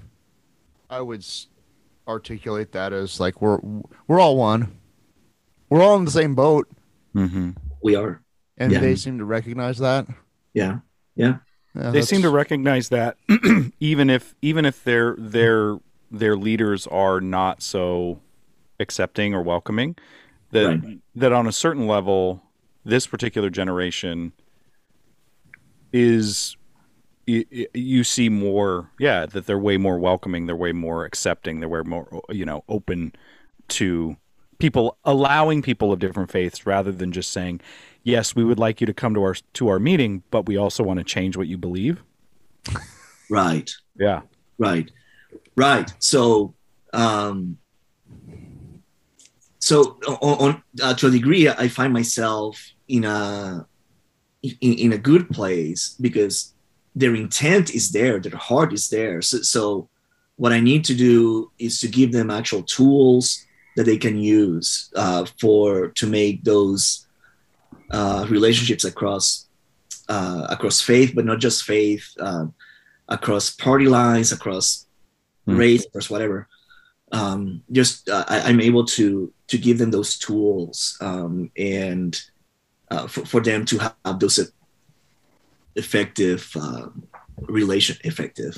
i 0.89 0.99
would 0.99 1.23
articulate 2.07 2.71
that 2.73 2.91
as 2.93 3.19
like 3.19 3.41
we're 3.41 3.59
we're 4.07 4.19
all 4.19 4.37
one. 4.37 4.75
We're 5.69 5.81
all 5.81 5.95
in 5.97 6.05
the 6.05 6.11
same 6.11 6.35
boat. 6.35 6.67
Hmm 7.13 7.51
we 7.81 7.95
are. 7.95 8.21
And 8.57 8.71
Yeah. 8.71 8.79
they 8.79 8.95
seem 8.95 9.19
to 9.19 9.25
recognize 9.25 9.77
that? 9.77 10.07
Yeah. 10.53 10.79
Yeah 11.15 11.37
Yeah, 11.75 11.91
they 11.91 12.01
seem 12.01 12.21
to 12.21 12.29
recognize 12.29 12.89
that 12.89 13.17
even 13.79 14.09
if 14.09 14.33
even 14.41 14.65
if 14.65 14.83
their 14.83 15.15
their 15.17 15.77
their 16.11 16.35
leaders 16.37 16.87
are 16.87 17.19
not 17.19 17.61
so 17.61 18.19
accepting 18.79 19.33
or 19.33 19.41
welcoming 19.41 19.95
that 20.51 20.67
Right. 20.81 20.99
that 21.15 21.33
on 21.33 21.47
a 21.47 21.51
certain 21.51 21.87
level 21.87 22.41
this 22.85 23.07
particular 23.07 23.49
generation 23.49 24.31
is 25.91 26.55
y- 27.27 27.45
y- 27.51 27.67
you 27.73 28.03
see 28.03 28.29
more 28.29 28.89
yeah 28.99 29.25
that 29.25 29.45
they're 29.45 29.59
way 29.59 29.77
more 29.77 29.97
welcoming 29.97 30.45
they're 30.45 30.55
way 30.55 30.71
more 30.71 31.05
accepting 31.05 31.59
they're 31.59 31.69
way 31.69 31.81
more 31.81 32.21
you 32.29 32.45
know 32.45 32.63
open 32.69 33.13
to 33.69 34.15
people 34.59 34.97
allowing 35.03 35.61
people 35.61 35.91
of 35.91 35.99
different 35.99 36.31
faiths 36.31 36.65
rather 36.65 36.91
than 36.91 37.11
just 37.11 37.31
saying 37.31 37.59
yes 38.05 38.35
we 38.35 38.45
would 38.45 38.59
like 38.59 38.79
you 38.79 38.87
to 38.87 38.93
come 38.93 39.13
to 39.13 39.21
our 39.21 39.35
to 39.53 39.67
our 39.67 39.79
meeting 39.79 40.23
but 40.31 40.45
we 40.45 40.55
also 40.55 40.81
want 40.83 40.99
to 40.99 41.03
change 41.03 41.35
what 41.35 41.47
you 41.47 41.57
believe. 41.57 42.01
Right. 43.29 43.69
Yeah. 43.99 44.21
Right. 44.57 44.89
Right. 45.57 45.93
So 45.99 46.53
um 46.93 47.57
so 49.59 49.99
on, 50.07 50.37
on 50.45 50.63
uh, 50.81 50.93
to 50.93 51.07
a 51.07 51.11
degree 51.11 51.49
i 51.49 51.67
find 51.67 51.91
myself 51.91 52.63
in 52.87 53.03
a 53.03 53.65
in, 54.43 54.73
in 54.73 54.93
a 54.93 54.97
good 54.97 55.27
place 55.29 55.95
because 55.99 56.53
their 56.95 57.15
intent 57.15 57.73
is 57.73 57.91
there 57.91 58.19
their 58.19 58.37
heart 58.37 58.71
is 58.71 58.87
there. 58.89 59.21
So, 59.21 59.41
so 59.41 59.89
what 60.37 60.51
i 60.51 60.59
need 60.59 60.83
to 60.85 60.93
do 60.93 61.51
is 61.57 61.79
to 61.79 61.87
give 61.87 62.11
them 62.11 62.29
actual 62.29 62.61
tools 62.63 63.45
that 63.75 63.85
they 63.85 63.97
can 63.97 64.17
use 64.17 64.91
uh, 64.95 65.25
for 65.39 65.89
to 65.89 66.07
make 66.07 66.43
those 66.43 67.04
uh, 67.91 68.25
relationships 68.29 68.83
across 68.83 69.47
uh, 70.09 70.47
across 70.49 70.81
faith 70.81 71.13
but 71.15 71.25
not 71.25 71.39
just 71.39 71.63
faith 71.63 72.05
um, 72.19 72.53
across 73.09 73.49
party 73.49 73.87
lines 73.87 74.31
across 74.31 74.83
Hmm. 75.47 75.57
race 75.57 75.85
across 75.85 76.09
whatever 76.09 76.47
um, 77.11 77.61
just 77.71 78.09
uh, 78.09 78.25
I, 78.27 78.39
i'm 78.49 78.59
able 78.59 78.83
to 78.97 79.31
to 79.47 79.57
give 79.59 79.77
them 79.77 79.91
those 79.91 80.17
tools 80.17 80.97
um, 81.01 81.51
and 81.55 82.19
uh, 82.89 83.05
for, 83.05 83.25
for 83.27 83.41
them 83.41 83.63
to 83.65 83.77
have 84.05 84.19
those 84.19 84.39
effective 85.75 86.51
um, 86.59 87.07
relation 87.41 87.95
effective 88.05 88.57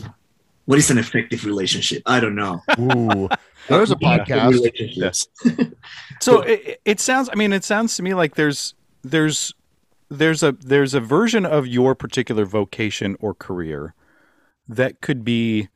what 0.65 0.79
is 0.79 0.89
an 0.91 0.97
effective 0.97 1.45
relationship 1.45 2.01
i 2.05 2.19
don't 2.19 2.35
know 2.35 2.61
Ooh, 2.79 3.27
there's 3.67 3.91
a 3.91 3.95
podcast. 3.95 4.51
Relationships. 4.51 5.27
So 6.21 6.41
it, 6.41 6.79
it 6.85 6.99
sounds. 7.01 7.29
I 7.31 7.35
mean, 7.35 7.51
it 7.53 7.63
sounds 7.65 7.95
to 7.97 8.03
me 8.03 8.13
like 8.13 8.35
there's 8.35 8.73
there's 9.11 9.53
there's 10.09 10.43
a 10.43 10.53
there's 10.53 10.93
a 10.93 10.99
version 10.99 11.45
of 11.45 11.67
your 11.67 11.95
particular 11.95 12.45
vocation 12.45 13.17
or 13.19 13.33
career 13.33 13.93
that 14.67 15.01
could 15.01 15.23
be 15.23 15.69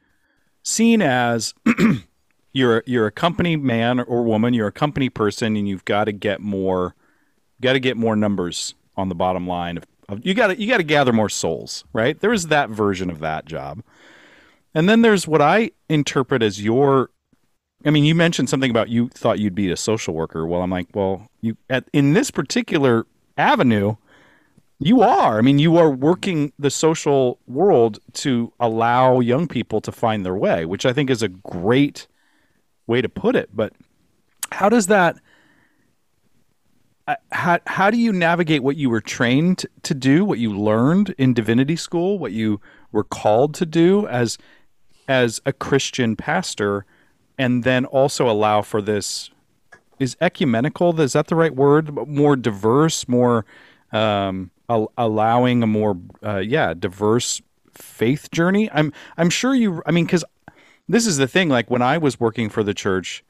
seen 0.64 1.02
as 1.02 1.54
you're 2.54 2.84
you're 2.86 3.08
a 3.08 3.12
company 3.12 3.56
man 3.56 4.00
or 4.00 4.24
woman. 4.24 4.54
You're 4.54 4.68
a 4.68 4.72
company 4.72 5.10
person, 5.10 5.56
and 5.56 5.68
you've 5.68 5.86
got 5.86 6.06
to 6.06 6.12
get 6.12 6.40
more 6.40 6.96
got 7.62 7.74
to 7.74 7.80
get 7.80 7.98
more 7.98 8.16
numbers 8.16 8.76
on 8.96 9.10
the 9.10 9.16
bottom 9.16 9.48
line. 9.48 9.78
Of, 9.78 9.86
of 10.10 10.26
you 10.26 10.34
got 10.34 10.48
to 10.48 10.60
you 10.60 10.68
got 10.68 10.78
to 10.78 10.84
gather 10.84 11.14
more 11.14 11.30
souls, 11.30 11.84
right? 11.94 12.20
There 12.20 12.34
is 12.34 12.48
that 12.48 12.70
version 12.70 13.10
of 13.10 13.20
that 13.20 13.46
job. 13.46 13.84
And 14.74 14.88
then 14.88 15.02
there's 15.02 15.28
what 15.28 15.42
I 15.42 15.72
interpret 15.90 16.42
as 16.42 16.64
your 16.64 17.10
I 17.84 17.90
mean, 17.90 18.04
you 18.04 18.14
mentioned 18.14 18.50
something 18.50 18.70
about 18.70 18.90
you 18.90 19.10
thought 19.10 19.40
you'd 19.40 19.56
be 19.56 19.72
a 19.72 19.78
social 19.78 20.14
worker. 20.14 20.46
Well, 20.46 20.62
I'm 20.62 20.70
like, 20.70 20.88
well, 20.94 21.28
you 21.42 21.58
at 21.70 21.90
in 21.94 22.14
this 22.14 22.32
particular 22.32 23.06
avenue, 23.38 23.96
you 24.80 25.02
are. 25.02 25.38
I 25.38 25.42
mean, 25.42 25.60
you 25.60 25.78
are 25.78 25.92
working 25.92 26.54
the 26.58 26.72
social 26.72 27.40
world 27.48 28.00
to 28.14 28.52
allow 28.60 29.20
young 29.20 29.48
people 29.48 29.82
to 29.82 29.92
find 29.92 30.26
their 30.26 30.36
way, 30.36 30.66
which 30.66 30.86
I 30.86 30.94
think 30.94 31.10
is 31.10 31.22
a 31.22 31.28
great 31.28 32.08
way 32.88 33.02
to 33.02 33.10
put 33.10 33.36
it. 33.36 33.50
But 33.54 33.74
how 34.52 34.70
does 34.70 34.88
that? 34.88 35.18
uh, 37.08 37.16
How 37.32 37.60
how 37.68 37.92
do 37.92 37.98
you 37.98 38.12
navigate 38.12 38.64
what 38.64 38.76
you 38.78 38.90
were 38.90 39.02
trained 39.02 39.66
to 39.84 39.94
do, 39.94 40.26
what 40.26 40.40
you 40.40 40.58
learned 40.58 41.14
in 41.18 41.34
divinity 41.34 41.76
school, 41.76 42.18
what 42.18 42.32
you 42.32 42.60
were 42.92 43.04
called 43.04 43.54
to 43.56 43.66
do 43.66 44.08
as 44.08 44.38
as 45.08 45.42
a 45.46 45.54
Christian 45.54 46.16
pastor? 46.16 46.86
and 47.42 47.64
then 47.64 47.86
also 47.86 48.30
allow 48.30 48.62
for 48.62 48.84
this 48.84 49.31
is 50.02 50.18
ecumenical? 50.22 51.00
Is 51.00 51.14
that 51.14 51.28
the 51.28 51.36
right 51.36 51.56
word? 51.56 52.08
More 52.08 52.36
diverse 52.36 53.08
more 53.08 53.46
um, 53.92 54.52
al- 54.70 54.92
allowing 54.98 55.64
a 55.64 55.68
more 55.68 55.98
uh, 56.24 56.38
yeah 56.38 56.74
diverse 56.74 57.42
faith 57.74 58.32
journey? 58.32 58.70
I'm 58.72 58.92
i'm 59.18 59.30
sure 59.30 59.56
you 59.56 59.82
i 59.86 59.92
mean 59.92 60.08
cuz 60.08 60.24
this 60.88 61.08
is 61.08 61.18
the 61.18 61.28
thing 61.28 61.50
like 61.50 61.70
when 61.72 61.82
i 61.82 61.98
was 61.98 62.20
working 62.20 62.50
for 62.50 62.64
the 62.64 62.74
church 62.74 63.24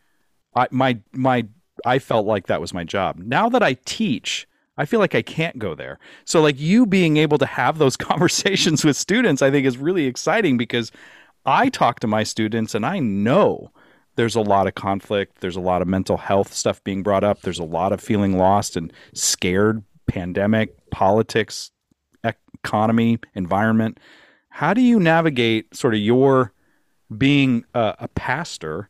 I, 0.55 0.67
my 0.71 0.99
my 1.13 1.45
i 1.85 1.99
felt 1.99 2.25
like 2.25 2.47
that 2.47 2.61
was 2.61 2.73
my 2.73 2.83
job. 2.83 3.17
Now 3.17 3.49
that 3.49 3.63
i 3.63 3.73
teach 3.85 4.47
I 4.77 4.85
feel 4.85 4.99
like 4.99 5.13
I 5.13 5.21
can't 5.21 5.59
go 5.59 5.75
there. 5.75 5.99
So 6.25 6.41
like 6.41 6.59
you 6.59 6.87
being 6.87 7.17
able 7.17 7.37
to 7.37 7.45
have 7.45 7.77
those 7.77 7.97
conversations 8.09 8.83
with 8.83 8.97
students 8.97 9.41
I 9.41 9.51
think 9.51 9.67
is 9.67 9.77
really 9.77 10.05
exciting 10.05 10.57
because 10.57 10.91
I 11.45 11.69
talk 11.69 11.99
to 11.99 12.07
my 12.07 12.23
students 12.23 12.73
and 12.73 12.85
I 12.85 12.99
know 12.99 13.71
there's 14.15 14.35
a 14.35 14.41
lot 14.41 14.67
of 14.67 14.75
conflict. 14.75 15.39
There's 15.39 15.55
a 15.55 15.61
lot 15.61 15.81
of 15.81 15.87
mental 15.87 16.17
health 16.17 16.53
stuff 16.53 16.83
being 16.83 17.03
brought 17.03 17.23
up. 17.23 17.41
There's 17.41 17.59
a 17.59 17.63
lot 17.63 17.91
of 17.93 18.01
feeling 18.01 18.37
lost 18.37 18.75
and 18.75 18.91
scared, 19.13 19.83
pandemic, 20.07 20.75
politics, 20.91 21.71
economy, 22.23 23.19
environment. 23.35 23.99
How 24.49 24.73
do 24.73 24.81
you 24.81 24.99
navigate 24.99 25.75
sort 25.75 25.93
of 25.93 25.99
your 26.01 26.53
being 27.17 27.65
a, 27.73 27.95
a 27.99 28.07
pastor 28.09 28.89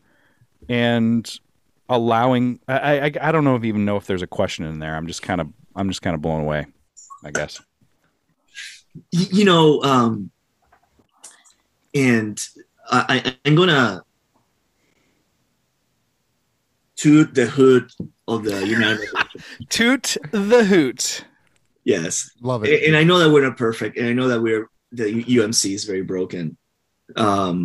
and 0.67 1.39
allowing? 1.87 2.59
I, 2.67 2.99
I 2.99 3.11
I 3.21 3.31
don't 3.31 3.43
know 3.43 3.55
if 3.55 3.63
even 3.63 3.85
know 3.85 3.97
if 3.97 4.07
there's 4.07 4.23
a 4.23 4.27
question 4.27 4.65
in 4.65 4.79
there. 4.79 4.95
I'm 4.95 5.07
just 5.07 5.21
kind 5.21 5.39
of 5.39 5.47
I'm 5.75 5.89
just 5.89 6.01
kind 6.01 6.15
of 6.15 6.21
blown 6.21 6.41
away. 6.41 6.65
I 7.23 7.31
guess. 7.31 7.61
You 9.11 9.45
know 9.45 9.81
um 9.83 10.31
and 11.93 12.39
I, 12.89 13.21
I 13.25 13.37
i'm 13.45 13.55
gonna 13.55 14.03
toot 17.01 17.27
the 17.39 17.45
hoot 17.57 17.87
of 18.27 18.39
the 18.47 18.57
united 18.77 19.07
Toot 19.77 20.05
the 20.31 20.63
hoot. 20.71 21.25
yes 21.93 22.29
Love 22.41 22.63
it. 22.65 22.83
and 22.87 22.95
i 23.01 23.03
know 23.03 23.17
that 23.19 23.29
we're 23.31 23.45
not 23.47 23.57
perfect 23.57 23.97
and 23.97 24.07
i 24.07 24.13
know 24.13 24.27
that 24.31 24.41
we're 24.45 24.65
the 24.91 25.07
umc 25.37 25.63
is 25.77 25.83
very 25.91 26.03
broken 26.13 26.57
um 27.25 27.57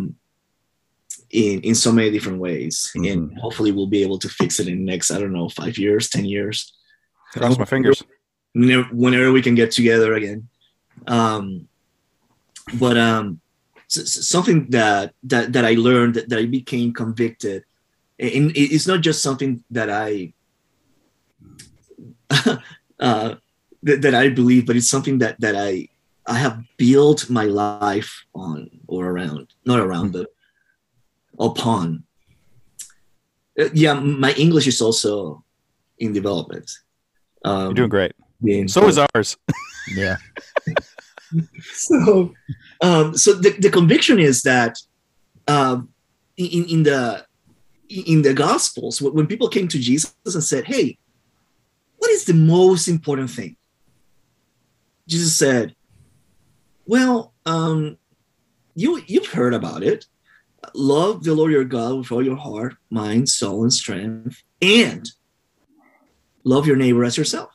in 1.43 1.55
in 1.61 1.75
so 1.75 1.91
many 1.91 2.09
different 2.15 2.39
ways 2.47 2.75
and 2.95 3.37
hopefully 3.43 3.71
we'll 3.71 3.87
be 3.97 4.03
able 4.07 4.19
to 4.25 4.29
fix 4.29 4.59
it 4.61 4.67
in 4.67 4.77
the 4.79 4.85
next 4.91 5.11
i 5.11 5.19
don't 5.19 5.33
know 5.37 5.49
five 5.49 5.77
years 5.77 6.09
ten 6.09 6.25
years 6.25 6.73
Cross 7.33 7.57
my 7.59 7.65
fingers. 7.65 8.01
whenever, 8.53 8.87
whenever 9.03 9.29
we 9.33 9.41
can 9.41 9.53
get 9.53 9.69
together 9.71 10.13
again. 10.19 10.47
Um, 11.05 11.67
but 12.79 12.95
um, 12.97 13.41
s- 13.91 13.99
s- 14.17 14.27
something 14.27 14.69
that 14.69 15.13
that 15.23 15.51
that 15.53 15.65
I 15.65 15.73
learned 15.73 16.13
that, 16.15 16.29
that 16.29 16.39
I 16.39 16.45
became 16.45 16.93
convicted, 16.93 17.59
and 18.19 18.51
it's 18.55 18.87
not 18.87 19.01
just 19.01 19.21
something 19.21 19.63
that 19.71 19.89
I 19.89 20.33
uh, 22.99 23.35
that, 23.83 24.01
that 24.01 24.15
I 24.15 24.29
believe, 24.29 24.65
but 24.65 24.75
it's 24.75 24.89
something 24.89 25.19
that 25.19 25.39
that 25.41 25.55
I 25.55 25.87
I 26.25 26.35
have 26.35 26.61
built 26.77 27.29
my 27.29 27.45
life 27.45 28.25
on 28.35 28.69
or 28.87 29.07
around, 29.07 29.53
not 29.65 29.79
around, 29.79 30.11
but 30.13 30.27
upon. 31.39 32.03
Uh, 33.59 33.69
yeah, 33.73 33.93
my 33.93 34.33
English 34.33 34.67
is 34.67 34.81
also 34.81 35.43
in 35.99 36.13
development. 36.13 36.69
Um, 37.45 37.65
You're 37.67 37.73
doing 37.73 37.89
great. 37.89 38.13
being- 38.43 38.67
So 38.67 38.87
is 38.87 38.97
ours. 38.97 39.37
Yeah. 39.95 40.17
so 41.71 42.33
um 42.81 43.15
so 43.15 43.31
the, 43.33 43.51
the 43.51 43.69
conviction 43.69 44.19
is 44.19 44.41
that 44.41 44.75
um 45.47 45.87
in 46.35 46.65
in 46.65 46.83
the 46.83 47.25
in 47.89 48.21
the 48.21 48.33
gospels 48.33 49.01
when 49.01 49.27
people 49.27 49.47
came 49.47 49.67
to 49.67 49.79
jesus 49.79 50.13
and 50.25 50.43
said 50.43 50.65
hey 50.65 50.97
what 51.97 52.11
is 52.11 52.25
the 52.25 52.33
most 52.33 52.87
important 52.87 53.29
thing 53.29 53.55
jesus 55.07 55.35
said 55.35 55.75
well 56.85 57.33
um 57.45 57.97
you 58.75 59.01
you've 59.07 59.27
heard 59.27 59.53
about 59.53 59.83
it 59.83 60.05
love 60.73 61.23
the 61.23 61.33
Lord 61.33 61.51
your 61.51 61.63
God 61.63 61.97
with 61.97 62.11
all 62.11 62.23
your 62.23 62.35
heart, 62.35 62.75
mind, 62.89 63.29
soul, 63.29 63.63
and 63.63 63.73
strength, 63.73 64.43
and 64.61 65.09
love 66.43 66.67
your 66.67 66.75
neighbor 66.75 67.03
as 67.03 67.17
yourself. 67.17 67.51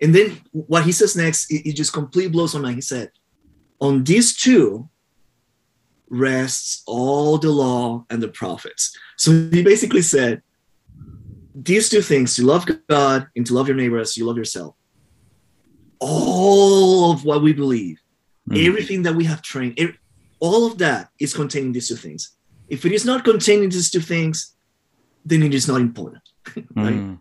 And 0.00 0.14
then 0.14 0.40
what 0.52 0.84
he 0.84 0.92
says 0.92 1.16
next, 1.16 1.50
it, 1.50 1.68
it 1.68 1.76
just 1.76 1.92
completely 1.92 2.30
blows 2.30 2.54
my 2.54 2.60
mind. 2.60 2.76
He 2.76 2.80
said, 2.80 3.10
On 3.80 4.02
these 4.04 4.36
two 4.36 4.88
rests 6.10 6.82
all 6.86 7.38
the 7.38 7.48
law 7.50 8.04
and 8.10 8.22
the 8.22 8.28
prophets. 8.28 8.94
So 9.16 9.30
he 9.50 9.62
basically 9.62 10.02
said, 10.02 10.42
These 11.54 11.88
two 11.88 12.00
things, 12.02 12.34
to 12.36 12.44
love 12.46 12.66
God 12.88 13.28
and 13.36 13.46
to 13.46 13.54
love 13.54 13.66
your 13.68 13.76
neighbor 13.76 13.98
as 13.98 14.16
you 14.16 14.24
love 14.26 14.36
yourself, 14.36 14.76
all 15.98 17.12
of 17.12 17.24
what 17.24 17.42
we 17.42 17.52
believe, 17.52 17.98
Mhm. 18.48 18.66
everything 18.66 19.02
that 19.02 19.14
we 19.14 19.24
have 19.24 19.42
trained, 19.42 19.74
ev- 19.78 19.98
all 20.38 20.66
of 20.66 20.78
that 20.78 21.10
is 21.18 21.34
contained 21.34 21.66
in 21.66 21.72
these 21.72 21.88
two 21.88 21.96
things. 21.96 22.32
If 22.68 22.84
it 22.86 22.92
is 22.92 23.04
not 23.04 23.24
contained 23.24 23.64
in 23.64 23.70
these 23.70 23.90
two 23.90 24.00
things, 24.00 24.54
then 25.24 25.42
it 25.42 25.52
is 25.54 25.68
not 25.68 25.80
important. 25.80 26.22
right? 26.76 26.94
Mm. 26.94 27.20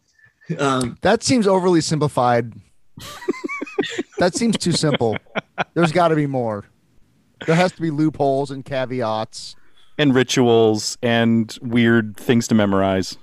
Um, 0.60 0.98
That 1.02 1.24
seems 1.24 1.46
overly 1.48 1.82
simplified. 1.82 2.54
that 4.20 4.36
seems 4.36 4.58
too 4.58 4.72
simple. 4.72 5.18
There's 5.74 5.92
got 5.92 6.08
to 6.10 6.16
be 6.16 6.28
more. 6.28 6.66
There 7.46 7.56
has 7.56 7.72
to 7.74 7.82
be 7.82 7.90
loopholes 7.92 8.52
and 8.52 8.64
caveats. 8.66 9.56
And 9.98 10.16
rituals 10.16 10.98
and 11.02 11.58
weird 11.62 12.16
things 12.18 12.48
to 12.50 12.56
memorize. 12.56 13.18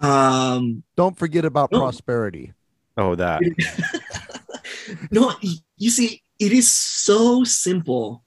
um, 0.00 0.82
Don't 0.96 1.18
forget 1.18 1.44
about 1.44 1.72
No. 1.72 1.78
prosperity. 1.80 2.52
Oh, 2.96 3.14
that. 3.16 3.40
no, 5.10 5.32
you 5.78 5.90
see, 5.90 6.22
it 6.38 6.52
is 6.52 6.70
so 6.70 7.42
simple, 7.44 8.22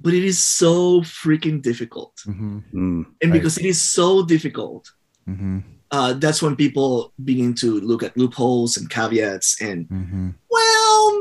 but 0.00 0.14
it 0.14 0.24
is 0.24 0.38
so 0.38 1.00
freaking 1.02 1.60
difficult. 1.60 2.14
Mm-hmm. 2.26 2.58
Mm. 2.72 3.06
And 3.20 3.30
Right. 3.30 3.32
because 3.32 3.58
it 3.58 3.66
is 3.66 3.80
so 3.80 4.24
difficult, 4.24 4.90
Mm-hmm. 5.28 5.58
uh, 5.90 6.14
that's 6.14 6.40
when 6.42 6.56
people 6.56 7.12
begin 7.22 7.54
to 7.56 7.80
look 7.80 8.02
at 8.02 8.16
loopholes 8.16 8.76
and 8.76 8.88
caveats 8.88 9.60
and, 9.60 9.88
Mm-hmm. 9.88 10.28
well, 10.50 10.71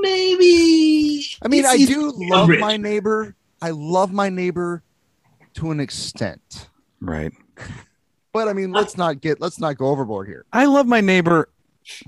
maybe. 0.02 1.26
I 1.42 1.48
mean, 1.48 1.66
I 1.66 1.78
do 1.78 2.12
love 2.16 2.48
bridge. 2.48 2.60
my 2.60 2.78
neighbor. 2.78 3.36
I 3.62 3.72
love 3.72 4.12
my 4.12 4.30
neighbor 4.30 4.84
to 5.56 5.72
an 5.72 5.80
extent. 5.80 6.70
Right. 7.00 7.32
But 8.34 8.48
I 8.48 8.54
mean, 8.54 8.72
let's 8.72 8.98
not 8.98 9.22
get 9.22 9.42
let's 9.42 9.60
not 9.60 9.78
go 9.78 9.88
overboard 9.88 10.28
here. 10.28 10.46
I 10.54 10.66
love 10.66 10.88
my 10.88 11.02
neighbor, 11.02 11.50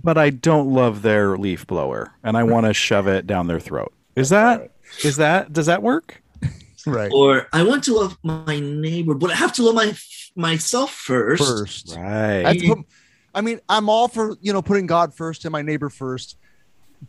but 0.03 0.17
I 0.17 0.29
don't 0.29 0.73
love 0.73 1.01
their 1.01 1.37
leaf 1.37 1.67
blower, 1.67 2.13
and 2.23 2.37
I 2.37 2.43
want 2.43 2.65
to 2.65 2.73
shove 2.73 3.07
it 3.07 3.27
down 3.27 3.47
their 3.47 3.59
throat. 3.59 3.93
Is 4.15 4.29
that 4.29 4.71
is 5.03 5.17
that 5.17 5.53
does 5.53 5.65
that 5.67 5.81
work? 5.81 6.21
Right. 6.85 7.09
Or 7.13 7.47
I 7.53 7.63
want 7.63 7.85
to 7.85 7.93
love 7.93 8.17
my 8.23 8.59
neighbor, 8.59 9.13
but 9.13 9.31
I 9.31 9.35
have 9.35 9.53
to 9.53 9.63
love 9.63 9.75
my 9.75 9.95
myself 10.35 10.91
first. 10.91 11.41
First. 11.41 11.95
Right. 11.95 12.43
That's 12.43 12.61
put- 12.61 12.85
I 13.33 13.39
mean, 13.39 13.61
I'm 13.69 13.87
all 13.87 14.09
for 14.09 14.35
you 14.41 14.51
know 14.51 14.61
putting 14.61 14.85
God 14.85 15.13
first 15.13 15.45
and 15.45 15.51
my 15.51 15.61
neighbor 15.61 15.89
first, 15.89 16.37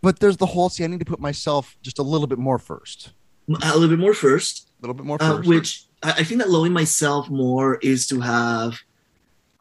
but 0.02 0.20
there's 0.20 0.36
the 0.36 0.46
whole 0.46 0.68
see. 0.68 0.84
I 0.84 0.86
need 0.86 1.00
to 1.00 1.04
put 1.04 1.20
myself 1.20 1.76
just 1.82 1.98
a 1.98 2.02
little 2.02 2.26
bit 2.26 2.38
more 2.38 2.58
first, 2.58 3.12
A 3.48 3.72
little 3.76 3.88
bit 3.88 3.98
more 3.98 4.14
first. 4.14 4.70
a 4.78 4.82
little 4.82 4.94
bit 4.94 5.06
more 5.06 5.18
uh, 5.20 5.36
first. 5.36 5.48
which 5.48 5.84
I, 6.02 6.10
I 6.12 6.24
think 6.24 6.40
that 6.40 6.50
loving 6.50 6.72
myself 6.72 7.28
more 7.30 7.76
is 7.76 8.06
to 8.08 8.20
have 8.20 8.78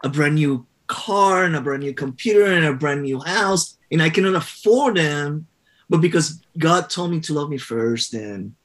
a 0.03 0.09
brand 0.09 0.35
new 0.35 0.65
car 0.87 1.45
and 1.45 1.55
a 1.55 1.61
brand 1.61 1.83
new 1.83 1.93
computer 1.93 2.45
and 2.45 2.65
a 2.65 2.73
brand 2.73 3.03
new 3.03 3.19
house, 3.19 3.77
and 3.91 4.01
I 4.01 4.09
cannot 4.09 4.35
afford 4.35 4.97
them. 4.97 5.47
But 5.89 6.01
because 6.01 6.41
God 6.57 6.89
told 6.89 7.11
me 7.11 7.19
to 7.21 7.33
love 7.33 7.49
me 7.49 7.57
first, 7.57 8.11
then 8.13 8.55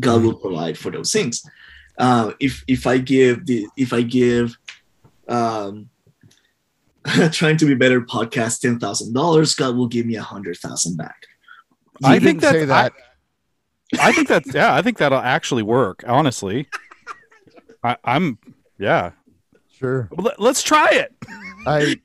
God 0.00 0.22
will 0.22 0.34
provide 0.34 0.78
for 0.78 0.90
those 0.90 1.12
things. 1.12 1.44
Uh, 1.98 2.32
if 2.40 2.64
if 2.66 2.86
I 2.86 2.98
give 2.98 3.44
the 3.46 3.66
if 3.76 3.92
I 3.92 4.02
give 4.02 4.56
um, 5.28 5.90
trying 7.32 7.56
to 7.58 7.66
be 7.66 7.74
better 7.74 8.00
podcast 8.00 8.60
ten 8.60 8.78
thousand 8.78 9.12
dollars, 9.12 9.54
God 9.54 9.76
will 9.76 9.88
give 9.88 10.06
me 10.06 10.16
a 10.16 10.22
hundred 10.22 10.56
thousand 10.58 10.96
back. 10.96 11.26
You 12.00 12.08
I 12.08 12.18
think 12.18 12.40
didn't 12.40 12.52
say 12.54 12.64
that- 12.66 12.92
that. 12.92 14.00
I 14.00 14.10
think 14.12 14.26
that's 14.28 14.54
yeah. 14.54 14.74
I 14.74 14.80
think 14.80 14.96
that'll 14.98 15.18
actually 15.18 15.62
work. 15.62 16.02
Honestly, 16.06 16.66
I, 17.84 17.96
I'm 18.04 18.38
yeah. 18.78 19.10
sure. 19.78 20.08
Let, 20.16 20.40
let's 20.40 20.62
try 20.62 20.88
it. 20.92 21.14
I 21.66 21.96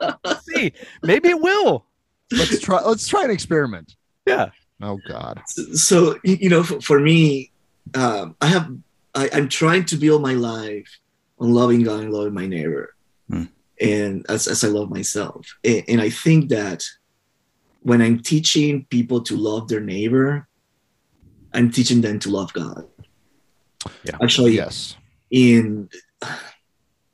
Let's 0.24 0.44
see. 0.44 0.72
Maybe 1.02 1.30
it 1.30 1.40
will. 1.40 1.86
let's 2.30 2.60
try 2.60 2.82
let's 2.82 3.06
try 3.08 3.24
an 3.24 3.30
experiment. 3.30 3.96
Yeah. 4.26 4.50
Oh 4.82 4.98
God. 5.08 5.40
so 5.46 6.18
you 6.24 6.48
know 6.50 6.62
for, 6.62 6.80
for 6.80 6.98
me 7.00 7.52
um, 7.94 8.34
i 8.40 8.46
have 8.46 8.68
I, 9.14 9.30
i'm 9.32 9.48
trying 9.48 9.84
to 9.86 9.96
build 9.96 10.22
my 10.22 10.32
life 10.34 10.98
on 11.38 11.52
loving 11.54 11.84
god 11.84 12.00
and 12.00 12.12
loving 12.12 12.34
my 12.34 12.46
neighbor. 12.46 12.94
And 13.82 14.24
as, 14.28 14.46
as 14.48 14.62
i 14.64 14.68
love 14.68 14.90
myself 14.90 15.46
and, 15.64 15.82
and 15.88 16.00
i 16.00 16.08
think 16.10 16.48
that 16.50 16.84
when 17.80 18.00
i'm 18.00 18.18
teaching 18.20 18.86
people 18.90 19.20
to 19.22 19.36
love 19.36 19.68
their 19.68 19.80
neighbor 19.80 20.46
i'm 21.52 21.70
teaching 21.70 22.00
them 22.00 22.18
to 22.18 22.30
love 22.30 22.52
god 22.52 22.86
Yeah. 24.04 24.16
actually 24.22 24.54
Yes. 24.54 24.96
in 25.30 25.88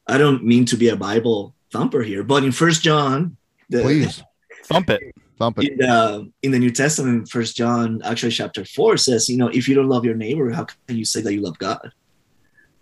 i 0.06 0.18
don't 0.18 0.44
mean 0.44 0.64
to 0.66 0.76
be 0.76 0.88
a 0.90 0.96
bible 0.96 1.54
thumper 1.72 2.02
here 2.02 2.22
but 2.22 2.44
in 2.44 2.52
first 2.52 2.82
john 2.82 3.36
the, 3.70 3.82
Please 3.82 4.22
Thump 4.64 4.90
it. 4.90 5.02
thump 5.38 5.58
it. 5.58 5.72
in 5.72 5.78
the 5.78 6.32
in 6.42 6.50
the 6.52 6.58
New 6.58 6.70
Testament, 6.70 7.28
First 7.30 7.56
John, 7.56 8.02
actually 8.02 8.32
chapter 8.32 8.64
four 8.66 8.96
says, 8.98 9.28
you 9.30 9.36
know, 9.38 9.48
if 9.48 9.66
you 9.68 9.74
don't 9.74 9.88
love 9.88 10.04
your 10.04 10.14
neighbor, 10.14 10.50
how 10.50 10.64
can 10.86 10.96
you 10.98 11.04
say 11.06 11.20
that 11.22 11.32
you 11.32 11.40
love 11.40 11.56
God? 11.58 11.90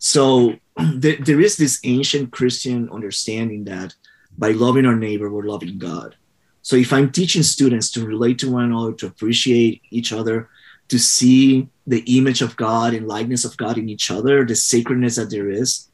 So 0.06 0.54
there, 0.94 1.16
there 1.16 1.40
is 1.40 1.56
this 1.56 1.80
ancient 1.84 2.30
Christian 2.30 2.88
understanding 2.90 3.64
that 3.64 3.94
by 4.38 4.50
loving 4.52 4.86
our 4.86 4.94
neighbor, 4.94 5.30
we're 5.30 5.44
loving 5.44 5.78
God. 5.78 6.14
So 6.62 6.76
if 6.76 6.92
I'm 6.92 7.10
teaching 7.10 7.42
students 7.42 7.90
to 7.92 8.06
relate 8.06 8.38
to 8.40 8.50
one 8.50 8.64
another, 8.64 8.92
to 8.94 9.06
appreciate 9.06 9.82
each 9.90 10.12
other, 10.12 10.48
to 10.88 10.98
see 10.98 11.68
the 11.86 12.02
image 12.18 12.42
of 12.42 12.56
God 12.56 12.94
and 12.94 13.08
likeness 13.08 13.44
of 13.44 13.56
God 13.56 13.78
in 13.78 13.88
each 13.88 14.10
other, 14.10 14.44
the 14.44 14.54
sacredness 14.54 15.16
that 15.16 15.30
there 15.30 15.50
is, 15.50 15.88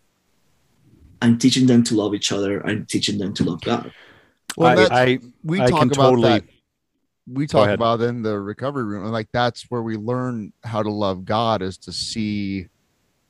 I'm 1.22 1.38
teaching 1.38 1.66
them 1.66 1.82
to 1.84 1.94
love 1.94 2.14
each 2.14 2.32
other. 2.32 2.66
I'm 2.66 2.84
teaching 2.86 3.18
them 3.18 3.32
to 3.34 3.44
love 3.44 3.60
God. 3.62 3.92
Well, 4.56 4.78
I, 4.92 5.04
I 5.04 5.18
we 5.42 5.60
I 5.60 5.70
talk 5.70 5.80
can 5.80 5.92
about 5.92 6.10
totally- 6.10 6.28
that. 6.28 6.44
We 7.28 7.46
talk 7.46 7.70
about 7.70 8.00
in 8.00 8.22
the 8.22 8.38
recovery 8.38 8.82
room, 8.84 9.04
and 9.04 9.12
like 9.12 9.28
that's 9.32 9.70
where 9.70 9.80
we 9.80 9.96
learn 9.96 10.52
how 10.64 10.82
to 10.82 10.90
love 10.90 11.24
God 11.24 11.62
is 11.62 11.78
to 11.78 11.92
see, 11.92 12.66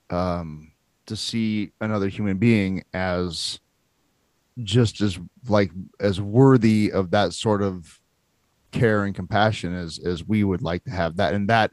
um, 0.08 0.71
to 1.12 1.16
see 1.16 1.72
another 1.80 2.08
human 2.08 2.38
being 2.38 2.82
as 2.94 3.60
just 4.62 5.00
as 5.02 5.18
like 5.48 5.70
as 6.00 6.20
worthy 6.20 6.90
of 6.90 7.10
that 7.10 7.34
sort 7.34 7.62
of 7.62 8.00
care 8.70 9.04
and 9.04 9.14
compassion 9.14 9.74
as 9.74 9.98
as 9.98 10.26
we 10.26 10.42
would 10.42 10.62
like 10.62 10.82
to 10.84 10.90
have 10.90 11.16
that, 11.16 11.34
and 11.34 11.48
that 11.50 11.70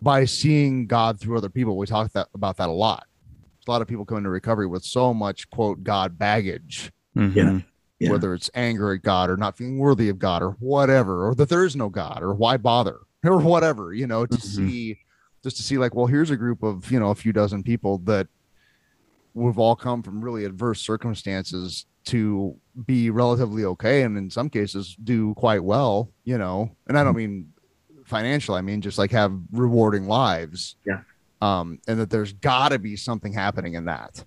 by 0.00 0.24
seeing 0.24 0.86
God 0.86 1.20
through 1.20 1.36
other 1.36 1.48
people, 1.50 1.76
we 1.76 1.86
talk 1.86 2.12
that 2.12 2.28
about 2.32 2.56
that 2.58 2.68
a 2.68 2.72
lot. 2.72 3.04
A 3.66 3.70
lot 3.70 3.82
of 3.82 3.88
people 3.88 4.04
come 4.04 4.18
into 4.18 4.30
recovery 4.30 4.66
with 4.66 4.84
so 4.84 5.12
much 5.12 5.50
quote 5.50 5.82
God 5.82 6.16
baggage 6.18 6.90
mhm. 7.16 7.64
Yeah. 7.98 8.10
whether 8.12 8.32
it's 8.32 8.48
anger 8.54 8.94
at 8.94 9.02
God 9.02 9.28
or 9.28 9.36
not 9.36 9.58
feeling 9.58 9.78
worthy 9.78 10.08
of 10.08 10.18
God 10.18 10.42
or 10.42 10.52
whatever, 10.60 11.28
or 11.28 11.34
that 11.34 11.48
there 11.50 11.64
is 11.66 11.76
no 11.76 11.88
God 11.90 12.22
or 12.22 12.32
why 12.34 12.56
bother 12.56 13.00
or 13.24 13.38
whatever, 13.40 13.92
you 13.92 14.06
know, 14.06 14.24
to 14.26 14.38
Mhm. 14.38 14.40
see 14.42 14.98
just 15.42 15.56
to 15.56 15.62
see 15.62 15.78
like, 15.78 15.94
well, 15.94 16.06
here's 16.06 16.30
a 16.30 16.36
group 16.36 16.62
of, 16.62 16.90
you 16.92 17.00
know, 17.00 17.10
a 17.10 17.14
few 17.14 17.32
dozen 17.32 17.62
people 17.62 17.96
that 18.04 18.28
we've 19.34 19.58
all 19.58 19.76
come 19.76 20.02
from 20.02 20.20
really 20.24 20.44
adverse 20.44 20.80
circumstances 20.80 21.86
to 22.06 22.56
be 22.86 23.10
relatively 23.10 23.64
okay 23.64 24.02
and 24.02 24.16
in 24.16 24.30
some 24.30 24.48
cases 24.48 24.96
do 25.04 25.34
quite 25.34 25.62
well, 25.62 26.10
you 26.24 26.38
know, 26.38 26.74
and 26.88 26.98
I 26.98 27.04
don't 27.04 27.16
mean 27.16 27.52
financial, 28.06 28.54
I 28.54 28.60
mean 28.62 28.80
just 28.80 28.98
like 28.98 29.10
have 29.12 29.32
rewarding 29.52 30.06
lives. 30.08 30.76
Yeah. 30.86 31.00
Um, 31.42 31.78
and 31.88 32.00
that 32.00 32.10
there's 32.10 32.32
gotta 32.32 32.78
be 32.78 32.96
something 32.96 33.32
happening 33.32 33.74
in 33.74 33.84
that 33.86 34.24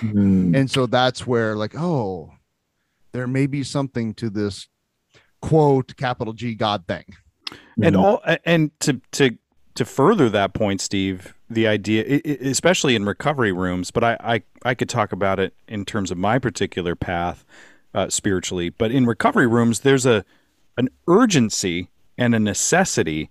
Mm. 0.00 0.54
and 0.56 0.70
so 0.70 0.86
that's 0.86 1.26
where 1.26 1.56
like 1.56 1.74
oh 1.76 2.30
there 3.10 3.26
may 3.26 3.46
be 3.48 3.64
something 3.64 4.14
to 4.14 4.30
this 4.30 4.68
quote 5.42 5.96
capital 5.96 6.32
g 6.32 6.54
god 6.54 6.86
thing 6.86 7.02
and 7.82 7.96
Mhm. 7.96 7.98
all 8.04 8.22
and 8.44 8.70
to 8.78 9.00
to 9.10 9.36
to 9.74 9.84
further 9.84 10.28
that 10.30 10.54
point 10.54 10.80
steve 10.80 11.34
the 11.50 11.66
idea 11.66 12.20
especially 12.42 12.94
in 12.94 13.04
recovery 13.04 13.52
rooms 13.52 13.90
but 13.90 14.04
i 14.04 14.16
i, 14.20 14.42
I 14.70 14.74
could 14.74 14.88
talk 14.88 15.12
about 15.12 15.38
it 15.40 15.54
in 15.66 15.84
terms 15.84 16.10
of 16.10 16.18
my 16.18 16.38
particular 16.38 16.94
path 16.94 17.44
uh, 17.94 18.08
spiritually 18.10 18.68
but 18.68 18.90
in 18.90 19.06
recovery 19.06 19.46
rooms 19.46 19.80
there's 19.80 20.04
a 20.06 20.24
an 20.76 20.88
urgency 21.08 21.88
and 22.18 22.34
a 22.34 22.38
necessity 22.38 23.30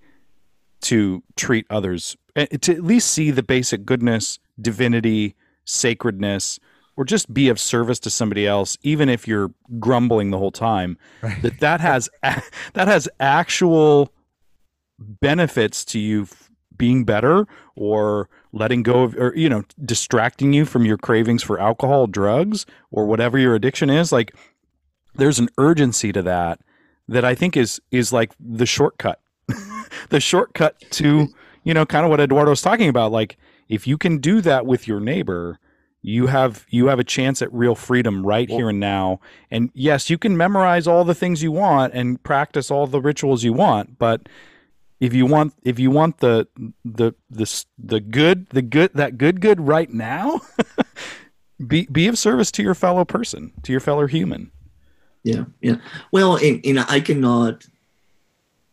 to 0.82 1.22
treat 1.36 1.66
others 1.70 2.18
eh, 2.36 2.46
to 2.62 2.74
at 2.74 2.84
least 2.84 3.12
see 3.12 3.32
the 3.32 3.44
basic 3.44 3.86
goodness 3.86 4.40
divinity 4.60 5.36
sacredness 5.66 6.60
or 6.96 7.06
just 7.06 7.32
be 7.32 7.48
of 7.50 7.60
service 7.60 8.00
to 8.00 8.10
somebody 8.10 8.48
else 8.48 8.78
even 8.82 9.10
if 9.10 9.28
you're 9.28 9.52
grumbling 9.80 10.32
the 10.32 10.38
whole 10.40 10.52
time 10.52 10.98
Right. 11.22 11.40
that 11.44 11.60
that 11.60 11.82
has 11.82 12.10
that 12.24 12.88
has 12.88 13.08
actual 13.20 14.12
benefits 15.00 15.86
to 15.86 16.00
you 16.00 16.28
being 16.78 17.04
better 17.04 17.48
or 17.76 18.30
letting 18.52 18.84
go 18.84 19.04
of 19.04 19.16
or 19.16 19.34
you 19.36 19.50
know 19.50 19.64
distracting 19.84 20.54
you 20.54 20.66
from 20.66 20.86
your 20.86 20.98
cravings 20.98 21.44
for 21.44 21.60
alcohol 21.60 22.08
drugs 22.08 22.66
or 22.92 23.06
whatever 23.06 23.38
your 23.38 23.56
addiction 23.56 23.90
is 23.90 24.12
like 24.12 24.36
there's 25.16 25.40
an 25.40 25.50
urgency 25.58 26.12
to 26.12 26.22
that 26.22 26.60
that 27.08 27.26
i 27.26 27.34
think 27.36 27.58
is 27.58 27.82
is 27.92 28.12
like 28.14 28.34
the 28.40 28.66
shortcut. 28.66 29.22
The 30.10 30.20
shortcut 30.20 30.76
to 30.92 31.28
you 31.64 31.74
know 31.74 31.86
kind 31.86 32.06
of 32.06 32.10
what 32.10 32.20
Eduardo 32.20 32.52
eduardo's 32.52 32.62
talking 32.62 32.88
about 32.88 33.12
like 33.12 33.38
if 33.68 33.88
you 33.88 33.98
can 33.98 34.20
do 34.20 34.42
that 34.42 34.66
with 34.66 34.88
your 34.88 35.00
neighbor 35.00 35.60
you 36.02 36.28
have 36.28 36.66
you 36.70 36.88
have 36.88 37.00
a 37.00 37.04
chance 37.04 37.42
at 37.42 37.52
real 37.52 37.76
freedom 37.76 38.26
right 38.26 38.50
here 38.50 38.70
and 38.70 38.80
now. 38.80 39.20
And 39.52 39.70
yes 39.74 40.10
you 40.10 40.18
can 40.18 40.38
memorize 40.38 40.88
all 40.88 41.04
the 41.04 41.16
things 41.16 41.44
you 41.44 41.52
want 41.52 41.94
and 41.94 42.22
practice 42.24 42.72
all 42.72 42.88
the 42.88 43.02
rituals 43.02 43.44
you 43.44 43.54
want 43.54 43.98
but 43.98 44.30
if 45.00 45.14
you 45.14 45.26
want 45.26 45.54
if 45.64 45.80
you 45.80 45.92
want 45.92 46.20
the 46.20 46.48
the 46.84 47.14
the 47.30 47.64
the 47.78 48.00
good 48.00 48.48
the 48.50 48.62
good 48.62 48.92
that 48.94 49.18
good 49.18 49.42
good 49.42 49.62
right 49.62 49.92
now 49.92 50.42
be 51.68 51.88
be 51.92 52.08
of 52.08 52.18
service 52.18 52.52
to 52.52 52.64
your 52.64 52.76
fellow 52.76 53.06
person 53.06 53.52
to 53.64 53.72
your 53.72 53.82
fellow 53.82 54.08
human 54.08 54.52
Yeah, 55.24 55.46
yeah. 55.62 55.78
Well, 56.14 56.38
and, 56.38 56.66
and 56.66 56.80
I 56.80 57.02
cannot 57.02 57.66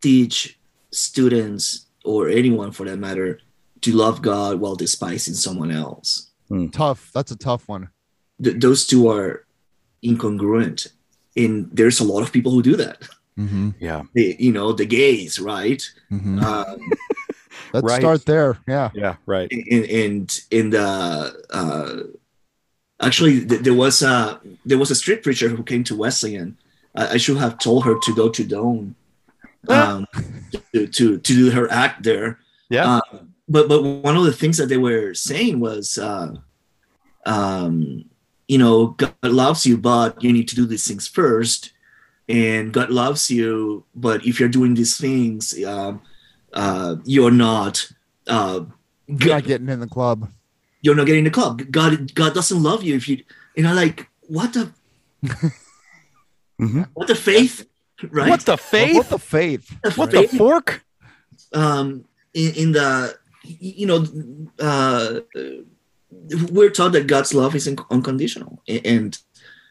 teach 0.01 0.57
students 0.93 1.87
or 2.05 2.29
anyone 2.29 2.71
for 2.71 2.85
that 2.87 2.99
matter 2.99 3.41
to 3.81 3.93
love 3.93 4.23
God 4.23 4.61
while 4.61 4.77
despising 4.77 5.35
someone 5.35 5.73
else. 5.73 6.31
Hmm. 6.49 6.69
Tough. 6.69 7.11
That's 7.13 7.33
a 7.33 7.37
tough 7.37 7.69
one. 7.69 7.89
Th- 8.43 8.57
those 8.57 8.87
two 8.87 9.09
are 9.11 9.47
incongruent, 10.05 10.93
and 11.37 11.69
there's 11.73 11.99
a 11.99 12.05
lot 12.05 12.23
of 12.23 12.33
people 12.33 12.53
who 12.53 12.63
do 12.63 12.77
that. 12.77 13.03
Mm-hmm. 13.39 13.71
yeah 13.81 14.03
They, 14.15 14.37
you 14.39 14.53
know, 14.53 14.73
the 14.73 14.87
gays, 14.87 15.41
right? 15.41 15.83
Mm-hmm. 16.13 16.39
Um, 16.39 16.79
Let's 17.73 17.85
Right. 17.87 18.01
start 18.01 18.25
there. 18.27 18.59
Yeah. 18.69 18.91
yeah 18.95 19.17
right 19.27 19.51
and 19.51 19.85
and 19.91 20.41
in 20.51 20.71
the 20.71 20.87
uh, 21.51 22.07
actually 23.01 23.45
th- 23.47 23.63
there 23.63 23.75
was 23.75 24.03
a 24.03 24.41
there 24.65 24.79
was 24.79 24.91
a 24.91 24.95
street 24.95 25.23
preacher 25.23 25.49
who 25.49 25.63
came 25.63 25.83
to 25.85 25.97
Wesleyan. 25.97 26.57
I, 26.95 27.15
I 27.15 27.17
should 27.19 27.39
have 27.39 27.59
told 27.59 27.85
her 27.85 27.99
to 27.99 28.15
go 28.15 28.29
to 28.29 28.45
Doan 28.45 28.95
um, 29.69 30.07
to, 30.73 30.87
to 30.87 31.19
to 31.19 31.35
do 31.35 31.51
her 31.51 31.67
act 31.71 32.03
there. 32.05 32.39
yeah 32.71 32.87
Uh, 33.03 33.19
but 33.49 33.67
but 33.69 33.83
one 33.83 34.17
of 34.17 34.25
the 34.25 34.33
things 34.41 34.57
that 34.59 34.69
they 34.69 34.79
were 34.79 35.13
saying 35.15 35.59
was, 35.61 35.99
uh, 35.99 36.31
um, 37.27 38.05
you 38.49 38.59
know, 38.59 38.95
God 38.97 39.15
loves 39.23 39.67
you, 39.67 39.77
but 39.77 40.23
you 40.23 40.33
need 40.33 40.49
to 40.49 40.57
do 40.57 40.67
these 40.67 40.87
things 40.87 41.09
first. 41.09 41.74
And 42.29 42.73
God 42.73 42.91
loves 42.91 43.31
you, 43.31 43.85
but 43.95 44.25
if 44.27 44.41
you're 44.41 44.49
doing 44.49 44.75
these 44.75 44.97
things, 44.97 45.53
um, 45.65 46.01
uh, 46.53 46.97
you're 47.05 47.31
not. 47.31 47.87
Uh, 48.27 48.65
You're 49.07 49.35
not 49.35 49.45
getting 49.45 49.69
in 49.69 49.81
the 49.81 49.87
club. 49.87 50.31
you're 50.81 50.95
not 50.95 51.07
getting 51.07 51.21
in 51.21 51.25
the 51.25 51.31
club. 51.31 51.63
God, 51.71 52.15
God 52.15 52.33
doesn't 52.35 52.63
love 52.63 52.83
you 52.83 52.95
if 52.97 53.09
you. 53.09 53.23
And 53.57 53.69
I'm 53.69 53.77
like, 53.77 54.09
what 54.23 54.53
the, 54.55 54.73
Mhm. 56.61 56.89
what 56.95 57.09
the 57.09 57.15
faith, 57.15 57.67
right? 58.11 58.31
what 58.31 58.41
the 58.47 58.57
faith 58.57 58.97
What 58.97 59.09
the 59.11 59.19
faith? 59.19 59.71
what 59.99 60.11
the 60.11 60.23
fork 60.39 60.85
um, 61.53 62.05
in, 62.33 62.55
in 62.55 62.73
the, 62.73 63.17
you 63.45 63.87
know, 63.87 64.07
uh, 64.59 65.21
we're 66.51 66.71
taught 66.71 66.93
that 66.93 67.07
God's 67.07 67.35
love 67.35 67.55
is 67.55 67.69
unconditional 67.91 68.63
and 68.69 69.19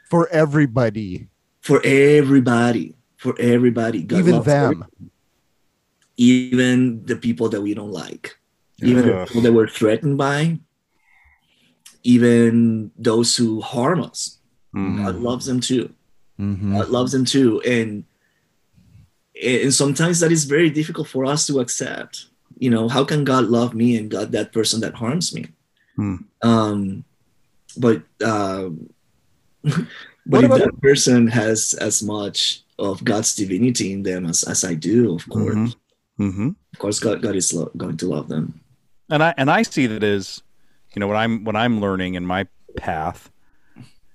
For 0.10 0.28
everybody, 0.30 1.30
for 1.64 1.82
everybody, 1.84 2.94
for 3.18 3.34
everybody, 3.40 4.04
God 4.04 4.20
even 4.20 4.36
loves 4.36 4.46
them. 4.46 4.72
every- 4.84 5.10
even 6.18 7.04
the 7.06 7.16
people 7.16 7.50
that 7.50 7.62
we 7.62 7.74
don't 7.74 7.92
like, 7.92 8.38
even 8.82 9.06
the 9.08 9.26
people 9.26 9.42
that 9.42 9.54
we're 9.54 9.68
threatened 9.68 10.18
by, 10.18 10.60
even 12.04 12.92
those 12.98 13.36
who 13.36 13.62
harm 13.62 14.02
us. 14.02 14.38
Mhm. 14.76 14.98
God 14.98 15.16
loves 15.16 15.46
them 15.46 15.60
too. 15.60 15.90
Mhm. 16.40 16.74
God 16.78 16.90
loves 16.90 17.12
them 17.12 17.26
too, 17.26 17.62
and 17.62 18.04
and 19.42 19.74
sometimes 19.74 20.20
that 20.20 20.32
is 20.32 20.44
very 20.46 20.70
difficult 20.70 21.08
for 21.08 21.26
us 21.26 21.48
to 21.48 21.60
accept. 21.60 22.28
You 22.60 22.70
know, 22.70 22.88
how 22.88 23.04
can 23.04 23.24
God 23.24 23.46
love 23.46 23.74
me 23.74 23.98
and 23.98 24.10
God 24.12 24.32
that 24.34 24.54
person 24.54 24.80
that 24.82 24.94
harms 24.94 25.34
me? 25.34 25.48
Hmm. 25.96 26.16
Um, 26.42 27.04
but 27.78 28.04
um, 28.24 28.90
What 29.62 29.74
but 30.26 30.44
if 30.44 30.52
that 30.52 30.82
person 30.82 31.28
has 31.28 31.74
as 31.76 32.02
much 32.04 32.62
of 32.80 33.04
God's 33.04 33.36
divinity 33.36 33.94
in 33.94 34.04
them 34.04 34.26
as, 34.26 34.44
as 34.44 34.64
I 34.64 34.74
do, 34.74 35.16
of 35.16 35.28
course, 35.30 35.56
Mhm. 35.56 35.76
hmm 36.18 36.48
of 36.74 36.80
course, 36.80 37.00
God 37.00 37.22
God 37.22 37.36
is 37.36 37.54
lo- 37.54 37.72
going 37.78 37.98
to 37.98 38.08
love 38.08 38.28
them. 38.30 38.60
and 39.10 39.22
I 39.24 39.34
and 39.38 39.50
I 39.52 39.62
see 39.64 39.86
that 39.88 40.04
as 40.04 40.42
you 40.96 41.00
know 41.00 41.08
what 41.08 41.18
I'm 41.18 41.44
what 41.44 41.56
I'm 41.56 41.80
learning 41.82 42.16
in 42.16 42.26
my 42.26 42.48
path 42.78 43.30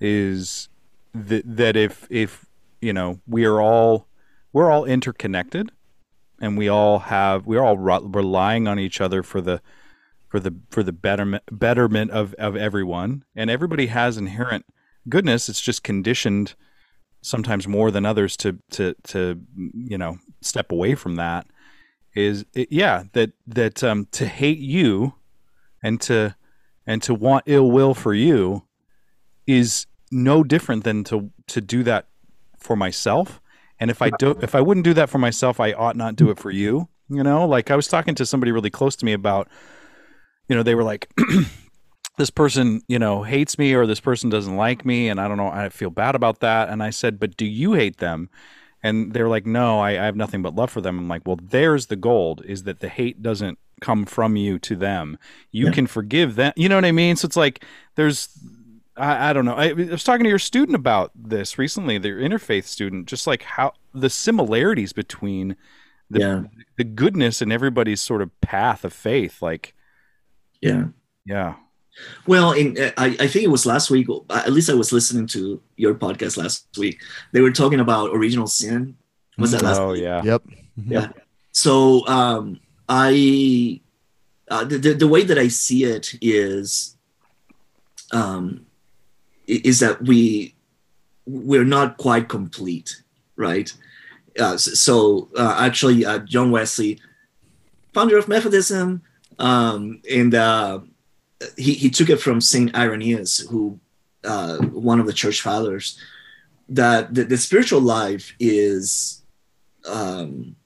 is 0.00 0.68
that 1.14 1.42
that 1.56 1.76
if 1.76 2.06
if 2.10 2.46
you 2.80 2.92
know 2.92 3.20
we 3.26 3.44
are 3.44 3.60
all 3.60 4.06
we're 4.52 4.70
all 4.70 4.84
interconnected 4.84 5.70
and 6.40 6.56
we 6.56 6.68
all 6.68 6.98
have 7.00 7.46
we're 7.46 7.62
all 7.62 7.76
re- 7.78 8.00
relying 8.02 8.66
on 8.68 8.78
each 8.78 9.00
other 9.00 9.22
for 9.22 9.40
the 9.40 9.60
for 10.28 10.40
the 10.40 10.54
for 10.70 10.82
the 10.82 10.92
betterment 10.92 11.42
betterment 11.50 12.10
of 12.10 12.34
of 12.34 12.56
everyone 12.56 13.24
and 13.34 13.50
everybody 13.50 13.86
has 13.86 14.16
inherent 14.16 14.64
goodness 15.08 15.48
it's 15.48 15.60
just 15.60 15.82
conditioned 15.82 16.54
sometimes 17.22 17.66
more 17.66 17.90
than 17.90 18.06
others 18.06 18.36
to 18.36 18.58
to 18.70 18.94
to 19.04 19.40
you 19.56 19.98
know 19.98 20.18
step 20.40 20.70
away 20.70 20.94
from 20.94 21.16
that 21.16 21.46
is 22.14 22.44
it, 22.54 22.68
yeah 22.70 23.04
that 23.12 23.32
that 23.46 23.82
um 23.82 24.06
to 24.12 24.26
hate 24.26 24.58
you 24.58 25.14
and 25.82 26.00
to 26.00 26.34
and 26.86 27.02
to 27.02 27.14
want 27.14 27.44
ill 27.46 27.70
will 27.70 27.94
for 27.94 28.14
you 28.14 28.64
is 29.46 29.86
no 30.10 30.42
different 30.42 30.84
than 30.84 31.04
to 31.04 31.30
to 31.46 31.60
do 31.60 31.82
that 31.82 32.08
for 32.58 32.76
myself. 32.76 33.40
And 33.80 33.90
if 33.90 34.02
i 34.02 34.10
do 34.10 34.36
if 34.42 34.54
i 34.54 34.60
wouldn't 34.60 34.84
do 34.84 34.94
that 34.94 35.08
for 35.08 35.18
myself 35.18 35.60
i 35.60 35.72
ought 35.72 35.94
not 35.94 36.16
do 36.16 36.30
it 36.30 36.38
for 36.38 36.50
you 36.50 36.88
you 37.10 37.22
know? 37.22 37.46
Like 37.46 37.70
i 37.70 37.76
was 37.76 37.88
talking 37.88 38.14
to 38.16 38.26
somebody 38.26 38.52
really 38.52 38.70
close 38.70 38.96
to 38.96 39.04
me 39.04 39.12
about 39.12 39.48
you 40.48 40.56
know 40.56 40.62
they 40.62 40.74
were 40.74 40.82
like 40.82 41.08
this 42.18 42.30
person 42.30 42.82
you 42.88 42.98
know 42.98 43.22
hates 43.22 43.58
me 43.58 43.72
or 43.74 43.86
this 43.86 44.00
person 44.00 44.28
doesn't 44.28 44.56
like 44.56 44.84
me 44.84 45.08
and 45.08 45.18
i 45.20 45.26
don't 45.26 45.36
know 45.38 45.48
i 45.48 45.68
feel 45.70 45.90
bad 45.90 46.14
about 46.14 46.40
that. 46.40 46.68
And 46.68 46.82
i 46.82 46.90
said 46.90 47.18
but 47.18 47.36
do 47.36 47.46
you 47.46 47.72
hate 47.72 47.96
them? 47.98 48.28
And 48.82 49.12
they're 49.12 49.28
like 49.28 49.46
no 49.46 49.80
I, 49.80 49.90
I 49.92 50.04
have 50.04 50.16
nothing 50.16 50.42
but 50.42 50.54
love 50.54 50.70
for 50.70 50.80
them. 50.80 50.98
I'm 50.98 51.08
like 51.08 51.22
well 51.26 51.38
there's 51.42 51.86
the 51.86 51.96
gold 51.96 52.42
is 52.44 52.64
that 52.64 52.80
the 52.80 52.88
hate 52.88 53.22
doesn't 53.22 53.58
come 53.80 54.04
from 54.04 54.36
you 54.36 54.58
to 54.60 54.76
them. 54.76 55.16
You 55.52 55.66
Yeah. 55.66 55.72
can 55.72 55.86
forgive 55.86 56.34
them. 56.36 56.52
You 56.56 56.68
know 56.68 56.74
what 56.76 56.84
i 56.84 56.92
mean? 56.92 57.16
So 57.16 57.26
it's 57.26 57.36
like 57.36 57.64
there's 57.94 58.28
I, 58.96 59.30
I 59.30 59.32
don't 59.32 59.44
know. 59.44 59.54
I, 59.54 59.68
I 59.68 59.72
was 59.72 60.02
talking 60.02 60.24
to 60.24 60.28
your 60.30 60.40
student 60.40 60.74
about 60.74 61.12
this 61.14 61.56
recently 61.58 61.98
their 61.98 62.18
interfaith 62.18 62.64
student 62.64 63.06
just 63.06 63.26
like 63.26 63.42
how 63.42 63.72
the 63.94 64.10
similarities 64.10 64.92
between 64.92 65.56
the, 66.10 66.18
Yeah. 66.20 66.42
the 66.76 66.84
goodness 66.84 67.40
in 67.42 67.52
everybody's 67.52 68.00
sort 68.00 68.22
of 68.22 68.30
path 68.40 68.84
of 68.84 68.92
faith 68.92 69.40
like 69.42 69.74
Yeah. 70.60 70.86
yeah 71.24 71.54
Well, 72.26 72.52
in 72.52 72.76
uh, 72.78 72.90
I, 72.96 73.06
I 73.20 73.26
think 73.26 73.44
it 73.44 73.50
was 73.50 73.64
last 73.66 73.90
week. 73.90 74.08
uh, 74.10 74.20
At 74.46 74.52
least 74.52 74.70
I 74.70 74.74
was 74.74 74.92
listening 74.92 75.26
to 75.28 75.60
your 75.76 75.94
podcast 75.94 76.36
last 76.36 76.66
week. 76.78 77.00
They 77.32 77.40
were 77.40 77.50
talking 77.52 77.80
about 77.80 78.10
original 78.14 78.46
sin. 78.46 78.96
Was 79.38 79.52
that 79.52 79.62
last? 79.62 79.80
oh 79.80 79.92
week? 79.92 80.02
yeah 80.02 80.22
Yep. 80.22 80.42
Yeah. 80.86 81.08
So 81.52 82.06
um, 82.06 82.60
I 82.88 83.80
uh, 84.48 84.64
the, 84.64 84.78
the 84.78 84.94
the 84.94 85.08
way 85.08 85.22
that 85.24 85.38
I 85.38 85.48
see 85.48 85.84
it 85.84 86.14
is 86.20 86.96
um, 88.12 88.66
is 89.46 89.80
that 89.80 90.02
we 90.02 90.54
we're 91.26 91.64
not 91.64 91.96
quite 91.98 92.28
complete, 92.28 93.02
right? 93.36 93.72
Uh, 94.38 94.54
s- 94.54 94.78
so 94.80 95.28
uh, 95.36 95.56
actually, 95.58 96.04
uh, 96.06 96.18
John 96.20 96.50
Wesley, 96.50 97.00
founder 97.92 98.16
of 98.16 98.28
Methodism, 98.28 99.02
um, 99.38 100.00
and 100.10 100.34
uh, 100.34 100.80
he 101.56 101.74
he 101.74 101.90
took 101.90 102.08
it 102.10 102.20
from 102.20 102.40
Saint 102.40 102.74
Irenaeus, 102.74 103.38
who 103.50 103.78
uh, 104.24 104.58
one 104.72 105.00
of 105.00 105.06
the 105.06 105.12
church 105.12 105.40
fathers, 105.40 105.98
that 106.68 107.14
the, 107.14 107.24
the 107.24 107.36
spiritual 107.38 107.80
life 107.80 108.34
is 108.40 109.22
um, 109.86 110.56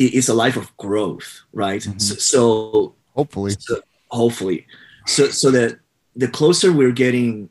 i- 0.00 0.12
is 0.18 0.28
a 0.28 0.34
life 0.34 0.56
of 0.56 0.74
growth, 0.76 1.42
right? 1.52 1.82
Mhm. 1.82 2.00
So, 2.00 2.14
so 2.14 2.94
Hopefully. 3.14 3.56
so 3.58 3.80
hopefully 4.08 4.66
so 5.06 5.30
so 5.30 5.50
that 5.50 5.78
the 6.14 6.28
closer 6.28 6.70
we're 6.72 6.92
getting 6.92 7.48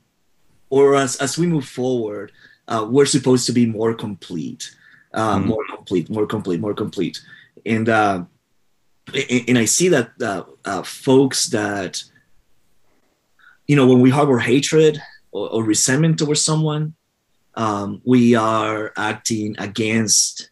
or 0.69 0.95
as 0.95 1.15
as 1.17 1.37
we 1.37 1.47
move 1.47 1.65
forward 1.67 2.31
uh, 2.69 2.85
we're 2.89 3.05
supposed 3.17 3.45
to 3.47 3.51
be 3.51 3.65
more 3.65 3.93
complete 3.93 4.63
uh, 5.13 5.37
Mhm. 5.37 5.45
more 5.47 5.65
complete 5.75 6.09
more 6.09 6.25
complete 6.27 6.59
more 6.61 6.73
complete 6.73 7.19
and 7.65 7.89
uh 7.89 8.23
and, 9.13 9.57
i 9.57 9.65
see 9.65 9.89
that 9.89 10.11
uh, 10.21 10.43
uh, 10.65 10.83
folks 10.83 11.47
that 11.47 12.03
you 13.67 13.75
know 13.75 13.87
when 13.87 14.01
we 14.01 14.09
harbor 14.09 14.39
hatred 14.39 15.01
or, 15.31 15.49
or 15.49 15.63
resentment 15.63 16.17
towards 16.17 16.43
someone 16.43 16.93
um, 17.57 18.01
we 18.03 18.35
are 18.35 18.91
acting 18.97 19.55
against 19.59 20.49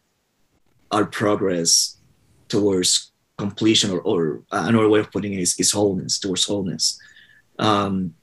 our 0.90 1.04
progress 1.04 1.98
towards 2.48 3.12
completion 3.36 3.90
or, 3.90 4.00
or 4.00 4.42
another 4.52 4.88
way 4.88 5.00
of 5.00 5.10
putting 5.10 5.34
it 5.34 5.40
is, 5.40 5.58
is 5.58 5.72
wholeness 5.72 6.18
towards 6.18 6.44
wholeness 6.44 6.98
um, 7.58 8.14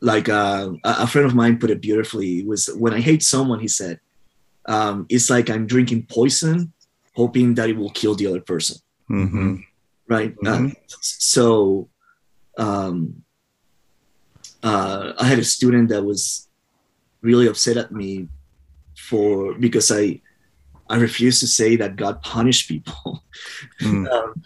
like 0.00 0.28
uh, 0.28 0.70
a 0.84 1.06
friend 1.06 1.26
of 1.26 1.34
mine 1.34 1.58
put 1.58 1.70
it 1.70 1.80
beautifully 1.80 2.40
it 2.40 2.46
was 2.46 2.68
when 2.76 2.92
i 2.92 3.00
hate 3.00 3.22
someone 3.22 3.58
he 3.58 3.68
said 3.68 3.98
um, 4.66 5.06
it's 5.08 5.30
like 5.30 5.48
i'm 5.48 5.66
drinking 5.66 6.06
poison 6.08 6.72
hoping 7.16 7.54
that 7.54 7.70
it 7.70 7.76
will 7.76 7.90
kill 7.90 8.14
the 8.14 8.26
other 8.26 8.40
person 8.40 8.78
Mm-hmm. 9.10 9.56
Right. 10.08 10.34
Uh, 10.46 10.68
so 11.00 11.88
um, 12.58 13.22
uh, 14.62 15.12
i 15.18 15.24
had 15.24 15.38
a 15.38 15.44
student 15.44 15.88
that 15.88 16.02
was 16.04 16.48
really 17.22 17.46
upset 17.46 17.76
at 17.76 17.92
me 17.92 18.28
for 18.96 19.54
because 19.54 19.90
i 19.92 20.20
i 20.90 20.96
refused 20.96 21.40
to 21.40 21.46
say 21.46 21.76
that 21.76 21.96
god 21.96 22.20
punished 22.22 22.68
people 22.68 23.22
Mm. 23.82 24.08
um, 24.10 24.42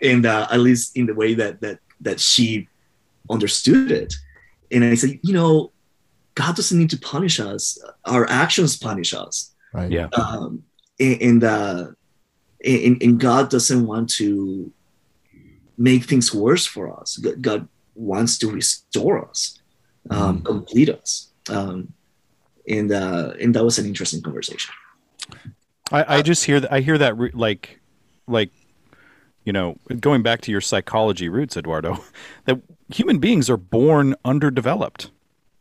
and 0.00 0.24
uh, 0.26 0.46
at 0.50 0.60
least 0.60 0.96
in 0.96 1.06
the 1.06 1.14
way 1.14 1.34
that 1.34 1.60
that 1.60 1.78
that 2.00 2.18
she 2.20 2.68
understood 3.28 3.90
it 3.90 4.14
and 4.70 4.84
i 4.84 4.94
said 4.94 5.18
you 5.22 5.34
know 5.34 5.72
god 6.34 6.56
doesn't 6.56 6.78
need 6.78 6.90
to 6.90 6.98
punish 6.98 7.40
us 7.40 7.78
our 8.06 8.28
actions 8.30 8.76
punish 8.76 9.12
us 9.14 9.52
Right. 9.72 9.90
Yeah. 9.90 10.08
um, 10.16 10.62
and 10.98 11.20
and, 11.20 11.44
uh, 11.44 11.86
and 12.64 13.02
and 13.02 13.20
God 13.20 13.50
doesn't 13.50 13.86
want 13.86 14.08
to 14.16 14.72
make 15.78 16.04
things 16.04 16.34
worse 16.34 16.66
for 16.66 16.98
us. 16.98 17.16
God- 17.40 17.68
wants 17.94 18.36
to 18.36 18.50
restore 18.50 19.26
us, 19.26 19.58
um, 20.10 20.42
complete 20.42 20.90
us, 20.90 21.30
um, 21.48 21.94
and 22.68 22.92
uh, 22.92 23.32
and 23.40 23.54
that 23.54 23.64
was 23.64 23.78
an 23.78 23.86
interesting 23.86 24.20
conversation. 24.20 24.74
I, 25.90 26.18
I 26.18 26.22
just 26.22 26.44
hear 26.44 26.60
that 26.60 26.70
I 26.70 26.80
hear 26.80 26.98
that 26.98 27.16
re- 27.16 27.30
like 27.32 27.80
like 28.26 28.50
you 29.44 29.52
know 29.52 29.78
going 29.98 30.22
back 30.22 30.42
to 30.42 30.50
your 30.50 30.60
psychology 30.60 31.30
roots 31.30 31.56
Eduardo 31.56 32.04
that 32.44 32.60
human 32.92 33.18
beings 33.18 33.48
are 33.48 33.56
born 33.56 34.14
underdeveloped 34.26 35.10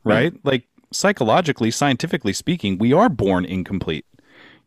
right? 0.06 0.34
Like 0.44 0.68
psychologically 0.92 1.72
scientifically 1.72 2.32
speaking 2.32 2.78
we 2.78 2.94
are 2.94 3.10
born 3.10 3.44
incomplete 3.44 4.06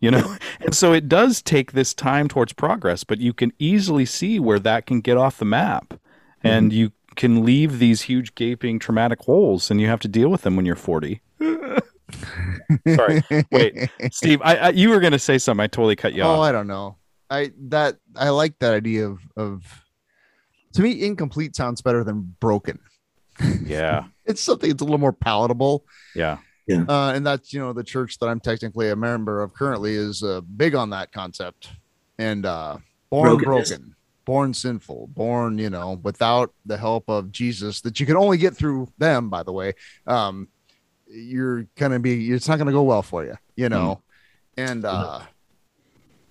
you 0.00 0.10
know? 0.10 0.36
And 0.60 0.74
so 0.74 0.92
it 0.92 1.08
does 1.08 1.40
take 1.40 1.72
this 1.72 1.94
time 1.94 2.28
towards 2.28 2.52
progress 2.52 3.04
but 3.04 3.18
you 3.18 3.32
can 3.32 3.52
easily 3.58 4.04
see 4.04 4.38
where 4.38 4.58
that 4.58 4.86
can 4.86 5.00
get 5.00 5.16
off 5.16 5.38
the 5.38 5.44
map. 5.44 5.90
Mm-hmm. 5.90 6.46
And 6.46 6.72
you 6.72 6.92
can 7.16 7.44
leave 7.44 7.78
these 7.78 8.02
huge 8.02 8.34
gaping 8.34 8.78
traumatic 8.78 9.20
holes 9.20 9.70
and 9.70 9.80
you 9.80 9.86
have 9.88 10.00
to 10.00 10.08
deal 10.08 10.28
with 10.28 10.42
them 10.42 10.56
when 10.56 10.66
you're 10.66 10.76
40 10.76 11.20
sorry. 12.94 13.22
Wait. 13.50 13.90
Steve 14.10 14.40
I, 14.42 14.56
I 14.56 14.68
you 14.70 14.90
were 14.90 15.00
going 15.00 15.12
to 15.12 15.18
say 15.18 15.38
something. 15.38 15.62
I 15.62 15.66
totally 15.66 15.96
cut 15.96 16.14
you 16.14 16.22
oh, 16.22 16.28
off. 16.28 16.38
Oh 16.38 16.42
I 16.42 16.52
don't 16.52 16.66
know. 16.66 16.96
I 17.30 17.52
that 17.68 17.96
I 18.16 18.30
like 18.30 18.58
that 18.60 18.74
idea 18.74 19.08
of 19.08 19.20
of 19.36 19.84
to 20.74 20.82
me 20.82 21.04
incomplete 21.04 21.54
sounds 21.54 21.82
better 21.82 22.04
than 22.04 22.34
broken. 22.40 22.78
yeah. 23.64 24.04
It's 24.28 24.42
something 24.42 24.68
that's 24.68 24.82
a 24.82 24.84
little 24.84 24.98
more 24.98 25.14
palatable. 25.14 25.86
yeah 26.14 26.36
Uh, 26.88 27.12
and 27.14 27.26
that's 27.26 27.52
you 27.52 27.60
know 27.60 27.72
the 27.72 27.82
church 27.82 28.18
that 28.18 28.26
I'm 28.26 28.40
technically 28.40 28.90
a 28.90 28.96
member 28.96 29.42
of 29.42 29.54
currently 29.54 29.94
is 29.94 30.22
uh, 30.22 30.42
big 30.42 30.74
on 30.74 30.90
that 30.90 31.12
concept. 31.12 31.70
And 32.18 32.44
uh, 32.44 32.78
born 33.10 33.38
Brokenness. 33.38 33.70
broken, 33.70 33.94
born 34.24 34.54
sinful, 34.54 35.08
born 35.08 35.58
you 35.58 35.70
know 35.70 36.00
without 36.02 36.52
the 36.66 36.76
help 36.76 37.08
of 37.08 37.32
Jesus 37.32 37.80
that 37.82 37.98
you 37.98 38.06
can 38.06 38.16
only 38.16 38.36
get 38.36 38.56
through 38.56 38.88
them. 38.98 39.30
By 39.30 39.42
the 39.42 39.52
way, 39.52 39.74
um, 40.06 40.48
you're 41.06 41.66
gonna 41.76 42.00
be 42.00 42.30
it's 42.32 42.48
not 42.48 42.58
gonna 42.58 42.72
go 42.72 42.82
well 42.82 43.02
for 43.02 43.24
you, 43.24 43.36
you 43.56 43.68
know. 43.68 44.02
And 44.56 44.84
uh, 44.84 45.20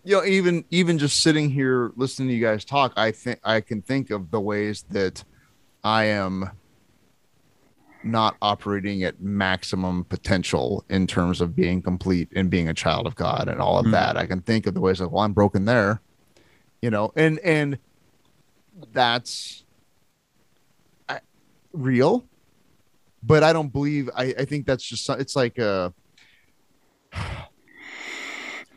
you 0.04 0.16
know 0.16 0.26
even 0.26 0.66
even 0.70 1.00
just 1.00 1.22
sitting 1.22 1.50
here 1.50 1.92
listening 1.96 2.28
to 2.28 2.36
you 2.36 2.42
guys 2.42 2.64
talk, 2.64 2.94
I 2.96 3.12
think 3.12 3.40
I 3.44 3.62
can 3.62 3.82
think 3.82 4.12
of 4.12 4.30
the 4.30 4.40
ways 4.40 4.86
that 4.92 5.24
I 5.84 6.06
am 6.06 6.52
not 8.08 8.36
operating 8.42 9.04
at 9.04 9.22
maximum 9.22 10.04
potential 10.06 10.84
in 10.90 11.08
terms 11.08 11.42
of 11.42 11.56
being 11.56 11.82
complete 11.82 12.30
and 12.36 12.50
being 12.50 12.68
a 12.70 12.74
child 12.74 13.06
of 13.08 13.16
God 13.16 13.48
and 13.48 13.60
all 13.60 13.78
of 13.78 13.86
Mhm. 13.86 13.92
that. 13.92 14.18
I 14.18 14.26
can 14.26 14.42
think 14.42 14.66
of 14.68 14.74
the 14.74 14.82
ways 14.82 15.00
like, 15.02 15.12
well, 15.12 15.24
I'm 15.24 15.34
broken 15.34 15.66
there, 15.66 16.02
you 16.82 16.90
know, 16.90 17.12
and 17.16 17.40
and 17.40 17.78
that's 18.94 19.64
I, 21.10 21.20
real, 21.74 22.26
but 23.24 23.44
I 23.44 23.54
don't 23.54 23.72
believe. 23.74 24.10
I 24.16 24.34
I 24.40 24.46
think 24.46 24.66
that's 24.66 24.84
just 24.84 25.10
it's 25.10 25.36
like 25.36 25.60
uh 25.60 25.90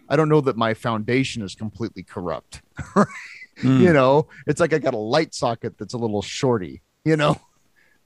I 0.08 0.16
don't 0.16 0.28
know 0.28 0.40
that 0.40 0.56
my 0.56 0.74
foundation 0.74 1.42
is 1.42 1.54
completely 1.54 2.02
corrupt. 2.02 2.62
Mm. 3.62 3.78
You 3.80 3.92
know, 3.92 4.26
it's 4.46 4.58
like 4.58 4.72
I 4.72 4.78
got 4.78 4.94
a 4.94 4.98
light 4.98 5.34
socket 5.34 5.76
that's 5.76 5.92
a 5.92 5.98
little 5.98 6.22
shorty. 6.22 6.80
You 7.04 7.18
know, 7.18 7.36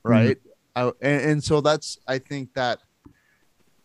right? 0.03 0.37
I, 0.77 0.93
and, 1.01 1.31
and 1.31 1.45
so 1.45 1.61
that's 1.61 1.99
I 2.07 2.18
think 2.18 2.55
that 2.55 2.81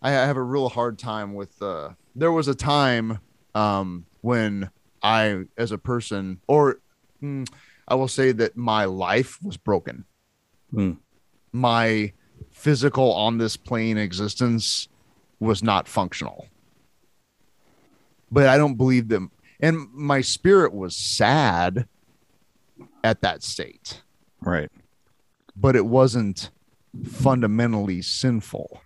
I 0.02 0.12
have 0.12 0.38
a 0.38 0.44
real 0.44 0.70
hard 0.70 0.98
time 0.98 1.34
with. 1.34 1.62
Uh, 1.62 1.90
there 2.16 2.32
was 2.32 2.48
a 2.48 2.56
time 2.56 3.20
um, 3.56 4.06
when 4.22 4.70
I, 5.04 5.44
as 5.58 5.72
a 5.72 5.78
person, 5.78 6.40
or 6.48 6.80
mm, 7.22 7.48
I 7.88 7.96
will 7.96 8.08
say 8.08 8.32
that 8.34 8.58
my 8.58 8.86
life 8.86 9.38
was 9.44 9.58
broken. 9.58 10.06
Hmm. 10.72 10.94
My 11.52 12.14
physical 12.52 13.14
on 13.14 13.38
this 13.38 13.58
plane 13.58 13.98
existence 13.98 14.88
was 15.40 15.64
not 15.64 15.88
functional. 15.88 16.48
But 18.32 18.48
I 18.48 18.58
don't 18.58 18.76
believe 18.76 19.08
them. 19.08 19.32
And 19.60 19.88
my 19.94 20.22
spirit 20.22 20.74
was 20.74 20.96
sad 20.96 21.88
at 23.04 23.22
that 23.22 23.44
state, 23.44 24.04
right 24.42 24.70
but 25.60 25.76
it 25.76 25.86
wasn't 25.86 26.50
fundamentally 27.04 28.02
sinful. 28.02 28.82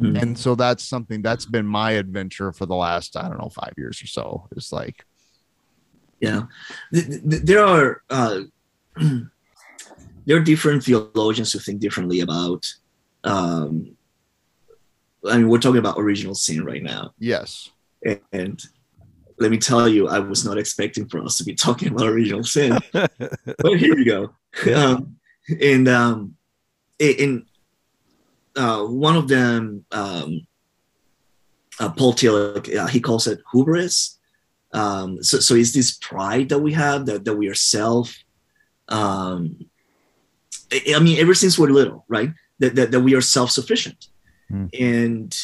Mhm. 0.00 0.20
And 0.22 0.38
so 0.38 0.54
that's 0.54 0.84
something 0.84 1.22
that's 1.22 1.46
been 1.46 1.66
my 1.66 1.92
adventure 1.92 2.52
for 2.52 2.66
the 2.66 2.74
last, 2.74 3.16
I 3.16 3.28
don't 3.28 3.38
know, 3.38 3.48
five 3.48 3.72
years 3.78 4.02
or 4.02 4.06
so. 4.06 4.46
It's 4.54 4.70
like, 4.70 5.04
Yeah, 6.20 6.42
Th- 6.92 7.06
th- 7.06 7.42
there 7.42 7.64
are 7.64 8.02
uh, 8.10 8.40
there 10.26 10.36
are 10.36 10.40
different 10.40 10.82
theologians 10.84 11.52
who 11.52 11.58
think 11.60 11.80
differently 11.80 12.20
about. 12.20 12.66
Um, 13.24 13.96
I 15.28 15.38
mean, 15.38 15.48
we're 15.48 15.58
talking 15.58 15.78
about 15.78 15.98
original 15.98 16.34
sin 16.34 16.64
right 16.64 16.82
now, 16.82 17.12
yes. 17.18 17.70
and 18.32 18.62
let 19.38 19.50
me 19.50 19.58
tell 19.58 19.88
you, 19.88 20.08
I 20.08 20.18
was 20.20 20.44
not 20.44 20.56
expecting 20.58 21.08
for 21.08 21.22
us 21.22 21.36
to 21.38 21.44
be 21.44 21.54
talking 21.54 21.88
about 21.88 22.06
original 22.06 22.44
sin, 22.44 22.78
but 22.92 23.78
here 23.78 23.96
we 23.96 24.04
go. 24.04 24.30
Um, 24.74 25.16
and 25.48 25.88
um, 25.88 26.36
in 26.98 27.46
uh, 28.56 28.84
one 28.84 29.16
of 29.16 29.28
them, 29.28 29.84
um, 29.92 30.46
uh, 31.78 31.90
Paul 31.90 32.14
Tillich, 32.14 32.74
uh, 32.74 32.86
he 32.86 33.00
calls 33.00 33.26
it 33.26 33.40
hubris. 33.52 34.18
Um, 34.72 35.22
so, 35.22 35.38
so 35.38 35.54
it's 35.54 35.72
this 35.72 35.96
pride 35.96 36.48
that 36.48 36.58
we 36.58 36.72
have 36.72 37.06
that, 37.06 37.24
that 37.24 37.36
we 37.36 37.48
are 37.48 37.54
self. 37.54 38.16
Um, 38.88 39.66
I, 40.72 40.98
mean, 40.98 41.18
ever 41.18 41.34
since 41.34 41.58
we're 41.58 41.68
little, 41.68 42.04
right? 42.08 42.30
That, 42.58 42.74
that, 42.74 42.90
that 42.90 43.00
we 43.00 43.14
are 43.14 43.20
self 43.20 43.50
sufficient. 43.50 44.08
Hmm. 44.48 44.66
And 44.78 45.36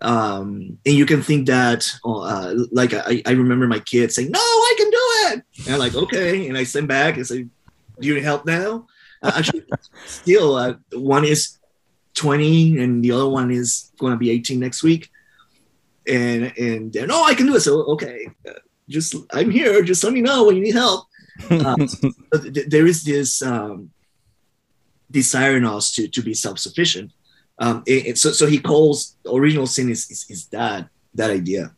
um, 0.00 0.78
and 0.86 0.94
you 0.94 1.06
can 1.06 1.22
think 1.22 1.48
that, 1.48 1.90
uh, 2.04 2.54
like 2.70 2.94
I, 2.94 3.20
I 3.26 3.32
remember 3.32 3.66
my 3.66 3.80
kids 3.80 4.14
saying, 4.14 4.30
"No, 4.30 4.38
I 4.38 4.74
can 4.76 4.90
do 4.90 4.98
it," 5.00 5.44
and 5.64 5.74
I'm 5.74 5.80
like, 5.80 5.96
"Okay," 5.96 6.48
and 6.48 6.56
I 6.56 6.62
send 6.62 6.86
back 6.86 7.16
and 7.16 7.26
say, 7.26 7.42
"Do 7.42 8.06
you 8.06 8.14
need 8.14 8.22
help 8.22 8.46
now?" 8.46 8.86
Uh, 9.22 9.32
actually, 9.36 9.64
still, 10.06 10.54
uh, 10.56 10.74
one 10.92 11.24
is 11.24 11.58
20 12.14 12.78
and 12.78 13.02
the 13.04 13.12
other 13.12 13.28
one 13.28 13.50
is 13.50 13.92
going 13.98 14.12
to 14.12 14.18
be 14.18 14.30
18 14.30 14.58
next 14.60 14.82
week, 14.82 15.10
and 16.06 16.52
and 16.58 16.92
they're, 16.92 17.06
no, 17.06 17.22
I 17.24 17.34
can 17.34 17.46
do 17.46 17.56
it. 17.56 17.60
So 17.60 17.82
okay, 17.94 18.28
uh, 18.48 18.52
just 18.88 19.14
I'm 19.32 19.50
here. 19.50 19.82
Just 19.82 20.02
let 20.04 20.12
me 20.12 20.20
know 20.20 20.44
when 20.46 20.56
you 20.56 20.62
need 20.62 20.74
help. 20.74 21.06
Uh, 21.50 21.76
th- 22.42 22.66
there 22.66 22.86
is 22.86 23.04
this 23.04 23.42
um, 23.42 23.90
desire 25.10 25.56
in 25.56 25.64
us 25.64 25.92
to 25.92 26.08
to 26.08 26.20
be 26.22 26.34
self 26.34 26.58
sufficient. 26.58 27.12
Um, 27.60 27.82
and- 27.86 28.06
and 28.06 28.18
so 28.18 28.32
so 28.32 28.46
he 28.46 28.58
calls 28.58 29.16
original 29.26 29.66
sin 29.66 29.88
is 29.88 30.10
is, 30.10 30.26
is 30.28 30.46
that 30.48 30.88
that 31.14 31.30
idea, 31.30 31.74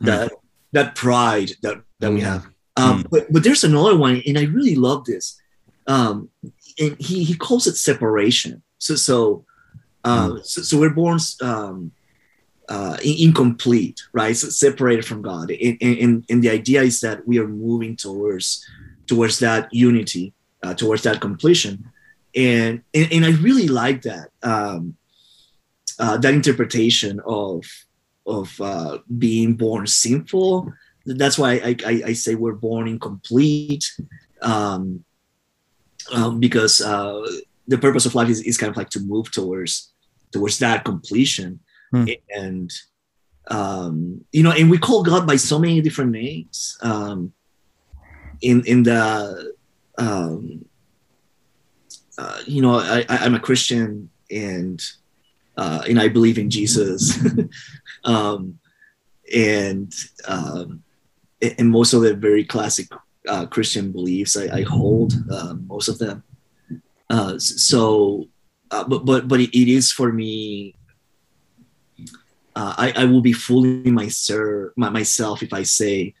that 0.00 0.32
that 0.72 0.94
pride 0.94 1.52
that 1.62 1.80
that 2.00 2.12
we 2.12 2.20
have. 2.20 2.46
Um, 2.76 3.06
but 3.10 3.32
but 3.32 3.42
there's 3.42 3.64
another 3.64 3.96
one, 3.96 4.20
and 4.26 4.36
I 4.38 4.44
really 4.44 4.74
love 4.74 5.04
this. 5.06 5.40
Um, 5.86 6.30
and 6.78 6.96
he 6.98 7.24
he 7.24 7.34
calls 7.34 7.66
it 7.66 7.76
separation. 7.76 8.62
So 8.78 8.96
so 8.96 9.44
uh, 10.04 10.38
so, 10.42 10.62
so 10.62 10.78
we're 10.78 10.90
born 10.90 11.18
um, 11.40 11.92
uh, 12.68 12.96
incomplete, 13.02 14.02
right? 14.12 14.36
So 14.36 14.48
separated 14.48 15.04
from 15.04 15.22
God, 15.22 15.50
and, 15.50 15.78
and 15.80 16.24
and 16.28 16.42
the 16.42 16.50
idea 16.50 16.82
is 16.82 17.00
that 17.00 17.26
we 17.26 17.38
are 17.38 17.48
moving 17.48 17.96
towards 17.96 18.66
towards 19.06 19.38
that 19.38 19.72
unity, 19.72 20.32
uh, 20.62 20.74
towards 20.74 21.02
that 21.02 21.20
completion, 21.20 21.90
and 22.34 22.82
and, 22.92 23.12
and 23.12 23.24
I 23.24 23.30
really 23.30 23.68
like 23.68 24.02
that 24.02 24.30
um, 24.42 24.96
uh, 25.98 26.16
that 26.18 26.34
interpretation 26.34 27.20
of 27.26 27.64
of 28.26 28.60
uh, 28.60 28.98
being 29.18 29.54
born 29.54 29.86
sinful. 29.86 30.72
That's 31.06 31.38
why 31.38 31.52
I, 31.54 31.76
I, 31.84 32.02
I 32.06 32.12
say 32.14 32.34
we're 32.34 32.54
born 32.54 32.88
incomplete. 32.88 33.84
Um, 34.40 35.04
um, 36.12 36.40
because 36.40 36.80
uh, 36.80 37.26
the 37.68 37.78
purpose 37.78 38.06
of 38.06 38.14
life 38.14 38.28
is, 38.28 38.42
is 38.42 38.58
kind 38.58 38.70
of 38.70 38.76
like 38.76 38.90
to 38.90 39.00
move 39.00 39.30
towards 39.30 39.92
towards 40.32 40.58
that 40.58 40.84
completion 40.84 41.60
Hmm. 41.94 42.06
and 42.34 42.72
um, 43.50 44.24
you 44.32 44.42
know 44.42 44.50
and 44.50 44.68
we 44.68 44.78
call 44.78 45.04
god 45.04 45.28
by 45.28 45.36
so 45.36 45.60
many 45.60 45.80
different 45.80 46.10
names 46.10 46.76
um, 46.82 47.32
in 48.40 48.64
in 48.66 48.82
the 48.82 49.52
um, 49.98 50.64
uh, 52.18 52.40
you 52.46 52.62
know 52.62 52.80
I, 52.80 53.04
I, 53.08 53.18
i'm 53.18 53.36
a 53.36 53.40
christian 53.40 54.10
and 54.28 54.82
uh, 55.56 55.84
and 55.88 56.00
i 56.00 56.08
believe 56.08 56.36
in 56.36 56.50
jesus 56.50 57.16
um, 58.04 58.58
and 59.32 59.94
um, 60.26 60.82
and 61.40 61.70
most 61.70 61.92
of 61.92 62.02
the 62.02 62.14
very 62.14 62.44
classic 62.44 62.88
uh, 63.28 63.46
christian 63.46 63.92
beliefs 63.92 64.36
i, 64.36 64.58
I 64.58 64.62
hold 64.62 65.14
uh, 65.30 65.54
most 65.66 65.88
of 65.88 65.98
them 65.98 66.22
uh, 67.10 67.38
so 67.38 68.26
uh, 68.70 68.84
but 68.84 69.04
but 69.04 69.28
but 69.28 69.40
it, 69.40 69.54
is 69.54 69.92
for 69.92 70.12
me 70.12 70.74
uh, 72.56 72.74
I, 72.76 72.92
I 72.96 73.04
will 73.04 73.20
be 73.20 73.32
fooling 73.32 73.94
myself, 73.94 74.70
my, 74.76 74.88
myself 74.88 75.42
if 75.42 75.52
I 75.52 75.64
say 75.64 76.14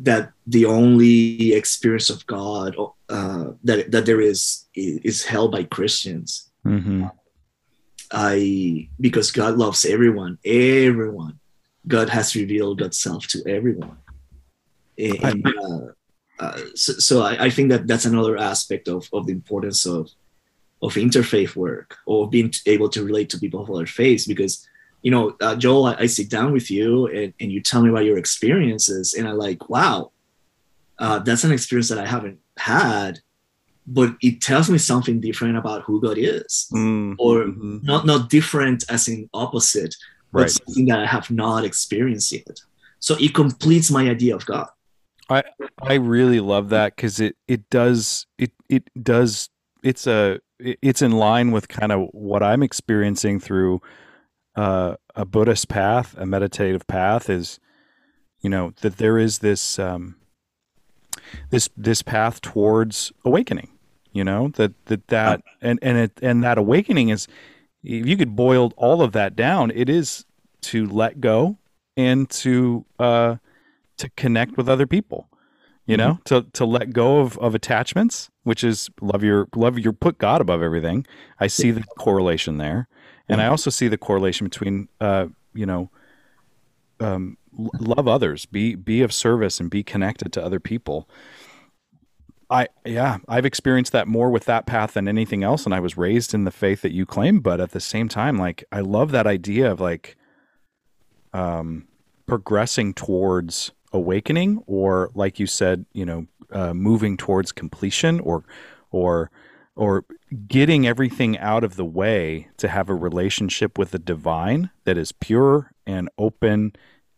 that 0.00 0.32
the 0.46 0.66
only 0.66 1.52
experience 1.54 2.10
of 2.10 2.24
God 2.26 2.76
uh, 3.08 3.52
that 3.64 3.90
that 3.90 4.06
there 4.06 4.20
is 4.20 4.66
is 4.74 5.24
held 5.24 5.52
by 5.52 5.64
Christians. 5.64 6.50
hmm 6.62 7.06
I 8.10 8.88
because 9.00 9.30
God 9.30 9.58
loves 9.58 9.84
everyone, 9.84 10.38
everyone. 10.44 11.40
God 11.86 12.08
has 12.08 12.34
revealed 12.34 12.80
God's 12.80 12.98
self 12.98 13.26
to 13.28 13.42
everyone, 13.46 13.98
and 14.96 15.46
uh, 15.46 15.92
uh, 16.40 16.58
so, 16.74 16.92
so 16.94 17.22
I, 17.22 17.46
I 17.46 17.50
think 17.50 17.70
that 17.70 17.86
that's 17.86 18.04
another 18.04 18.36
aspect 18.36 18.88
of, 18.88 19.08
of 19.12 19.26
the 19.26 19.32
importance 19.32 19.86
of 19.86 20.08
of 20.80 20.94
interfaith 20.94 21.56
work 21.56 21.96
or 22.06 22.30
being 22.30 22.52
able 22.66 22.88
to 22.88 23.02
relate 23.04 23.28
to 23.30 23.38
people 23.38 23.60
of 23.60 23.68
other 23.70 23.86
faiths 23.86 24.26
because 24.26 24.64
you 25.02 25.10
know 25.10 25.34
uh, 25.40 25.56
joel 25.56 25.86
I, 25.86 25.94
I 26.04 26.06
sit 26.06 26.30
down 26.30 26.52
with 26.52 26.70
you 26.70 27.08
and, 27.08 27.34
and 27.40 27.50
you 27.50 27.60
tell 27.60 27.82
me 27.82 27.90
about 27.90 28.04
your 28.04 28.18
experiences 28.18 29.14
and 29.14 29.26
i'm 29.28 29.36
like 29.38 29.68
wow 29.68 30.12
uh, 31.00 31.18
that's 31.20 31.42
an 31.44 31.50
experience 31.52 31.88
that 31.88 31.98
i 31.98 32.06
haven't 32.06 32.38
had 32.58 33.18
but 33.88 34.10
it 34.22 34.40
tells 34.40 34.68
me 34.70 34.78
something 34.78 35.18
different 35.20 35.56
about 35.56 35.82
who 35.82 36.00
god 36.00 36.16
is 36.18 36.68
Mm, 36.72 37.16
or 37.18 37.34
mhm. 37.46 37.82
not 37.82 38.06
not 38.06 38.30
different 38.30 38.84
as 38.88 39.08
in 39.08 39.28
opposite 39.34 39.94
but 40.32 40.42
Right. 40.42 40.50
something 40.50 40.86
that 40.86 41.00
i 41.00 41.06
have 41.06 41.28
not 41.30 41.64
experienced 41.64 42.30
yet 42.30 42.56
so 43.00 43.16
it 43.18 43.34
completes 43.34 43.90
my 43.90 44.08
idea 44.08 44.36
of 44.36 44.46
god 44.46 44.68
I 45.28 45.44
I 45.82 45.94
really 45.94 46.40
love 46.40 46.70
that 46.70 46.96
because 46.96 47.20
it 47.20 47.36
it 47.46 47.68
does 47.70 48.26
it 48.38 48.52
it 48.68 48.88
does 49.02 49.50
it's 49.82 50.06
a 50.06 50.40
it's 50.58 51.02
in 51.02 51.12
line 51.12 51.50
with 51.50 51.68
kind 51.68 51.92
of 51.92 52.08
what 52.12 52.42
I'm 52.42 52.62
experiencing 52.62 53.38
through 53.38 53.80
uh, 54.56 54.96
a 55.14 55.24
Buddhist 55.24 55.68
path, 55.68 56.16
a 56.18 56.26
meditative 56.26 56.86
path 56.86 57.30
is 57.30 57.60
you 58.40 58.50
know 58.50 58.72
that 58.80 58.96
there 58.96 59.18
is 59.18 59.38
this 59.38 59.78
um, 59.78 60.16
this 61.50 61.68
this 61.76 62.02
path 62.02 62.40
towards 62.40 63.12
awakening. 63.24 63.70
You 64.12 64.24
know 64.24 64.48
that 64.56 64.72
that 64.86 65.06
that 65.08 65.42
and 65.60 65.78
and 65.82 65.98
it 65.98 66.12
and 66.22 66.42
that 66.42 66.58
awakening 66.58 67.10
is 67.10 67.28
if 67.84 68.06
you 68.06 68.16
could 68.16 68.34
boil 68.34 68.72
all 68.76 69.02
of 69.02 69.12
that 69.12 69.36
down, 69.36 69.70
it 69.74 69.88
is 69.88 70.24
to 70.62 70.86
let 70.86 71.20
go 71.20 71.56
and 71.96 72.28
to 72.30 72.84
uh, 72.98 73.36
to 73.98 74.08
connect 74.10 74.56
with 74.56 74.68
other 74.68 74.86
people 74.86 75.28
you 75.88 75.96
know 75.96 76.18
to 76.24 76.42
to 76.52 76.64
let 76.64 76.92
go 76.92 77.18
of 77.18 77.36
of 77.38 77.54
attachments 77.54 78.30
which 78.44 78.62
is 78.62 78.88
love 79.00 79.24
your 79.24 79.48
love 79.56 79.78
your 79.78 79.92
put 79.92 80.18
god 80.18 80.40
above 80.40 80.62
everything. 80.62 81.06
I 81.40 81.48
see 81.48 81.70
the 81.70 81.82
correlation 81.98 82.58
there. 82.58 82.88
And 83.28 83.42
i 83.42 83.46
also 83.46 83.68
see 83.68 83.88
the 83.88 83.98
correlation 83.98 84.46
between 84.46 84.88
uh 85.00 85.26
you 85.52 85.66
know 85.66 85.90
um 87.00 87.36
love 87.52 88.06
others 88.08 88.46
be 88.46 88.74
be 88.74 89.02
of 89.02 89.12
service 89.12 89.60
and 89.60 89.68
be 89.70 89.82
connected 89.82 90.32
to 90.34 90.44
other 90.44 90.60
people. 90.60 91.08
I 92.50 92.68
yeah 92.86 93.18
i've 93.28 93.44
experienced 93.44 93.92
that 93.92 94.08
more 94.08 94.30
with 94.30 94.46
that 94.46 94.64
path 94.64 94.94
than 94.94 95.06
anything 95.06 95.42
else 95.42 95.66
and 95.66 95.74
i 95.74 95.80
was 95.80 95.98
raised 95.98 96.32
in 96.32 96.44
the 96.44 96.50
faith 96.50 96.80
that 96.80 96.92
you 96.92 97.04
claim 97.04 97.40
but 97.40 97.60
at 97.60 97.72
the 97.72 97.80
same 97.80 98.08
time 98.08 98.38
like 98.38 98.64
i 98.72 98.80
love 98.80 99.10
that 99.10 99.26
idea 99.26 99.70
of 99.70 99.82
like 99.82 100.16
um 101.34 101.86
progressing 102.26 102.94
towards 102.94 103.72
awakening 103.92 104.62
or 104.66 105.10
like 105.14 105.38
you 105.38 105.46
said 105.46 105.86
you 105.92 106.04
know 106.04 106.26
uh, 106.52 106.74
moving 106.74 107.16
towards 107.16 107.52
completion 107.52 108.20
or 108.20 108.44
or 108.90 109.30
or 109.76 110.04
getting 110.48 110.86
everything 110.86 111.38
out 111.38 111.62
of 111.62 111.76
the 111.76 111.84
way 111.84 112.48
to 112.56 112.68
have 112.68 112.88
a 112.88 112.94
relationship 112.94 113.78
with 113.78 113.92
the 113.92 113.98
divine 113.98 114.70
that 114.84 114.98
is 114.98 115.12
pure 115.12 115.70
and 115.86 116.08
open 116.18 116.72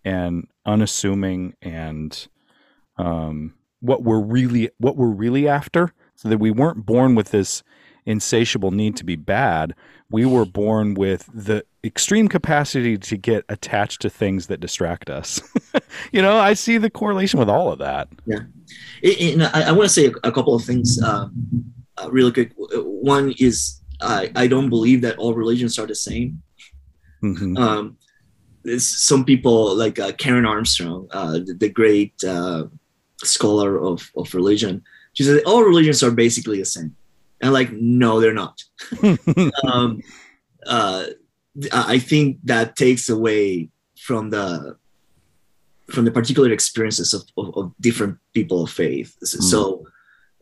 and 0.04 0.46
unassuming 0.66 1.54
and 1.62 2.28
um, 2.98 3.54
what 3.80 4.02
we're 4.02 4.20
really 4.20 4.70
what 4.78 4.96
we're 4.96 5.08
really 5.08 5.48
after. 5.48 5.92
So 6.14 6.28
that 6.28 6.38
we 6.38 6.50
weren't 6.50 6.84
born 6.84 7.14
with 7.14 7.30
this 7.30 7.62
insatiable 8.04 8.72
need 8.72 8.94
to 8.96 9.04
be 9.04 9.16
bad. 9.16 9.74
We 10.10 10.26
were 10.26 10.44
born 10.44 10.92
with 10.92 11.30
the 11.32 11.64
extreme 11.82 12.28
capacity 12.28 12.98
to 12.98 13.16
get 13.16 13.44
attached 13.48 14.02
to 14.02 14.10
things 14.10 14.48
that 14.48 14.60
distract 14.60 15.08
us 15.08 15.40
you 16.12 16.20
know 16.20 16.36
i 16.38 16.52
see 16.52 16.76
the 16.76 16.90
correlation 16.90 17.38
with 17.38 17.48
all 17.48 17.72
of 17.72 17.78
that 17.78 18.06
Yeah, 18.26 18.40
and 19.02 19.44
I, 19.44 19.68
I 19.68 19.72
want 19.72 19.88
to 19.88 19.94
say 19.94 20.12
a, 20.22 20.32
couple 20.32 20.54
of 20.54 20.62
things 20.62 21.02
um, 21.02 21.72
uh, 21.96 22.10
really 22.10 22.32
quick. 22.32 22.52
One 22.56 23.34
is 23.38 23.80
I, 24.00 24.30
I 24.34 24.46
don't 24.46 24.70
believe 24.70 25.02
that 25.02 25.18
all 25.18 25.34
religions 25.34 25.78
are 25.78 25.86
the 25.86 25.94
same. 25.94 26.42
Mhm. 27.22 27.58
Um, 27.58 27.96
there's 28.62 28.86
some 28.86 29.24
people 29.24 29.74
like 29.74 29.98
uh, 29.98 30.12
Karen 30.12 30.46
Armstrong, 30.46 31.08
uh, 31.12 31.32
the, 31.32 31.54
the 31.58 31.68
great 31.68 32.12
uh, 32.24 32.64
scholar 33.22 33.78
of, 33.78 34.10
of 34.16 34.34
religion. 34.34 34.82
She 35.14 35.24
said 35.24 35.42
all 35.44 35.62
religions 35.62 36.02
are 36.02 36.10
basically 36.10 36.58
the 36.58 36.64
same. 36.64 36.94
And 37.40 37.52
like, 37.52 37.72
no, 37.72 38.20
they're 38.20 38.34
not. 38.34 38.62
um, 39.64 40.02
uh, 40.66 41.06
I 41.72 41.98
think 41.98 42.38
that 42.44 42.76
takes 42.76 43.08
away 43.08 43.70
from 43.98 44.30
the 44.30 44.76
from 45.90 46.04
the 46.04 46.10
particular 46.12 46.52
experiences 46.52 47.12
of, 47.14 47.22
of, 47.36 47.56
of 47.56 47.72
different 47.80 48.16
people 48.32 48.62
of 48.62 48.70
faith. 48.70 49.16
So 49.22 49.84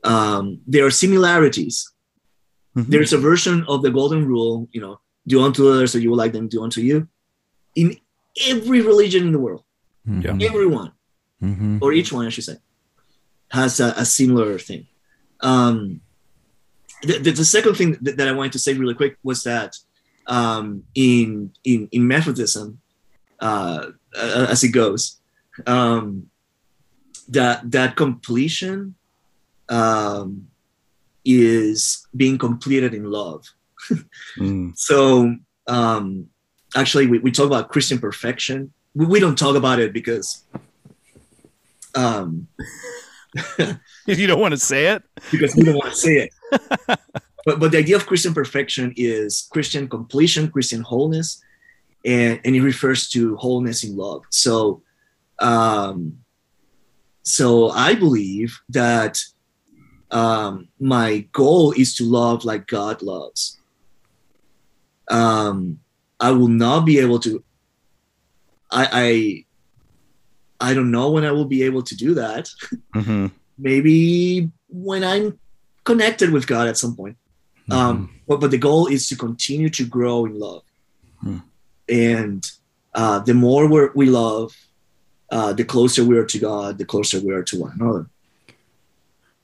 um, 0.05 0.61
there 0.67 0.85
are 0.85 0.91
similarities. 0.91 1.91
Mhm. 2.77 2.87
There's 2.93 3.15
a 3.15 3.19
version 3.19 3.65
of 3.67 3.81
the 3.83 3.91
golden 3.91 4.27
rule, 4.27 4.69
you 4.73 4.81
know, 4.83 5.01
do 5.27 5.41
unto 5.43 5.67
others 5.69 5.95
as 5.95 6.03
you 6.03 6.11
would 6.11 6.19
like 6.19 6.33
them 6.33 6.49
to 6.51 6.57
do 6.59 6.63
unto 6.63 6.83
you. 6.83 7.09
In 7.75 7.97
every 8.47 8.83
religion 8.83 9.23
in 9.27 9.33
the 9.33 9.39
world, 9.39 9.65
Yeah. 10.07 10.37
everyone, 10.41 10.93
Mm-hmm. 11.43 11.79
or 11.81 11.93
each 11.93 12.13
one, 12.13 12.27
I 12.27 12.31
should 12.31 12.45
say, 12.45 12.57
has 13.51 13.81
a, 13.81 13.95
a 13.97 14.05
similar 14.05 14.59
thing. 14.59 14.87
Um, 15.41 16.01
the, 17.03 17.19
the, 17.19 17.31
the 17.31 17.45
second 17.45 17.75
thing 17.77 17.97
that, 18.03 18.17
that 18.19 18.29
I 18.29 18.33
wanted 18.33 18.53
to 18.53 18.59
say 18.59 18.75
really 18.75 18.95
quick 18.95 19.17
was 19.23 19.45
that 19.45 19.77
um, 20.29 20.85
in, 20.95 21.53
in 21.65 21.89
in 21.91 22.07
Methodism, 22.07 22.81
uh, 23.41 23.87
as 24.17 24.63
it 24.63 24.69
goes, 24.69 25.21
um, 25.67 26.31
that 27.29 27.71
that 27.71 27.97
completion 27.97 28.95
um, 29.69 30.49
is 31.25 32.07
being 32.17 32.39
completed 32.39 32.95
in 32.95 33.05
love. 33.11 33.45
Mm. 34.37 34.77
So 34.77 35.35
um, 35.67 36.29
actually, 36.77 37.07
we, 37.07 37.19
we 37.19 37.31
talk 37.31 37.47
about 37.47 37.71
Christian 37.71 37.99
perfection. 37.99 38.73
We, 38.95 39.07
we 39.07 39.21
don't 39.21 39.39
talk 39.39 39.57
about 39.57 39.79
it 39.79 39.93
because 39.93 40.45
um, 41.95 42.49
you 44.07 44.27
don't 44.27 44.41
want 44.41 44.53
to 44.53 44.59
say 44.59 44.87
it 44.89 45.03
because 45.31 45.55
we 45.55 45.65
don't 45.65 45.77
want 45.77 45.91
to 45.91 45.97
say 45.97 46.29
it. 46.29 46.99
But 47.49 47.61
but 47.61 47.73
the 47.73 47.79
idea 47.79 47.97
of 47.97 48.07
Christian 48.07 48.35
perfection 48.35 48.93
is 48.95 49.49
Christian 49.51 49.89
completion, 49.89 50.51
Christian 50.51 50.83
wholeness, 50.83 51.43
and 52.05 52.39
and 52.45 52.55
it 52.55 52.61
refers 52.61 53.09
to 53.11 53.37
wholeness 53.37 53.85
in 53.85 53.97
love. 53.97 54.25
So 54.29 54.83
um, 55.39 56.19
so 57.23 57.71
I 57.71 57.95
believe 57.95 58.61
that 58.69 59.19
um, 60.11 60.69
my 60.79 61.27
goal 61.33 61.73
is 61.73 61.97
to 61.97 62.05
love 62.05 62.45
like 62.45 62.67
God 62.67 63.01
loves. 63.01 63.59
Um, 65.11 65.81
I 66.21 66.33
will 66.33 66.49
not 66.49 66.85
be 66.85 66.99
able 66.99 67.19
to. 67.21 67.43
I 68.71 69.45
I 70.61 70.69
I 70.71 70.75
don't 70.75 70.91
know 70.91 71.11
when 71.13 71.25
I 71.25 71.33
will 71.33 71.47
be 71.47 71.63
able 71.63 71.83
to 71.83 71.97
do 71.97 72.13
that 72.13 72.51
hmm 72.93 73.29
maybe 73.59 74.51
when 74.69 75.03
I'm 75.03 75.41
connected 75.85 76.31
with 76.31 76.47
God 76.47 76.69
at 76.69 76.77
some 76.77 76.95
point. 76.95 77.17
Um, 77.71 78.11
but, 78.27 78.41
but 78.41 78.51
the 78.51 78.59
goal 78.59 78.87
is 78.87 79.09
to 79.09 79.17
continue 79.17 79.69
to 79.71 79.87
grow 79.87 80.25
in 80.27 80.39
love. 80.39 80.63
Hmm. 81.21 81.39
And 81.89 82.51
uh, 82.95 83.19
the 83.21 83.35
more 83.35 83.69
we're, 83.69 83.93
we 83.95 84.07
love, 84.07 84.57
uh, 85.31 85.53
the 85.53 85.65
closer 85.65 86.05
we 86.05 86.17
are 86.17 86.25
to 86.25 86.39
God, 86.39 86.79
the 86.79 86.85
closer 86.85 87.21
we 87.21 87.33
are 87.33 87.43
to 87.45 87.61
one 87.61 87.73
another. 87.79 88.07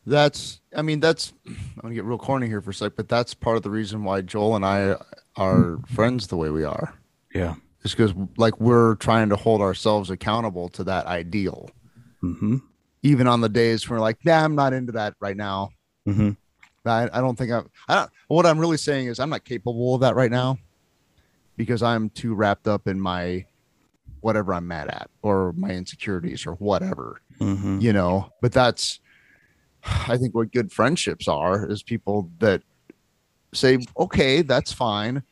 That's, 0.07 0.61
I 0.77 0.83
mean, 0.83 1.01
that's, 1.01 1.33
I'm 1.47 1.57
gonna 1.81 1.95
get 1.95 2.05
real 2.05 2.19
corny 2.19 2.47
here 2.47 2.61
for 2.61 2.71
a 2.71 2.75
sec, 2.75 2.93
but 2.97 3.09
that's 3.09 3.33
part 3.33 3.57
of 3.57 3.63
the 3.63 3.71
reason 3.71 4.05
why 4.05 4.21
Joel 4.21 4.57
and 4.57 4.65
I 4.65 4.97
are 5.37 5.79
friends 5.87 6.27
the 6.27 6.37
way 6.37 6.51
we 6.51 6.65
are. 6.65 6.95
Yeah. 7.35 7.55
Is 7.83 7.95
because 7.95 8.15
like 8.37 8.59
we're 8.61 8.95
trying 8.97 9.29
to 9.31 9.37
hold 9.37 9.61
ourselves 9.61 10.11
accountable 10.11 10.69
to 10.71 10.85
that 10.85 11.07
ideal, 11.07 11.71
Mm-hmm. 12.23 12.57
even 13.03 13.27
on 13.27 13.43
the 13.43 13.51
days 13.51 13.87
when 13.87 13.99
we're 13.99 14.03
like, 14.03 14.25
nah, 14.25 14.43
I'm 14.43 14.55
not 14.55 14.73
into 14.73 14.93
that 14.93 15.15
right 15.21 15.37
now. 15.37 15.73
Mm-hmm. 16.09 16.31
I, 16.87 17.09
I 17.13 17.21
don't 17.21 17.37
think 17.37 17.53
I'm, 17.53 17.69
I 17.89 17.95
don't, 17.95 18.11
what 18.29 18.47
I'm 18.47 18.59
really 18.59 18.77
saying 18.77 19.07
is 19.07 19.19
I'm 19.21 19.31
not 19.31 19.45
capable 19.45 19.95
of 19.95 20.01
that 20.03 20.15
right 20.15 20.31
now 20.31 20.59
because 21.57 21.83
I'm 21.83 22.11
too 22.11 22.35
wrapped 22.35 22.69
up 22.69 22.87
in 22.89 23.01
my 23.01 23.47
whatever 24.21 24.55
I'm 24.55 24.67
mad 24.67 24.89
at 24.89 25.11
or 25.23 25.53
my 25.53 25.71
insecurities 25.71 26.47
or 26.47 26.55
whatever. 26.55 27.21
Mm-hmm. 27.41 27.81
you 27.81 27.93
know 27.93 28.31
but 28.41 28.53
that's 28.53 29.01
i 29.85 30.17
think 30.17 30.37
what 30.37 30.53
good 30.53 30.71
friendships 30.71 31.27
are 31.27 31.69
is 31.69 31.83
people 31.83 32.31
that 32.39 32.63
say 33.53 33.79
okay 33.99 34.43
that's 34.43 34.73
fine 34.73 35.25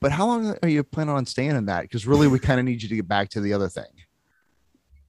but 0.00 0.10
how 0.10 0.26
long 0.26 0.56
are 0.60 0.68
you 0.68 0.82
planning 0.82 1.14
on 1.14 1.24
staying 1.24 1.52
in 1.52 1.66
that 1.66 1.82
because 1.82 2.04
really 2.04 2.26
we 2.26 2.40
kind 2.40 2.58
of 2.58 2.66
need 2.66 2.82
you 2.82 2.88
to 2.88 2.96
get 2.96 3.06
back 3.06 3.28
to 3.28 3.40
the 3.40 3.52
other 3.52 3.68
thing 3.68 3.86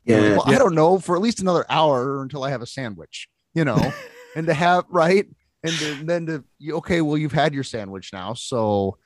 Yeah, 0.03 0.33
well, 0.33 0.43
i 0.45 0.59
don't 0.59 0.75
know 0.75 0.99
for 0.99 1.15
at 1.15 1.23
least 1.23 1.39
another 1.39 1.65
hour 1.69 2.21
until 2.21 2.43
i 2.43 2.51
have 2.51 2.61
a 2.61 2.67
sandwich 2.67 3.27
you 3.55 3.65
know 3.65 3.91
and 4.35 4.45
to 4.45 4.53
have 4.53 4.85
right 4.89 5.25
and 5.65 5.73
to, 5.79 6.05
then 6.05 6.25
to 6.25 6.43
okay 6.71 7.01
well 7.01 7.17
you've 7.17 7.31
had 7.31 7.53
your 7.53 7.63
sandwich 7.63 8.11
now 8.13 8.33
so 8.33 8.97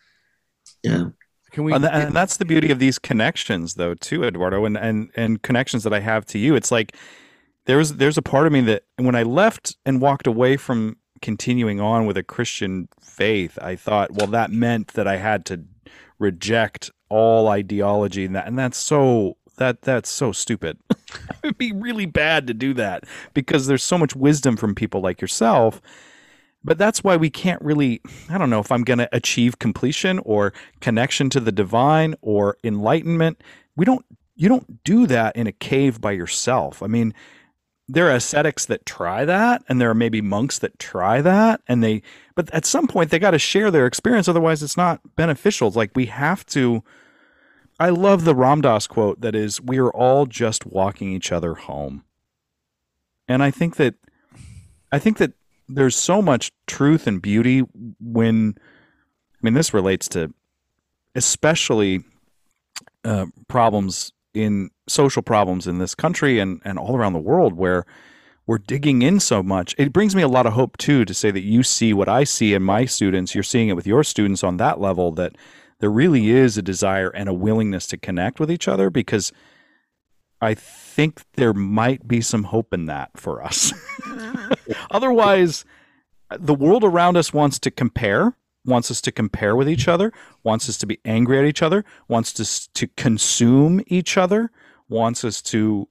yeah, 0.83 1.05
can 1.51 1.63
we 1.63 1.73
and, 1.73 1.83
th- 1.83 1.93
and 1.93 2.15
that's 2.15 2.37
the 2.37 2.45
beauty 2.45 2.71
of 2.71 2.79
these 2.79 2.99
connections 2.99 3.75
though 3.75 3.93
too 3.95 4.23
eduardo 4.23 4.65
and, 4.65 4.77
and 4.77 5.09
and 5.15 5.41
connections 5.41 5.83
that 5.83 5.93
i 5.93 5.99
have 5.99 6.25
to 6.25 6.37
you. 6.37 6.55
It's 6.55 6.71
like 6.71 6.95
there's 7.65 7.93
there's 7.93 8.17
a 8.17 8.21
part 8.21 8.47
of 8.47 8.53
me 8.53 8.61
that 8.61 8.83
when 8.97 9.15
i 9.15 9.23
left 9.23 9.75
and 9.85 10.01
walked 10.01 10.27
away 10.27 10.57
from 10.57 10.97
continuing 11.21 11.81
on 11.81 12.05
with 12.05 12.15
a 12.15 12.23
christian 12.23 12.87
faith 13.01 13.59
i 13.61 13.75
thought 13.75 14.13
well 14.13 14.27
that 14.27 14.51
meant 14.51 14.89
that 14.89 15.05
i 15.05 15.17
had 15.17 15.45
to 15.45 15.61
reject 16.17 16.89
all 17.09 17.49
ideology 17.49 18.23
and 18.23 18.35
that 18.35 18.47
and 18.47 18.57
that's 18.57 18.77
so 18.77 19.35
that 19.59 19.81
that's 19.83 20.09
so 20.09 20.31
stupid. 20.31 20.77
It 21.41 21.47
would 21.47 21.57
be 21.57 21.71
really 21.71 22.05
bad 22.05 22.47
to 22.47 22.53
do 22.53 22.73
that 22.75 23.05
because 23.33 23.65
there's 23.65 23.83
so 23.83 23.97
much 23.97 24.15
wisdom 24.15 24.57
from 24.57 24.75
people 24.75 25.01
like 25.01 25.21
yourself 25.21 25.81
but 26.63 26.77
that's 26.77 27.03
why 27.03 27.15
we 27.15 27.29
can't 27.29 27.61
really 27.61 28.01
i 28.29 28.37
don't 28.37 28.49
know 28.49 28.59
if 28.59 28.71
i'm 28.71 28.83
going 28.83 28.99
to 28.99 29.09
achieve 29.11 29.59
completion 29.59 30.19
or 30.19 30.53
connection 30.81 31.29
to 31.29 31.39
the 31.39 31.51
divine 31.51 32.15
or 32.21 32.57
enlightenment. 32.63 33.41
We 33.75 33.85
don't 33.85 34.05
you 34.35 34.47
don't 34.47 34.83
do 34.83 35.05
that 35.07 35.35
in 35.35 35.47
a 35.47 35.51
cave 35.51 35.99
by 35.99 36.11
yourself. 36.11 36.81
I 36.81 36.87
mean 36.87 37.13
there 37.91 38.07
are 38.07 38.15
ascetics 38.15 38.65
that 38.67 38.85
try 38.85 39.25
that 39.25 39.63
and 39.67 39.81
there 39.81 39.89
are 39.89 39.95
maybe 39.95 40.21
monks 40.21 40.59
that 40.59 40.77
try 40.77 41.21
that 41.21 41.61
and 41.67 41.83
they 41.83 42.01
but 42.35 42.49
at 42.53 42.65
some 42.65 42.87
point 42.87 43.09
they 43.09 43.17
got 43.19 43.31
to 43.31 43.39
share 43.39 43.71
their 43.71 43.87
experience 43.87 44.27
otherwise 44.27 44.61
it's 44.61 44.77
not 44.77 45.01
beneficial. 45.15 45.71
Like 45.71 45.91
we 45.95 46.05
have 46.07 46.45
to 46.47 46.83
i 47.79 47.89
love 47.89 48.25
the 48.25 48.35
Ram 48.35 48.61
Dass 48.61 48.87
quote 48.87 49.21
that 49.21 49.35
is 49.35 49.61
we 49.61 49.79
are 49.79 49.91
all 49.91 50.25
just 50.25 50.65
walking 50.65 51.11
each 51.11 51.31
other 51.31 51.55
home. 51.55 52.03
And 53.27 53.43
i 53.43 53.51
think 53.51 53.75
that 53.77 53.95
i 54.91 54.99
think 54.99 55.17
that 55.17 55.33
there's 55.69 55.95
so 55.95 56.21
much 56.21 56.51
truth 56.67 57.07
and 57.07 57.21
beauty 57.21 57.59
when 57.99 58.55
i 58.57 59.37
mean 59.41 59.53
this 59.53 59.73
relates 59.73 60.07
to 60.07 60.33
especially 61.15 62.03
uh, 63.03 63.25
problems 63.47 64.11
in 64.33 64.69
social 64.87 65.21
problems 65.21 65.67
in 65.67 65.79
this 65.79 65.95
country 65.95 66.39
and, 66.39 66.61
and 66.65 66.77
all 66.77 66.95
around 66.95 67.13
the 67.13 67.19
world 67.19 67.53
where 67.53 67.85
we're 68.45 68.57
digging 68.57 69.01
in 69.01 69.19
so 69.19 69.43
much. 69.43 69.75
It 69.77 69.93
brings 69.93 70.15
me 70.15 70.21
a 70.21 70.27
lot 70.27 70.45
of 70.45 70.53
hope 70.53 70.77
too 70.77 71.05
to 71.05 71.13
say 71.13 71.29
that 71.31 71.43
you 71.43 71.61
see 71.61 71.93
what 71.93 72.09
I 72.09 72.23
see 72.23 72.53
in 72.53 72.63
my 72.63 72.85
students, 72.85 73.35
you're 73.35 73.43
seeing 73.43 73.69
it 73.69 73.75
with 73.75 73.85
your 73.85 74.03
students 74.03 74.43
on 74.43 74.57
that 74.57 74.79
level 74.79 75.11
that 75.13 75.35
there 75.79 75.89
really 75.91 76.29
is 76.29 76.57
a 76.57 76.61
desire 76.61 77.09
and 77.09 77.29
a 77.29 77.33
willingness 77.33 77.85
to 77.87 77.97
connect 77.97 78.39
with 78.39 78.51
each 78.51 78.67
other 78.67 78.89
because 78.89 79.31
I 80.41 80.53
think 80.53 81.21
there 81.33 81.53
might 81.53 82.07
be 82.07 82.21
some 82.21 82.45
hope 82.45 82.73
in 82.73 82.85
that 82.85 83.11
for 83.15 83.43
us. 83.43 83.73
Otherwise, 84.91 85.65
the 86.37 86.53
world 86.53 86.83
around 86.83 87.17
us 87.17 87.33
wants 87.33 87.59
to 87.59 87.71
compare, 87.71 88.35
wants 88.65 88.89
us 88.89 89.01
to 89.01 89.11
compare 89.11 89.55
with 89.55 89.69
each 89.69 89.87
other, 89.87 90.13
wants 90.43 90.69
us 90.69 90.77
to 90.77 90.85
be 90.85 90.99
angry 91.03 91.39
at 91.39 91.45
each 91.45 91.61
other, 91.61 91.83
wants 92.07 92.39
us 92.39 92.67
to 92.73 92.87
consume 92.87 93.81
each 93.87 94.17
other, 94.17 94.51
wants 94.87 95.23
us 95.23 95.41
to 95.41 95.87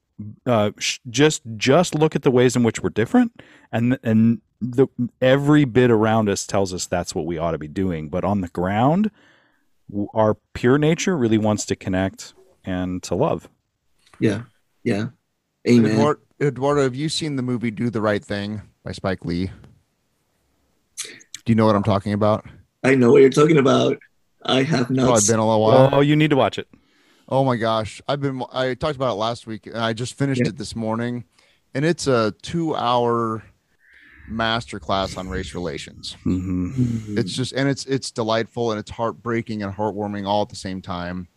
uh, 0.47 0.71
sh- 0.79 0.99
just 1.09 1.43
just 1.57 1.95
look 1.95 2.17
at 2.17 2.23
the 2.23 2.31
ways 2.31 2.57
in 2.57 2.63
which 2.63 2.83
we're 2.83 2.91
different, 2.91 3.41
and 3.71 3.99
and 4.03 4.41
the 4.61 4.89
every 5.21 5.65
bit 5.65 5.91
around 5.91 6.29
us 6.29 6.47
tells 6.47 6.75
us 6.75 6.87
that's 6.87 7.15
what 7.15 7.27
we 7.27 7.39
ought 7.39 7.53
to 7.53 7.59
be 7.59 7.69
doing. 7.69 8.09
But 8.09 8.25
on 8.25 8.41
the 8.41 8.49
ground, 8.49 9.11
our 10.13 10.37
pure 10.55 10.79
nature 10.79 11.17
really 11.17 11.39
wants 11.39 11.65
to 11.67 11.77
connect 11.77 12.35
and 12.65 13.03
to 13.05 13.15
love. 13.15 13.49
Yeah, 14.21 14.43
yeah. 14.85 15.07
Amen. 15.69 15.93
Eduardo, 15.93 16.21
Eduardo, 16.41 16.83
have 16.83 16.95
you 16.95 17.09
seen 17.09 17.37
the 17.37 17.43
movie 17.43 17.71
Do 17.71 17.91
the 17.91 18.01
Right 18.01 18.25
Thing 18.25 18.63
by 18.85 18.93
Spike 18.93 19.25
Lee? 19.25 19.51
Do 21.45 21.53
you 21.53 21.55
know 21.55 21.67
what 21.67 21.77
I'm 21.77 21.83
talking 21.83 22.13
about? 22.13 22.47
I 22.85 22.95
know 22.95 23.11
what 23.13 23.21
you're 23.21 23.31
talking 23.31 23.59
about. 23.59 23.99
I 24.45 24.63
have 24.63 24.91
Oh, 24.91 24.95
not. 24.95 25.19
it's 25.19 25.27
been 25.29 25.39
a 25.39 25.47
little 25.47 25.63
while. 25.63 25.91
Oh, 25.93 26.01
you 26.01 26.15
need 26.17 26.31
to 26.31 26.37
watch 26.37 26.59
it. 26.59 26.69
Oh 27.29 27.45
my 27.45 27.57
gosh, 27.57 28.01
I've 28.09 28.21
been. 28.21 28.43
I 28.53 28.75
talked 28.75 28.97
about 28.97 29.11
it 29.13 29.17
last 29.17 29.47
week, 29.47 29.67
and 29.67 29.77
I 29.79 29.93
just 29.93 30.15
finished 30.15 30.41
Yeah. 30.43 30.49
it 30.49 30.57
this 30.59 30.75
morning, 30.75 31.25
and 31.75 31.85
it's 31.85 32.07
a 32.07 32.33
two-hour 32.43 33.43
masterclass 34.31 35.17
on 35.19 35.29
race 35.29 35.55
relations. 35.55 36.17
hmm 36.23 37.17
It's 37.19 37.33
just, 37.35 37.53
and 37.53 37.69
it's 37.69 37.85
it's 37.87 38.11
delightful, 38.11 38.71
and 38.71 38.79
it's 38.81 38.91
heartbreaking 38.91 39.63
and 39.63 39.75
heartwarming 39.75 40.27
all 40.27 40.43
at 40.43 40.49
the 40.49 40.57
same 40.57 40.81
time. 40.81 41.29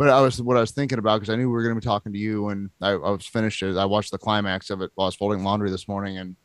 But 0.00 0.08
I 0.08 0.22
was 0.22 0.40
what 0.40 0.56
I 0.56 0.60
was 0.60 0.70
thinking 0.70 0.98
about 0.98 1.20
because 1.20 1.30
I 1.30 1.36
knew 1.36 1.48
we 1.48 1.52
were 1.52 1.62
going 1.62 1.74
to 1.74 1.78
be 1.78 1.84
talking 1.84 2.10
to 2.10 2.18
you, 2.18 2.48
and 2.48 2.70
I, 2.80 2.92
I 2.92 3.10
was 3.10 3.26
finished 3.26 3.62
it. 3.62 3.76
I 3.76 3.84
watched 3.84 4.12
the 4.12 4.16
climax 4.16 4.70
of 4.70 4.80
it 4.80 4.90
while 4.94 5.04
I 5.04 5.08
was 5.08 5.14
folding 5.14 5.44
laundry 5.44 5.70
this 5.70 5.88
morning, 5.88 6.16
and 6.16 6.36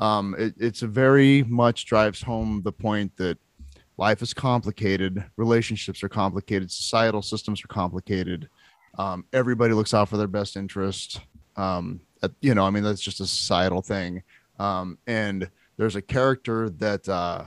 um, 0.00 0.36
it, 0.38 0.52
it's 0.58 0.82
a 0.82 0.86
very 0.86 1.44
much 1.44 1.86
drives 1.86 2.20
home 2.20 2.60
the 2.62 2.72
point 2.72 3.16
that 3.16 3.38
life 3.96 4.20
is 4.20 4.34
complicated, 4.34 5.24
relationships 5.38 6.02
are 6.02 6.10
complicated, 6.10 6.70
societal 6.70 7.22
systems 7.22 7.64
are 7.64 7.68
complicated. 7.68 8.50
Um, 8.98 9.24
everybody 9.32 9.72
looks 9.72 9.94
out 9.94 10.10
for 10.10 10.18
their 10.18 10.28
best 10.28 10.54
interest. 10.54 11.22
Um, 11.56 12.02
at- 12.22 12.32
you 12.42 12.54
know, 12.54 12.66
I 12.66 12.70
mean, 12.70 12.82
that's 12.82 13.00
just 13.00 13.18
a 13.18 13.26
societal 13.26 13.80
thing. 13.80 14.22
Um, 14.58 14.98
and 15.06 15.48
there's 15.78 15.96
a 15.96 16.02
character 16.02 16.68
that 16.68 17.08
uh, 17.08 17.44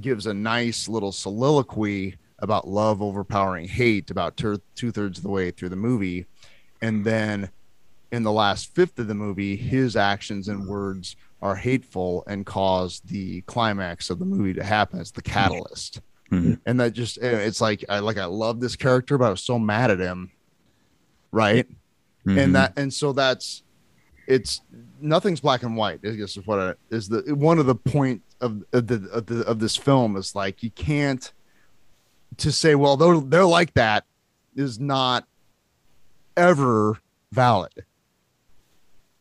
gives 0.00 0.26
a 0.26 0.32
nice 0.32 0.88
little 0.88 1.10
soliloquy 1.10 2.18
about 2.40 2.68
love 2.68 3.00
overpowering 3.00 3.66
hate 3.66 4.10
about 4.10 4.36
two 4.36 4.60
thirds 4.92 5.18
of 5.18 5.22
the 5.22 5.30
way 5.30 5.50
through 5.50 5.70
the 5.70 5.76
movie. 5.76 6.26
And 6.82 7.04
then 7.04 7.50
in 8.12 8.22
the 8.22 8.32
last 8.32 8.74
fifth 8.74 8.98
of 8.98 9.08
the 9.08 9.14
movie, 9.14 9.56
his 9.56 9.96
actions 9.96 10.48
and 10.48 10.66
words 10.66 11.16
are 11.42 11.56
hateful 11.56 12.24
and 12.26 12.44
cause 12.46 13.00
the 13.06 13.40
climax 13.42 14.10
of 14.10 14.18
the 14.18 14.24
movie 14.24 14.54
to 14.54 14.62
happen. 14.64 15.00
It's 15.00 15.10
the 15.10 15.22
catalyst. 15.22 16.00
Mhm. 16.30 16.60
And 16.66 16.80
that 16.80 16.92
just, 16.92 17.18
eh, 17.22 17.28
it's 17.38 17.60
like, 17.60 17.84
I 17.88 18.00
like, 18.00 18.18
I 18.18 18.24
love 18.24 18.60
this 18.60 18.76
character, 18.76 19.16
but 19.16 19.26
I 19.26 19.30
was 19.30 19.42
so 19.42 19.58
mad 19.58 19.90
at 19.90 19.98
him. 19.98 20.30
Right. 21.32 21.66
Mhm. 22.26 22.42
And 22.42 22.54
that, 22.54 22.72
and 22.78 22.92
so 22.92 23.12
that's, 23.12 23.62
it's 24.26 24.60
nothing's 25.00 25.40
black 25.40 25.62
and 25.62 25.76
white. 25.76 26.00
I 26.04 26.10
guess 26.10 26.36
is 26.36 26.46
what 26.46 26.58
I, 26.58 26.74
is 26.90 27.08
the 27.08 27.22
one 27.34 27.58
of 27.60 27.66
the 27.66 27.76
point 27.76 28.22
of, 28.40 28.64
of 28.72 28.86
the 28.88 29.08
of 29.12 29.26
the 29.26 29.42
of 29.46 29.60
this 29.60 29.76
film 29.76 30.16
is 30.16 30.34
like 30.34 30.64
you 30.64 30.70
can't 30.72 31.32
to 32.38 32.52
say 32.52 32.74
well 32.74 32.96
they're 32.96 33.20
they're 33.20 33.44
like 33.44 33.74
that 33.74 34.04
is 34.54 34.78
not 34.80 35.26
ever 36.36 36.98
valid. 37.32 37.84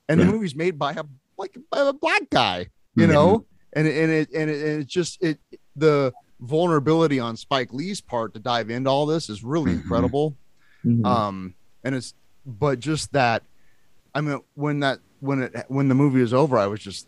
And 0.08 0.20
the 0.20 0.26
movie's 0.26 0.56
made 0.56 0.78
by 0.78 0.94
a 0.94 1.04
like 1.38 1.58
by 1.72 1.80
a 1.82 1.94
black 1.94 2.30
guy, 2.30 2.68
you 2.96 3.08
know, 3.08 3.46
and 3.74 3.88
and 3.88 4.12
it 4.12 4.30
and 4.34 4.50
it 4.50 4.58
and 4.62 4.82
it 4.82 4.88
just 4.88 5.22
it 5.24 5.40
the 5.76 6.14
vulnerability 6.42 7.20
on 7.20 7.36
Spike 7.38 7.74
Lee's 7.74 8.02
part 8.02 8.34
to 8.34 8.40
dive 8.40 8.70
into 8.70 8.90
all 8.90 9.06
this 9.06 9.30
is 9.30 9.44
really 9.44 9.72
Mhm. 9.72 9.76
incredible 9.82 10.36
Mhm. 10.86 11.06
um 11.06 11.56
and 11.84 11.96
it's 11.96 12.14
but 12.46 12.80
just 12.80 13.14
that 13.14 13.42
i 14.14 14.22
mean 14.22 14.40
when 14.54 14.82
that 14.82 15.00
when 15.22 15.42
it 15.44 15.66
when 15.70 15.88
the 15.88 15.96
movie 15.96 16.20
was 16.22 16.34
over 16.34 16.58
i 16.58 16.68
was 16.68 16.80
just 16.82 17.08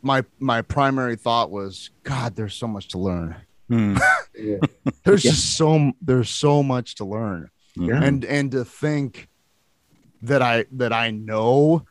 my 0.00 0.24
my 0.38 0.62
primary 0.62 1.16
thought 1.16 1.50
was 1.50 1.90
god 2.04 2.36
there's 2.36 2.54
so 2.54 2.66
much 2.68 2.88
to 2.88 2.98
learn 2.98 3.36
Mm. 3.70 3.98
Yeah. 4.36 4.56
there's 5.04 5.24
Yeah. 5.24 5.30
just 5.30 5.56
so 5.56 5.92
there's 6.02 6.28
so 6.28 6.62
much 6.62 6.96
to 6.96 7.04
learn 7.04 7.50
Yeah. 7.76 8.02
and 8.02 8.24
and 8.24 8.50
to 8.50 8.64
think 8.64 9.28
that 10.22 10.42
i 10.42 10.64
that 10.72 10.92
i 10.92 11.10
know 11.12 11.84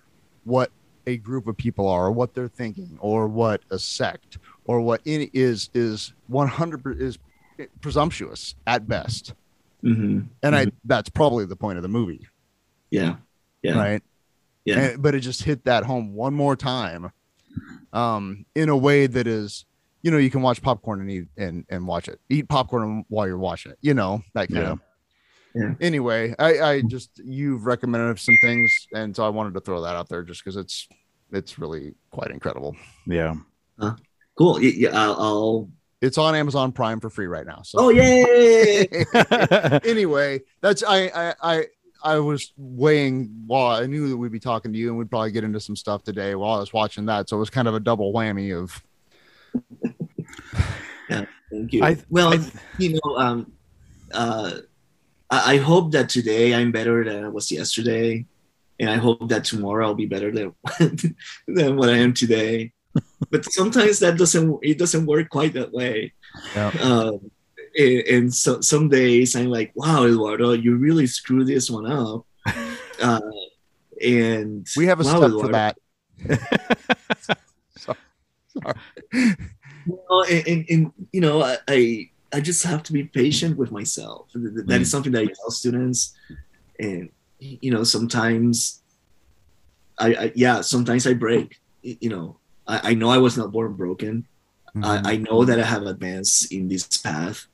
what 0.44 0.72
a 1.08 1.18
group 1.18 1.48
of 1.48 1.56
people 1.56 1.88
are 1.88 2.08
or 2.08 2.12
what 2.12 2.34
they're 2.34 2.50
thinking 2.50 2.98
or 3.00 3.28
what 3.28 3.62
a 3.72 3.80
sect 3.80 4.38
or 4.66 4.82
what 4.82 5.02
any 5.06 5.30
is 5.34 5.70
is 5.74 6.14
100 6.28 7.02
is 7.02 7.18
presumptuous 7.82 8.56
at 8.68 8.88
best 8.88 9.34
hmm 9.82 10.22
and 10.42 10.56
I 10.56 10.68
that's 10.86 11.10
probably 11.10 11.46
the 11.46 11.56
point 11.58 11.78
of 11.78 11.82
the 11.84 11.90
movie, 11.90 12.26
Yeah. 12.90 13.16
Yeah. 13.62 13.78
right? 13.78 14.04
Yeah. 14.66 14.80
And- 14.80 15.02
but 15.02 15.14
it 15.16 15.20
just 15.22 15.44
hit 15.44 15.66
that 15.66 15.84
home 15.86 16.14
one 16.14 16.34
more 16.34 16.56
time, 16.56 17.12
um, 17.92 18.46
in 18.56 18.70
a 18.70 18.78
way 18.78 19.08
that 19.08 19.28
is, 19.28 19.66
you 20.04 20.12
know, 20.12 20.18
you 20.18 20.30
can 20.30 20.42
watch 20.44 20.62
popcorn 20.62 21.02
and 21.02 21.10
eat 21.10 21.26
and 21.38 21.66
and 21.70 21.88
watch 21.88 22.08
it. 22.08 22.20
Eat 22.30 22.48
popcorn 22.48 23.04
while 23.10 23.26
you're 23.26 23.38
watching 23.38 23.72
it. 23.72 23.78
You 23.82 23.94
know 23.96 24.22
that 24.36 24.50
kind 24.50 24.64
Yeah. 24.66 24.72
of. 24.74 24.80
Yeah. 25.56 25.74
Anyway, 25.82 26.36
I 26.40 26.60
I 26.60 26.82
just 26.82 27.10
you've 27.24 27.66
recommended 27.66 28.20
some 28.20 28.36
things, 28.42 28.72
and 28.94 29.16
so 29.16 29.26
I 29.26 29.30
wanted 29.30 29.54
to 29.56 29.60
throw 29.62 29.82
that 29.82 29.96
out 29.96 30.10
there 30.10 30.24
just 30.24 30.44
because 30.44 30.56
it's 30.58 30.88
it's 31.32 31.58
really 31.58 31.94
quite 32.12 32.30
incredible. 32.32 32.76
Yeah. 33.08 33.36
Cool. 34.38 34.62
Yeah. 34.62 34.90
yeah 34.90 35.00
I'll, 35.00 35.14
I'll. 35.20 35.70
It's 36.02 36.18
on 36.18 36.36
Amazon 36.36 36.72
Prime 36.74 37.00
for 37.00 37.10
free 37.10 37.28
right 37.28 37.46
now. 37.46 37.62
So 37.64 37.78
Oh 37.80 37.90
yay! 37.90 38.88
anyway, 39.86 40.42
that's 40.62 40.84
I 40.84 41.08
I 41.08 41.34
I 41.42 41.66
I 42.04 42.20
was 42.20 42.52
weighing 42.58 43.44
while 43.48 43.68
I 43.82 43.86
knew 43.86 44.10
that 44.10 44.18
we'd 44.18 44.32
be 44.32 44.40
talking 44.40 44.74
to 44.74 44.78
you 44.78 44.90
and 44.90 44.98
we'd 44.98 45.10
probably 45.10 45.32
get 45.32 45.44
into 45.46 45.60
some 45.62 45.76
stuff 45.78 46.04
today 46.04 46.36
while 46.36 46.56
I 46.58 46.60
was 46.60 46.74
watching 46.74 47.06
that. 47.06 47.30
So 47.30 47.38
it 47.38 47.40
was 47.40 47.50
kind 47.50 47.68
of 47.68 47.76
a 47.76 47.80
double 47.80 48.12
whammy 48.12 48.54
of 48.58 48.84
Thank 51.10 51.74
you. 51.74 51.84
I- 51.84 51.98
well, 52.10 52.34
I- 52.34 52.52
you 52.80 52.94
know, 52.98 53.18
um, 53.18 53.52
uh, 54.12 54.58
I, 55.30 55.54
I 55.54 55.58
hope 55.58 55.92
that 55.92 56.10
today 56.10 56.56
I'm 56.56 56.72
better 56.72 57.04
than 57.04 57.24
I 57.24 57.28
was 57.30 57.52
yesterday, 57.52 58.26
and 58.80 58.90
I 58.90 58.96
hope 58.96 59.30
that 59.30 59.44
tomorrow 59.44 59.86
I'll 59.88 59.94
be 59.94 60.08
better 60.08 60.32
than 60.32 60.56
than 61.48 61.78
what 61.78 61.90
I 61.90 61.98
am 61.98 62.14
today. 62.14 62.74
but 63.32 63.46
sometimes 63.52 64.00
that 64.00 64.18
doesn't 64.18 64.60
it 64.62 64.78
doesn't 64.78 65.06
work 65.06 65.30
quite 65.30 65.54
that 65.54 65.72
way. 65.72 66.14
Yeah. 66.56 66.72
Um, 66.82 67.32
and, 67.78 68.00
and 68.08 68.34
so 68.34 68.62
some 68.62 68.90
days 68.90 69.36
I'm 69.36 69.50
like, 69.50 69.72
wow, 69.76 70.06
Eduardo, 70.06 70.54
you 70.54 70.76
really 70.78 71.08
screwed 71.08 71.48
this 71.48 71.70
one 71.70 71.86
up. 71.86 72.26
Uh, 73.02 73.20
and 74.02 74.66
we 74.78 74.86
have 74.86 75.00
a 75.02 75.04
wow, 75.04 75.18
step 75.18 75.24
Eduardo. 75.30 75.42
for 75.42 75.52
that. 75.52 75.76
Well, 79.86 80.24
and, 80.30 80.48
and, 80.48 80.66
and 80.70 80.92
you 81.12 81.22
know, 81.22 81.42
I, 81.44 81.58
I 81.68 82.10
I 82.34 82.40
just 82.40 82.64
have 82.64 82.84
to 82.84 82.94
be 82.94 83.04
patient 83.04 83.58
with 83.58 83.72
myself. 83.72 84.32
Th- 84.34 84.54
th- 84.54 84.66
That 84.66 84.82
is 84.82 84.90
something 84.90 85.12
that 85.12 85.22
I 85.24 85.26
tell 85.28 85.52
students, 85.52 86.16
and 86.80 87.10
you 87.40 87.72
know, 87.72 87.84
sometimes 87.84 88.82
I, 90.00 90.16
I 90.16 90.32
yeah, 90.36 90.62
sometimes 90.62 91.06
I 91.06 91.14
break. 91.14 91.60
You 91.82 92.10
know, 92.10 92.38
I, 92.66 92.92
I 92.92 92.94
know 92.94 93.10
I 93.10 93.18
was 93.18 93.38
not 93.38 93.52
born 93.52 93.74
broken. 93.74 94.26
I, 94.82 95.14
I 95.14 95.18
know 95.18 95.46
that 95.46 95.60
I 95.60 95.64
have 95.64 95.84
advanced 95.86 96.52
in 96.52 96.68
this 96.68 96.88
path, 96.98 97.46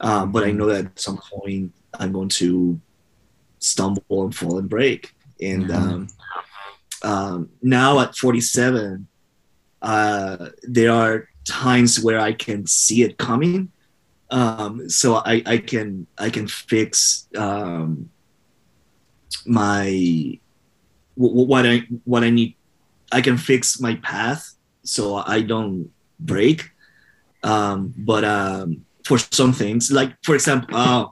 um, 0.00 0.32
but 0.32 0.44
I 0.44 0.50
know 0.50 0.66
that 0.66 0.84
at 0.84 0.98
some 1.00 1.16
point 1.18 1.72
I'm 1.94 2.12
going 2.12 2.28
to 2.42 2.78
stumble 3.60 4.24
and 4.24 4.34
fall 4.34 4.58
and 4.58 4.68
break. 4.68 5.14
And 5.40 5.70
um, 5.70 6.08
um, 7.02 7.48
now 7.62 8.00
at 8.00 8.14
47, 8.16 9.06
uh, 9.82 10.48
there 10.62 10.92
are 10.92 11.28
times 11.44 12.00
where 12.00 12.20
I 12.20 12.32
can 12.32 12.66
see 12.66 13.02
it 13.02 13.18
coming. 13.18 13.70
Um, 14.30 14.88
so 14.90 15.16
I, 15.16 15.42
I 15.46 15.58
can 15.58 16.06
I 16.18 16.28
can 16.28 16.46
fix 16.46 17.26
um, 17.36 18.10
my 19.46 20.38
wh- 21.16 21.32
wh- 21.32 21.48
what 21.48 21.66
I 21.66 21.82
what 22.04 22.24
I 22.24 22.30
need. 22.30 22.54
I 23.10 23.22
can 23.22 23.38
fix 23.38 23.80
my 23.80 23.94
path 23.96 24.54
so 24.82 25.16
I 25.16 25.40
don't 25.40 25.90
break. 26.20 26.70
Um, 27.42 27.94
but 27.96 28.24
um, 28.24 28.84
for 29.04 29.18
some 29.18 29.52
things, 29.52 29.90
like 29.90 30.12
for 30.24 30.34
example, 30.34 30.76
uh, 30.76 31.06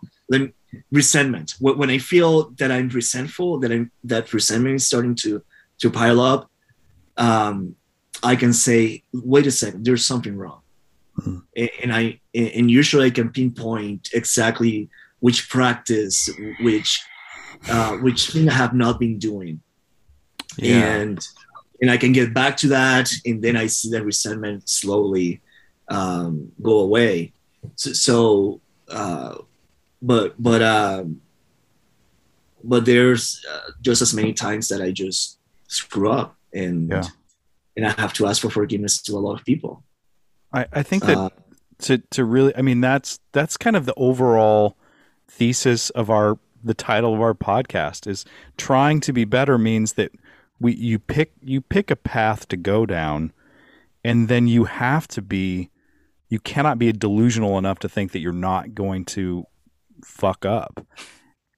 resentment. 0.91 1.55
When 1.61 1.91
I 1.91 1.99
feel 1.99 2.51
that 2.59 2.71
I'm 2.71 2.89
resentful, 2.89 3.59
that 3.61 3.73
I'm 3.73 3.91
that 4.05 4.33
resentment 4.33 4.77
is 4.77 4.87
starting 4.87 5.15
to 5.17 5.43
to 5.79 5.91
pile 5.91 6.21
up, 6.21 6.51
um, 7.17 7.77
I 8.23 8.37
can 8.37 8.53
say, 8.53 9.03
"Wait 9.13 9.47
a 9.47 9.51
second, 9.51 9.85
there's 9.85 10.05
something 10.05 10.37
wrong," 10.37 10.61
Mhm. 11.21 11.43
and, 11.57 11.71
and 11.83 11.93
I 11.93 12.21
and 12.35 12.71
usually 12.71 13.07
I 13.07 13.11
can 13.11 13.31
pinpoint 13.31 14.11
exactly 14.13 14.89
which 15.21 15.49
practice, 15.49 16.29
which 16.61 17.01
uh, 17.69 17.97
which 17.99 18.31
thing 18.31 18.49
I 18.49 18.53
have 18.55 18.75
not 18.75 18.99
been 19.01 19.19
doing 19.19 19.61
Yeah. 20.59 20.97
and 20.97 21.19
and 21.81 21.91
I 21.91 21.97
can 21.99 22.13
get 22.13 22.33
back 22.33 22.57
to 22.59 22.69
that, 22.69 23.11
and 23.27 23.43
then 23.43 23.57
I 23.57 23.67
see 23.67 23.91
that 23.91 24.05
resentment 24.05 24.69
slowly 24.69 25.41
um, 25.89 26.53
go 26.63 26.81
away. 26.81 27.33
So, 27.77 27.93
so 27.93 28.61
uh, 28.89 29.37
but 30.03 30.35
but 30.43 30.63
um, 30.63 31.21
but 32.65 32.85
there's 32.85 33.45
uh, 33.51 33.71
just 33.83 34.03
as 34.03 34.13
many 34.15 34.33
times 34.33 34.69
that 34.69 34.81
I 34.83 34.91
just 34.91 35.39
screw 35.69 36.11
up, 36.11 36.37
and 36.53 36.91
Yeah. 36.91 37.05
And 37.77 37.87
I 37.87 37.91
have 38.01 38.13
to 38.15 38.27
ask 38.27 38.43
for 38.43 38.51
forgiveness 38.51 39.03
to 39.03 39.13
a 39.13 39.19
lot 39.21 39.39
of 39.39 39.45
people. 39.45 39.85
I, 40.53 40.67
I 40.73 40.83
think 40.83 41.05
that 41.05 41.17
Uh, 41.17 41.29
to 41.79 41.99
to 41.99 42.25
really 42.25 42.57
i 42.57 42.63
mean 42.63 42.81
that's 42.81 43.21
that's 43.33 43.57
kind 43.57 43.77
of 43.77 43.85
the 43.85 43.95
overall 43.97 44.77
thesis 45.29 45.91
of 45.91 46.09
our 46.09 46.39
the 46.65 46.75
title 46.75 47.15
of 47.15 47.21
our 47.21 47.35
podcast 47.35 48.07
is 48.07 48.25
trying 48.57 49.01
to 49.01 49.13
be 49.13 49.25
better 49.25 49.59
means 49.59 49.95
that 49.95 50.11
we 50.59 50.75
you 50.75 50.99
pick 50.99 51.33
you 51.43 51.61
pick 51.61 51.91
a 51.91 51.97
path 51.97 52.49
to 52.49 52.57
go 52.57 52.87
down 52.87 53.33
and 54.05 54.29
then 54.29 54.47
you 54.47 54.65
have 54.65 55.07
to 55.07 55.21
be 55.21 55.71
you 56.29 56.41
cannot 56.41 56.79
be 56.79 56.91
delusional 56.93 57.59
enough 57.59 57.79
to 57.79 57.89
think 57.89 58.13
that 58.13 58.21
you're 58.21 58.33
not 58.33 58.75
going 58.75 59.05
to 59.05 59.45
fuck 60.03 60.47
up 60.47 60.87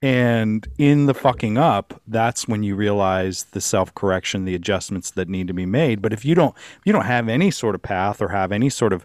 and 0.00 0.68
in 0.78 1.06
the 1.06 1.14
fucking 1.14 1.58
up 1.58 2.00
that's 2.06 2.46
when 2.46 2.62
you 2.62 2.76
realize 2.76 3.44
the 3.50 3.60
self-correction 3.60 4.44
the 4.44 4.54
adjustments 4.54 5.10
that 5.10 5.28
need 5.28 5.48
to 5.48 5.52
be 5.54 5.66
made 5.66 6.00
but 6.00 6.12
if 6.12 6.24
you 6.24 6.34
don't 6.34 6.54
if 6.56 6.80
you 6.84 6.92
don't 6.92 7.06
have 7.06 7.28
any 7.28 7.50
sort 7.50 7.74
of 7.74 7.82
path 7.82 8.22
or 8.22 8.28
have 8.28 8.52
any 8.52 8.68
sort 8.68 8.92
of 8.92 9.04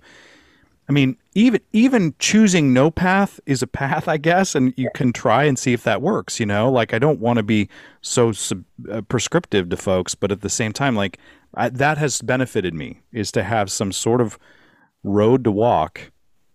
I 0.90 0.92
mean, 0.92 1.18
even 1.34 1.62
even 1.72 2.14
choosing 2.20 2.74
no 2.74 2.92
path 2.92 3.40
is 3.46 3.62
a 3.62 3.68
path, 3.68 4.08
I 4.08 4.18
guess, 4.18 4.56
and 4.56 4.74
you 4.78 4.90
can 4.94 5.14
try 5.14 5.44
and 5.46 5.58
see 5.58 5.74
if 5.74 5.84
that 5.84 6.02
works. 6.02 6.40
You 6.40 6.46
know, 6.46 6.72
like 6.72 6.94
I 6.94 7.00
don't 7.00 7.20
want 7.20 7.38
to 7.38 7.44
be 7.44 7.70
so 8.02 8.32
sub, 8.32 8.64
uh, 8.92 9.02
prescriptive 9.02 9.70
to 9.70 9.78
folks, 9.78 10.16
but 10.16 10.32
at 10.32 10.42
the 10.42 10.50
same 10.50 10.74
time, 10.74 10.96
like 10.96 11.20
I, 11.56 11.70
that 11.70 11.98
has 11.98 12.22
benefited 12.22 12.74
me 12.74 13.02
is 13.12 13.32
to 13.34 13.44
have 13.44 13.72
some 13.72 13.92
sort 13.92 14.22
of 14.22 14.38
road 15.04 15.44
to 15.46 15.52
walk, 15.52 16.12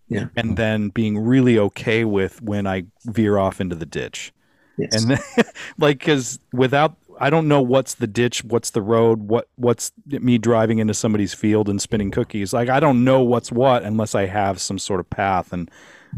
Yeah. 0.08 0.26
and 0.36 0.56
then 0.56 0.88
being 0.88 1.18
really 1.18 1.58
okay 1.58 2.04
with 2.04 2.40
when 2.40 2.66
I 2.66 2.84
veer 3.04 3.38
off 3.38 3.60
into 3.60 3.76
the 3.76 3.86
ditch, 3.86 4.32
yes. 4.78 4.94
and 4.94 5.10
then, 5.12 5.44
like 5.78 5.98
because 5.98 6.38
without 6.52 6.96
I 7.20 7.30
don't 7.30 7.48
know 7.48 7.60
what's 7.60 7.94
the 7.94 8.06
ditch, 8.06 8.44
what's 8.44 8.70
the 8.70 8.82
road, 8.82 9.28
what 9.28 9.48
what's 9.56 9.92
me 10.06 10.38
driving 10.38 10.78
into 10.78 10.94
somebody's 10.94 11.34
field 11.34 11.68
and 11.68 11.80
spinning 11.80 12.10
cookies. 12.10 12.52
Like 12.52 12.68
I 12.68 12.80
don't 12.80 13.04
know 13.04 13.22
what's 13.22 13.52
what 13.52 13.82
unless 13.82 14.14
I 14.14 14.26
have 14.26 14.60
some 14.60 14.78
sort 14.78 15.00
of 15.00 15.10
path. 15.10 15.52
And 15.52 15.70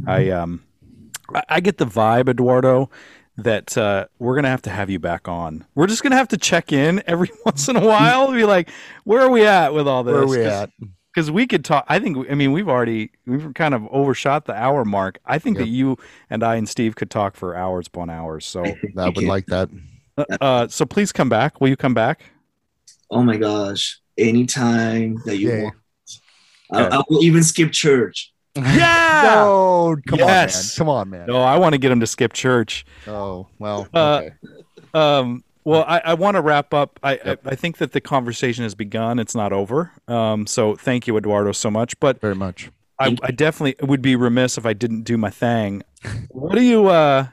I 0.06 0.31
um 0.31 0.62
I, 1.35 1.43
I 1.48 1.60
get 1.60 1.78
the 1.78 1.86
vibe, 1.86 2.28
Eduardo, 2.28 2.90
that 3.36 3.77
uh, 3.77 4.06
we're 4.19 4.35
gonna 4.35 4.48
have 4.48 4.62
to 4.62 4.70
have 4.70 4.90
you 4.90 4.98
back 4.98 5.28
on. 5.28 5.66
We're 5.74 5.86
just 5.86 6.02
gonna 6.02 6.16
have 6.16 6.28
to 6.28 6.36
check 6.36 6.73
in 6.73 7.02
every 7.06 7.31
once 7.44 7.69
in 7.69 7.77
a 7.77 7.85
while, 7.85 8.27
and 8.27 8.35
be 8.35 8.44
like, 8.44 8.69
where 9.05 9.20
are 9.23 9.31
we 9.31 9.47
at 9.47 9.73
with 9.74 9.89
all 9.89 10.05
this? 10.05 10.12
Where 10.12 10.23
are 10.23 10.27
we 10.27 10.44
at? 10.44 10.70
Because 11.20 11.30
we 11.30 11.47
could 11.47 11.64
talk. 11.64 11.84
I 11.88 11.98
think. 11.98 12.30
I 12.30 12.34
mean, 12.34 12.52
we've 12.52 12.68
already 12.68 13.10
we've 13.26 13.52
kind 13.55 13.74
of 13.74 13.86
overshot 13.90 14.47
the 14.47 14.55
hour 14.55 14.84
mark. 14.84 15.18
I 15.26 15.38
think 15.38 15.56
Yep. 15.59 15.66
that 15.66 15.70
you 15.70 15.98
and 16.30 16.42
I 16.42 16.56
and 16.56 16.68
Steve 16.68 16.97
could 16.97 17.10
talk 17.10 17.36
for 17.36 17.55
hours 17.55 17.86
upon 17.88 18.09
hours. 18.09 18.47
So, 18.47 18.64
I 18.97 19.09
would 19.10 19.24
like 19.24 19.47
that. 19.47 19.68
uh, 20.40 20.68
so 20.68 20.86
please 20.86 21.12
come 21.12 21.28
back. 21.28 21.60
Will 21.60 21.68
you 21.68 21.76
come 21.76 21.94
back? 21.94 22.22
oh 23.10 23.22
my 23.22 23.36
gosh! 23.36 24.01
Anytime 24.16 25.16
that 25.26 25.36
you 25.36 25.51
Yeah. 25.51 25.62
want, 25.64 25.74
I, 26.72 26.97
I 26.98 27.02
will 27.10 27.22
even 27.22 27.42
skip 27.42 27.72
church. 27.72 28.32
Yeah. 28.56 29.20
No, 29.22 29.97
come 30.09 30.18
Yes. 30.18 30.26
on, 30.28 30.28
man. 30.28 30.70
Come 30.78 30.88
on, 30.88 31.10
man. 31.10 31.26
No, 31.26 31.42
I 31.42 31.56
want 31.59 31.74
to 31.74 31.78
get 31.78 31.92
him 31.92 32.01
to 32.01 32.06
skip 32.06 32.32
church. 32.32 32.84
Oh, 33.06 33.47
well. 33.59 33.88
Uh. 33.92 34.22
Um, 34.92 35.44
well, 35.65 35.85
I, 35.87 36.01
I 36.05 36.15
want 36.15 36.37
to 36.37 36.41
wrap 36.41 36.73
up. 36.73 36.99
I, 37.03 37.12
I 37.12 37.37
I 37.45 37.55
think 37.55 37.78
that 37.78 37.93
the 37.93 38.01
conversation 38.01 38.65
has 38.65 38.74
begun. 38.74 39.19
It's 39.19 39.35
not 39.35 39.53
over. 39.53 39.93
Um, 40.09 40.47
so 40.47 40.77
thank 40.77 41.07
you, 41.07 41.16
Eduardo, 41.16 41.53
so 41.53 41.70
much. 41.70 41.99
But 42.01 42.20
Very 42.20 42.35
much. 42.35 42.70
I, 42.99 43.16
I 43.23 43.31
definitely 43.31 43.87
would 43.87 44.03
be 44.03 44.15
remiss 44.15 44.59
if 44.59 44.66
I 44.66 44.74
didn't 44.74 45.03
do 45.03 45.16
my 45.16 45.31
thing. 45.31 45.82
What 46.28 46.59
are 46.59 46.62
you 46.62 46.89
uh 46.89 47.28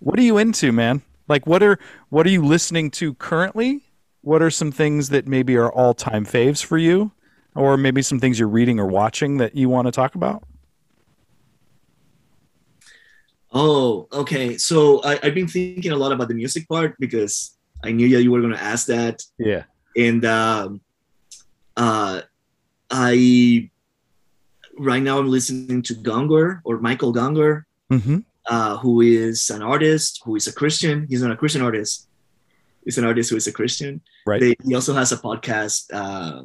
what 0.00 0.18
are 0.18 0.22
you 0.22 0.36
into, 0.36 0.70
man? 0.70 1.02
Like 1.28 1.46
what 1.46 1.62
are 1.62 1.78
what 2.10 2.26
are 2.26 2.30
you 2.30 2.44
listening 2.44 2.90
to 2.92 3.14
currently? 3.14 3.84
What 4.20 4.42
are 4.42 4.50
some 4.50 4.70
things 4.70 5.08
that 5.08 5.26
maybe 5.26 5.56
are 5.56 5.72
all-time 5.72 6.26
faves 6.26 6.62
for 6.62 6.76
you? 6.76 7.12
Or 7.54 7.76
maybe 7.76 8.02
some 8.02 8.20
things 8.20 8.38
you're 8.38 8.48
reading 8.48 8.78
or 8.78 8.86
watching 8.86 9.38
that 9.38 9.56
you 9.56 9.68
want 9.68 9.86
to 9.86 9.92
talk 9.92 10.14
about? 10.14 10.44
Oh, 13.52 14.06
okay. 14.12 14.58
So 14.58 15.02
I, 15.02 15.18
I've 15.22 15.34
been 15.34 15.48
thinking 15.48 15.92
a 15.92 15.96
lot 15.96 16.12
about 16.12 16.28
the 16.28 16.34
music 16.34 16.68
part 16.68 16.96
because 17.00 17.57
I 17.84 17.92
knew 17.92 18.08
that 18.10 18.22
you 18.22 18.30
were 18.32 18.40
going 18.40 18.52
to 18.54 18.62
ask 18.62 18.86
that, 18.88 19.22
Yeah. 19.38 19.64
and 19.96 20.24
um, 20.24 20.80
uh, 21.76 22.22
I 22.90 23.70
right 24.78 25.02
now 25.02 25.18
I'm 25.18 25.28
listening 25.30 25.82
to 25.82 25.94
Gungor 25.94 26.60
or 26.64 26.78
Michael 26.78 27.12
Gungor. 27.14 27.64
Mm-hmm. 27.90 28.18
uh, 28.50 28.76
who 28.78 29.00
is 29.00 29.48
an 29.48 29.62
artist, 29.62 30.20
who 30.24 30.36
is 30.36 30.46
a 30.46 30.52
Christian. 30.52 31.06
He's 31.08 31.22
not 31.22 31.30
a 31.32 31.36
Christian 31.36 31.62
artist. 31.62 32.06
He's 32.84 32.98
an 32.98 33.04
artist 33.04 33.30
who 33.30 33.36
is 33.36 33.46
a 33.46 33.52
Christian. 33.52 34.02
Right. 34.26 34.40
They, 34.40 34.54
he 34.66 34.74
also 34.74 34.92
has 34.92 35.10
a 35.12 35.16
podcast. 35.16 35.88
Uh, 35.92 36.44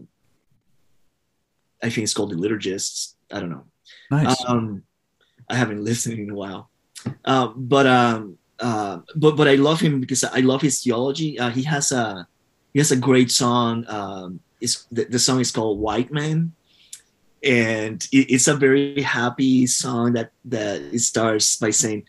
I 1.81 1.89
think 1.89 2.03
it's 2.05 2.13
called 2.13 2.31
The 2.31 2.35
Liturgists. 2.37 3.15
I 3.31 3.39
don't 3.41 3.49
know. 3.49 3.65
Nice. 4.09 4.41
Um, 4.47 4.83
I 5.49 5.55
haven't 5.55 5.83
listened 5.89 6.17
in 6.19 6.29
a 6.29 6.33
while, 6.35 6.69
um, 7.25 7.55
but 7.57 7.87
um, 7.87 8.37
uh, 8.59 8.99
but 9.15 9.35
but 9.35 9.47
I 9.47 9.55
love 9.55 9.79
him 9.79 9.99
because 9.99 10.23
I 10.23 10.39
love 10.39 10.61
his 10.61 10.81
theology. 10.81 11.39
Uh, 11.39 11.49
he 11.49 11.63
has 11.63 11.91
a 11.91 12.27
he 12.73 12.79
has 12.79 12.91
a 12.91 12.97
great 12.97 13.31
song. 13.31 13.85
Um, 13.87 14.39
it's 14.61 14.85
the, 14.91 15.05
the 15.05 15.19
song 15.19 15.39
is 15.39 15.51
called 15.51 15.79
White 15.79 16.11
Man, 16.11 16.53
and 17.43 18.03
it, 18.11 18.31
it's 18.31 18.47
a 18.47 18.55
very 18.55 19.01
happy 19.01 19.65
song 19.67 20.13
that 20.13 20.31
that 20.45 20.81
it 20.81 20.99
starts 20.99 21.57
by 21.57 21.71
saying, 21.71 22.05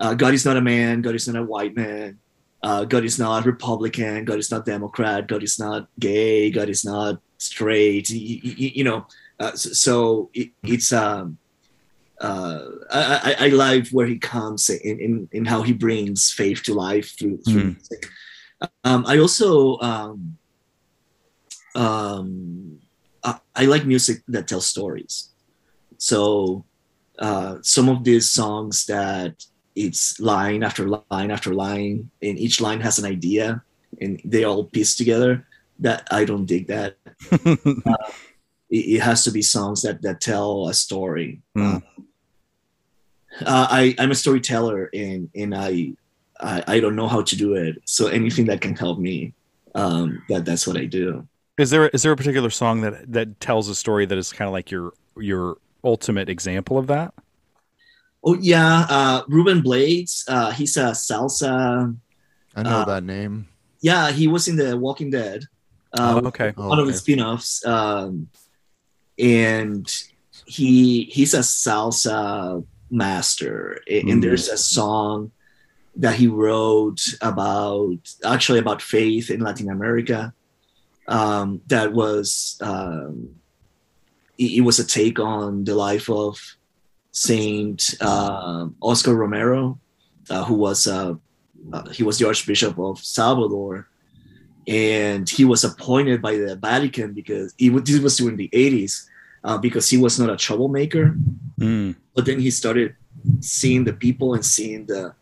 uh, 0.00 0.14
"God 0.14 0.34
is 0.34 0.44
not 0.44 0.56
a 0.56 0.62
man. 0.62 1.02
God 1.02 1.14
is 1.14 1.28
not 1.28 1.40
a 1.40 1.44
white 1.44 1.76
man. 1.76 2.18
Uh, 2.62 2.84
God 2.84 3.04
is 3.04 3.18
not 3.18 3.46
Republican. 3.46 4.24
God 4.24 4.38
is 4.38 4.50
not 4.50 4.66
Democrat. 4.66 5.28
God 5.28 5.42
is 5.42 5.58
not 5.58 5.88
gay. 5.98 6.50
God 6.50 6.68
is 6.68 6.84
not 6.84 7.20
straight." 7.38 8.10
You, 8.10 8.40
you, 8.42 8.70
you 8.76 8.84
know, 8.84 9.06
uh, 9.38 9.52
so, 9.52 9.70
so 9.70 10.30
it, 10.32 10.50
it's 10.62 10.92
um 10.92 11.38
uh, 12.20 12.60
I, 12.90 13.36
I, 13.40 13.46
I 13.46 13.48
like 13.48 13.88
where 13.88 14.06
he 14.06 14.18
comes 14.18 14.68
in, 14.70 14.98
in, 15.00 15.28
in 15.32 15.44
how 15.44 15.62
he 15.62 15.72
brings 15.72 16.30
faith 16.32 16.62
to 16.64 16.74
life 16.74 17.16
through, 17.18 17.38
through 17.38 17.62
Mm. 17.62 17.74
music. 17.76 18.06
Um, 18.82 19.04
I 19.06 19.18
also 19.18 19.78
um, 19.78 20.36
um, 21.74 22.78
I, 23.22 23.38
I 23.54 23.64
like 23.66 23.86
music 23.86 24.22
that 24.28 24.48
tells 24.48 24.66
stories. 24.66 25.30
So 25.98 26.64
uh, 27.18 27.58
some 27.62 27.88
of 27.88 28.02
these 28.04 28.30
songs 28.30 28.86
that 28.86 29.34
it's 29.76 30.18
line 30.18 30.64
after 30.64 30.88
line 30.88 31.30
after 31.30 31.54
line, 31.54 32.10
and 32.20 32.38
each 32.38 32.60
line 32.60 32.80
has 32.80 32.98
an 32.98 33.04
idea, 33.04 33.62
and 34.00 34.20
they 34.24 34.42
all 34.44 34.64
piece 34.64 34.96
together. 34.96 35.46
That 35.80 36.08
I 36.10 36.24
don't 36.24 36.46
dig 36.46 36.66
that. 36.68 36.96
It, 38.70 38.96
it 38.96 39.00
has 39.00 39.24
to 39.24 39.30
be 39.30 39.40
songs 39.40 39.80
that 39.80 40.02
that 40.02 40.20
tell 40.20 40.68
a 40.68 40.74
story. 40.74 41.40
Mm. 41.56 41.76
Uh, 41.76 41.80
I 43.46 43.94
I'm 43.98 44.10
a 44.10 44.14
storyteller, 44.14 44.90
and 44.92 45.30
and 45.34 45.54
I, 45.54 45.92
I 46.40 46.64
I 46.66 46.80
don't 46.80 46.96
know 46.96 47.08
how 47.08 47.22
to 47.22 47.36
do 47.36 47.54
it. 47.54 47.82
So 47.84 48.08
anything 48.08 48.46
that 48.46 48.60
can 48.60 48.74
help 48.76 48.98
me, 48.98 49.34
um, 49.74 50.22
that 50.28 50.44
that's 50.44 50.66
what 50.66 50.76
I 50.76 50.84
do. 50.84 51.26
Is 51.58 51.70
there 51.70 51.88
is 51.88 52.02
there 52.02 52.12
a 52.12 52.16
particular 52.16 52.50
song 52.50 52.80
that 52.82 53.12
that 53.12 53.40
tells 53.40 53.68
a 53.68 53.74
story 53.74 54.06
that 54.06 54.18
is 54.18 54.32
kind 54.32 54.48
of 54.48 54.52
like 54.52 54.70
your 54.70 54.92
your 55.16 55.58
ultimate 55.84 56.28
example 56.28 56.78
of 56.78 56.86
that? 56.88 57.14
Oh 58.24 58.34
yeah, 58.34 58.86
uh, 58.88 59.22
Ruben 59.28 59.60
Blades. 59.62 60.24
Uh, 60.28 60.50
he's 60.50 60.76
a 60.76 60.90
salsa. 60.90 61.96
I 62.56 62.62
know 62.62 62.70
Uh, 62.70 62.84
that 62.84 63.04
name. 63.04 63.48
Yeah, 63.80 64.10
he 64.10 64.26
was 64.26 64.48
in 64.48 64.56
the 64.56 64.76
Walking 64.76 65.10
Dead. 65.10 65.44
Uh, 65.96 66.20
oh, 66.22 66.26
okay. 66.28 66.52
Oh, 66.56 66.68
one 66.68 66.78
of 66.78 66.84
okay. 66.84 66.92
the 66.92 66.98
spin-offs. 66.98 67.64
Um, 67.64 68.28
and 69.18 69.86
he 70.46 71.04
he's 71.04 71.34
a 71.34 71.40
salsa 71.40 72.64
master. 72.90 73.80
A- 73.88 74.00
And 74.10 74.22
there's 74.22 74.48
a 74.48 74.56
song 74.56 75.30
that 75.96 76.14
he 76.14 76.26
wrote 76.28 77.00
about 77.20 77.98
actually 78.24 78.58
about 78.60 78.80
faith 78.82 79.30
in 79.30 79.40
Latin 79.40 79.68
America. 79.70 80.32
Um, 81.08 81.60
that 81.68 81.92
was 81.92 82.58
um, 82.60 83.30
it, 84.36 84.58
it 84.58 84.60
was 84.60 84.78
a 84.78 84.86
take 84.86 85.18
on 85.18 85.64
the 85.64 85.74
life 85.74 86.08
of 86.10 86.38
Saint 87.12 87.94
uh, 88.00 88.68
Oscar 88.80 89.14
Romero, 89.14 89.78
uh, 90.30 90.44
who 90.44 90.54
was 90.54 90.86
uh, 90.86 91.14
uh, 91.72 91.88
he 91.90 92.02
was 92.02 92.18
the 92.18 92.26
Archbishop 92.28 92.78
of 92.78 92.98
Salvador, 93.00 93.88
and 94.66 95.28
he 95.28 95.44
was 95.44 95.64
appointed 95.64 96.20
by 96.22 96.36
the 96.36 96.54
Vatican 96.56 97.12
because 97.14 97.54
he, 97.58 97.70
this 97.70 97.98
was 98.00 98.16
during 98.18 98.36
the 98.36 98.48
80s 98.52 99.06
uh, 99.44 99.58
because 99.58 99.88
he 99.88 99.96
was 99.96 100.18
not 100.20 100.30
a 100.30 100.36
troublemaker. 100.36 101.16
Mm. 101.58 101.96
But 102.18 102.26
then 102.26 102.40
he 102.40 102.50
started 102.50 102.96
seeing 103.38 103.84
the 103.84 103.92
people 103.92 104.34
and 104.34 104.44
seeing 104.44 104.86
the 104.86 105.14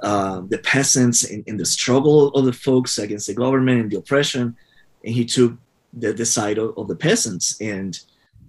uh, 0.00 0.42
the 0.46 0.58
peasants 0.58 1.24
in, 1.24 1.42
in 1.48 1.56
the 1.56 1.66
struggle 1.66 2.28
of 2.36 2.44
the 2.44 2.52
folks 2.52 2.98
against 2.98 3.26
the 3.26 3.34
government 3.34 3.80
and 3.80 3.90
the 3.90 3.98
oppression, 3.98 4.56
and 5.04 5.12
he 5.12 5.24
took 5.24 5.54
the, 5.92 6.12
the 6.12 6.24
side 6.24 6.56
of, 6.56 6.78
of 6.78 6.86
the 6.86 6.94
peasants. 6.94 7.60
And 7.60 7.98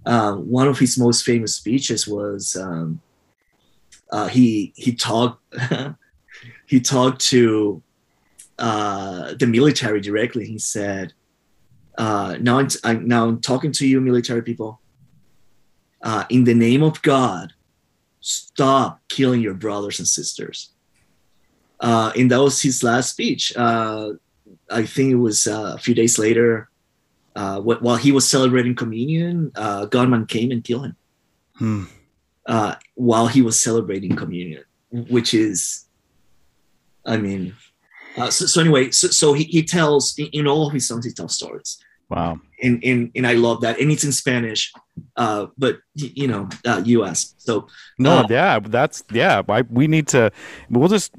uh, 0.06 0.34
one 0.34 0.68
of 0.68 0.78
his 0.78 0.96
most 0.96 1.24
famous 1.24 1.56
speeches 1.56 2.06
was 2.06 2.54
um, 2.54 3.00
uh, 4.12 4.28
he 4.28 4.72
he 4.76 4.94
talked 4.94 5.42
he 6.66 6.80
talked 6.80 7.20
to 7.30 7.82
uh, 8.60 9.34
the 9.40 9.48
military 9.48 10.00
directly. 10.00 10.46
He 10.46 10.60
said, 10.60 11.14
uh, 11.98 12.36
"Now 12.40 12.60
I'm, 12.60 12.68
I'm 12.84 13.08
now 13.08 13.26
I'm 13.26 13.40
talking 13.40 13.72
to 13.72 13.88
you, 13.88 14.00
military 14.00 14.42
people. 14.42 14.80
Uh, 16.00 16.26
in 16.28 16.44
the 16.44 16.54
name 16.54 16.84
of 16.84 17.02
God, 17.02 17.52
stop 18.22 19.00
killing 19.08 19.42
your 19.42 19.54
brothers 19.54 19.98
and 19.98 20.08
sisters." 20.08 20.70
Uh, 21.80 22.12
and 22.16 22.30
that 22.30 22.40
was 22.40 22.62
his 22.62 22.82
last 22.82 23.10
speech. 23.10 23.52
Uh, 23.56 24.12
I 24.70 24.84
think 24.86 25.10
it 25.12 25.16
was 25.16 25.46
uh, 25.46 25.74
a 25.74 25.78
few 25.78 25.94
days 25.94 26.18
later, 26.18 26.70
uh, 27.36 27.60
wh- 27.60 27.82
while 27.82 27.96
he 27.96 28.12
was 28.12 28.28
celebrating 28.28 28.74
communion, 28.74 29.50
uh, 29.56 29.86
gunman 29.86 30.26
came 30.26 30.50
and 30.50 30.62
killed 30.64 30.86
him 30.86 30.96
Hmm. 31.56 31.84
uh, 32.46 32.76
while 32.94 33.26
he 33.26 33.42
was 33.42 33.58
celebrating 33.60 34.14
communion, 34.16 34.64
which 34.90 35.34
is, 35.34 35.86
I 37.04 37.16
mean, 37.16 37.54
uh, 38.16 38.30
so, 38.30 38.46
so 38.46 38.60
anyway, 38.60 38.90
so, 38.90 39.08
so 39.08 39.32
he, 39.32 39.44
he 39.44 39.62
tells 39.64 40.16
in, 40.18 40.26
in 40.26 40.46
all 40.46 40.66
of 40.68 40.72
his 40.72 40.86
songs, 40.86 41.04
he 41.04 41.12
tells 41.12 41.34
stories, 41.34 41.78
Wow. 42.12 42.40
and 42.62 42.82
and 42.84 43.10
and 43.16 43.26
I 43.26 43.32
love 43.32 43.60
that, 43.62 43.80
and 43.80 43.90
it's 43.90 44.04
in 44.04 44.12
Spanish, 44.12 44.72
uh, 45.16 45.46
but 45.56 45.78
you 45.94 46.28
know, 46.28 46.48
uh, 46.66 46.82
U.S. 46.84 47.34
So 47.38 47.66
No, 47.98 48.18
Uh, 48.18 48.26
yeah, 48.28 48.58
that's 48.60 49.02
yeah. 49.10 49.42
I, 49.48 49.62
we 49.62 49.86
need 49.86 50.08
to. 50.08 50.30
We'll 50.68 50.88
just, 50.88 51.12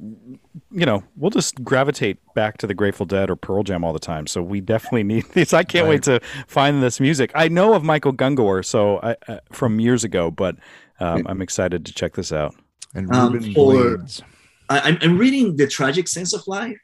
you 0.72 0.86
know, 0.86 1.04
we'll 1.18 1.32
just 1.32 1.64
gravitate 1.64 2.18
back 2.36 2.58
to 2.60 2.68
the 2.68 2.74
Grateful 2.76 3.06
Dead 3.08 3.30
or 3.30 3.36
Pearl 3.36 3.64
Jam 3.64 3.84
all 3.84 3.94
the 3.94 4.00
time. 4.14 4.28
So 4.28 4.42
we 4.42 4.62
definitely 4.62 5.04
need 5.04 5.26
these. 5.34 5.52
I 5.54 5.64
can't 5.64 5.88
wait 5.88 6.04
to 6.04 6.20
find 6.48 6.84
this 6.84 7.00
music. 7.00 7.32
I 7.34 7.48
know 7.48 7.74
of 7.74 7.84
Michael 7.84 8.14
Gungor, 8.14 8.64
so 8.64 9.00
I, 9.02 9.16
uh, 9.28 9.40
from 9.52 9.80
years 9.80 10.04
ago, 10.04 10.30
but 10.32 10.56
um, 11.00 11.26
I'm 11.28 11.42
excited 11.42 11.86
to 11.88 11.94
check 11.94 12.14
this 12.14 12.32
out. 12.32 12.54
And 12.94 13.12
um, 13.14 13.34
Ruben 13.34 13.54
for- 13.54 13.96
Blades. 13.98 14.22
I, 14.70 14.80
I'm, 14.80 14.98
I'm 15.02 15.18
reading 15.18 15.58
the 15.58 15.68
tragic 15.68 16.08
sense 16.08 16.34
of 16.34 16.42
life. 16.48 16.78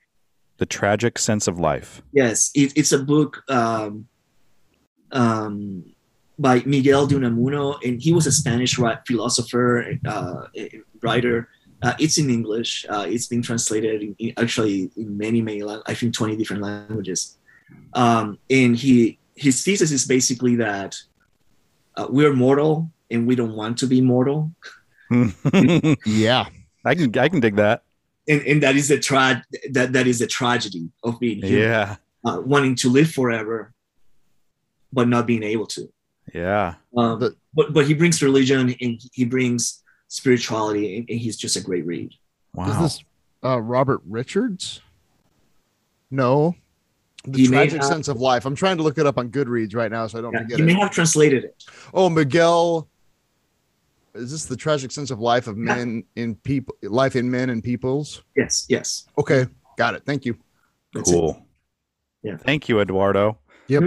The 0.59 0.65
tragic 0.65 1.17
sense 1.17 1.47
of 1.47 1.57
life. 1.57 2.01
Yes, 2.11 2.51
it, 2.53 2.73
it's 2.75 2.91
a 2.91 2.99
book 2.99 3.43
um, 3.49 4.07
um, 5.11 5.85
by 6.37 6.61
Miguel 6.65 7.07
de 7.07 7.15
Unamuno, 7.15 7.79
and 7.83 8.01
he 8.01 8.11
was 8.13 8.27
a 8.27 8.31
Spanish 8.31 8.77
ri- 8.77 8.97
philosopher, 9.07 9.97
uh, 10.05 10.47
writer. 11.01 11.47
Uh, 11.81 11.93
it's 11.97 12.17
in 12.17 12.29
English. 12.29 12.85
Uh, 12.89 13.05
it's 13.07 13.27
been 13.27 13.41
translated 13.41 14.01
in, 14.03 14.15
in- 14.19 14.33
actually 14.37 14.91
in 14.97 15.17
many, 15.17 15.41
many, 15.41 15.63
lang- 15.63 15.81
I 15.85 15.93
think, 15.93 16.13
twenty 16.13 16.35
different 16.35 16.61
languages. 16.61 17.37
Um, 17.93 18.37
and 18.49 18.75
he 18.75 19.17
his 19.35 19.63
thesis 19.63 19.91
is 19.91 20.05
basically 20.05 20.57
that 20.57 20.97
uh, 21.95 22.07
we're 22.09 22.33
mortal 22.33 22.91
and 23.09 23.25
we 23.25 23.35
don't 23.35 23.55
want 23.55 23.77
to 23.77 23.87
be 23.87 24.01
mortal, 24.01 24.51
yeah, 26.05 26.45
I 26.83 26.95
can 26.95 27.17
I 27.17 27.29
can 27.29 27.39
dig 27.39 27.55
that. 27.55 27.83
And 28.29 28.41
and 28.47 28.63
that 28.63 28.75
is 28.75 28.87
the 28.87 28.99
tra- 28.99 29.43
that 29.71 29.91
that 29.93 30.07
is 30.07 30.19
the 30.19 30.27
tragedy 30.27 30.89
of 31.03 31.19
being 31.19 31.41
human, 31.43 31.61
Yeah, 31.63 31.95
uh, 32.25 32.41
wanting 32.45 32.75
to 32.75 32.89
live 32.89 33.11
forever, 33.11 33.73
but 34.93 35.07
not 35.09 35.25
being 35.27 35.43
able 35.43 35.67
to. 35.67 35.91
yeah. 36.33 36.75
Um, 36.95 37.19
But- 37.19 37.33
but 37.53 37.73
but 37.73 37.87
he 37.87 37.93
brings 37.95 38.21
religion 38.21 38.75
and 38.79 39.01
he 39.11 39.25
brings 39.25 39.83
spirituality, 40.07 40.97
and, 40.97 41.09
and 41.09 41.19
he's 41.19 41.35
just 41.37 41.55
a 41.55 41.61
great 41.61 41.85
read. 41.85 42.11
Wow. 42.53 42.69
Is 42.71 42.77
this 42.79 43.03
uh, 43.43 43.59
Robert 43.61 44.01
Richards? 44.07 44.81
No. 46.11 46.55
The 47.25 47.37
He 47.41 47.47
tragic 47.47 47.81
have- 47.81 47.85
sense 47.89 48.07
of 48.07 48.17
life. 48.21 48.45
I'm 48.45 48.55
trying 48.55 48.77
to 48.77 48.83
look 48.83 48.97
it 48.97 49.05
up 49.05 49.17
on 49.17 49.29
Goodreads 49.29 49.75
right 49.75 49.91
now, 49.91 50.07
so 50.07 50.19
I 50.19 50.21
don't 50.21 50.33
Yeah, 50.33 50.41
forget 50.43 50.57
he 50.57 50.63
it. 50.63 50.65
may 50.65 50.73
have 50.73 50.91
translated 50.91 51.43
it. 51.45 51.63
Oh, 51.93 52.09
Miguel. 52.09 52.87
Is 54.15 54.31
this 54.31 54.45
the 54.45 54.55
tragic 54.55 54.91
sense 54.91 55.11
of 55.11 55.19
life 55.19 55.47
of 55.47 55.57
Yeah. 55.57 55.75
men 55.75 56.03
in 56.15 56.35
people, 56.35 56.75
life 56.83 57.15
in 57.15 57.29
men 57.29 57.49
and 57.49 57.63
peoples? 57.63 58.23
Yes, 58.35 58.65
yes. 58.69 59.05
Okay, 59.17 59.45
got 59.77 59.93
it. 59.93 60.03
Thank 60.05 60.25
you. 60.25 60.35
That's 60.93 61.09
it. 61.11 61.13
cool? 61.13 61.45
Yeah. 62.23 62.37
Thank 62.37 62.67
you, 62.69 62.79
Eduardo. 62.81 63.37
Yep. 63.67 63.83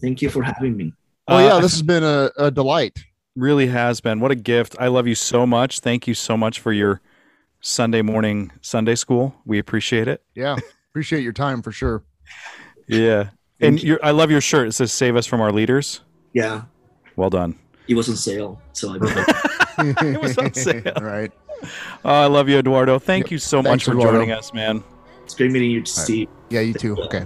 Thank 0.00 0.20
you 0.22 0.28
for 0.30 0.42
having 0.42 0.76
me. 0.76 0.92
Oh 1.28 1.36
Uh, 1.36 1.40
yeah, 1.40 1.60
this 1.60 1.72
has 1.72 1.82
been 1.82 2.04
a, 2.04 2.30
a 2.36 2.50
delight. 2.50 2.98
really 3.34 3.66
has 3.68 4.00
been. 4.00 4.20
What 4.20 4.30
a 4.30 4.34
gift. 4.36 4.76
I 4.78 4.88
love 4.88 5.06
you 5.06 5.14
so 5.14 5.46
much. 5.46 5.80
Thank 5.80 6.06
you 6.06 6.14
so 6.14 6.36
much 6.36 6.60
for 6.60 6.72
your 6.72 7.00
Sunday 7.60 8.02
morning 8.02 8.52
Sunday 8.60 8.94
school. 8.94 9.34
We 9.46 9.58
appreciate 9.58 10.06
it. 10.08 10.22
Yeah, 10.34 10.56
appreciate 10.90 11.22
your 11.22 11.32
time 11.32 11.62
for 11.62 11.72
sure. 11.72 12.02
Yeah. 12.88 13.30
And 13.60 13.80
your, 13.82 14.00
I 14.04 14.10
love 14.10 14.30
your 14.30 14.40
shirt. 14.40 14.68
It 14.68 14.72
says 14.72 14.92
"Save 14.92 15.14
us 15.16 15.26
from 15.26 15.40
our 15.40 15.52
leaders." 15.52 16.00
Yeah, 16.34 16.62
Well 17.16 17.30
done. 17.30 17.56
it 17.88 17.94
was 17.94 18.08
on 18.08 18.16
sale, 18.16 18.60
so 18.72 18.92
I 18.94 18.98
bought 18.98 19.28
it. 19.78 20.02
It 20.02 20.20
was 20.20 20.38
on 20.38 20.52
sale. 20.54 20.92
right. 21.00 21.32
Oh, 22.04 22.10
I 22.10 22.26
love 22.26 22.48
you, 22.48 22.58
Eduardo. 22.58 22.98
Thank 22.98 23.30
you 23.30 23.38
so 23.38 23.62
much 23.62 23.84
for 23.84 23.92
Eduardo. 23.92 24.18
joining 24.18 24.32
us, 24.32 24.52
man. 24.52 24.82
It's 25.24 25.34
great 25.34 25.52
meeting 25.52 25.70
you, 25.70 25.84
Steve. 25.84 26.28
Yeah, 26.50 26.60
you 26.60 26.74
too. 26.74 26.96
Okay. 26.96 27.24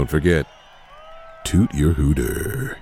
Don't 0.00 0.08
forget, 0.08 0.46
toot 1.44 1.74
your 1.74 1.92
hooter. 1.92 2.78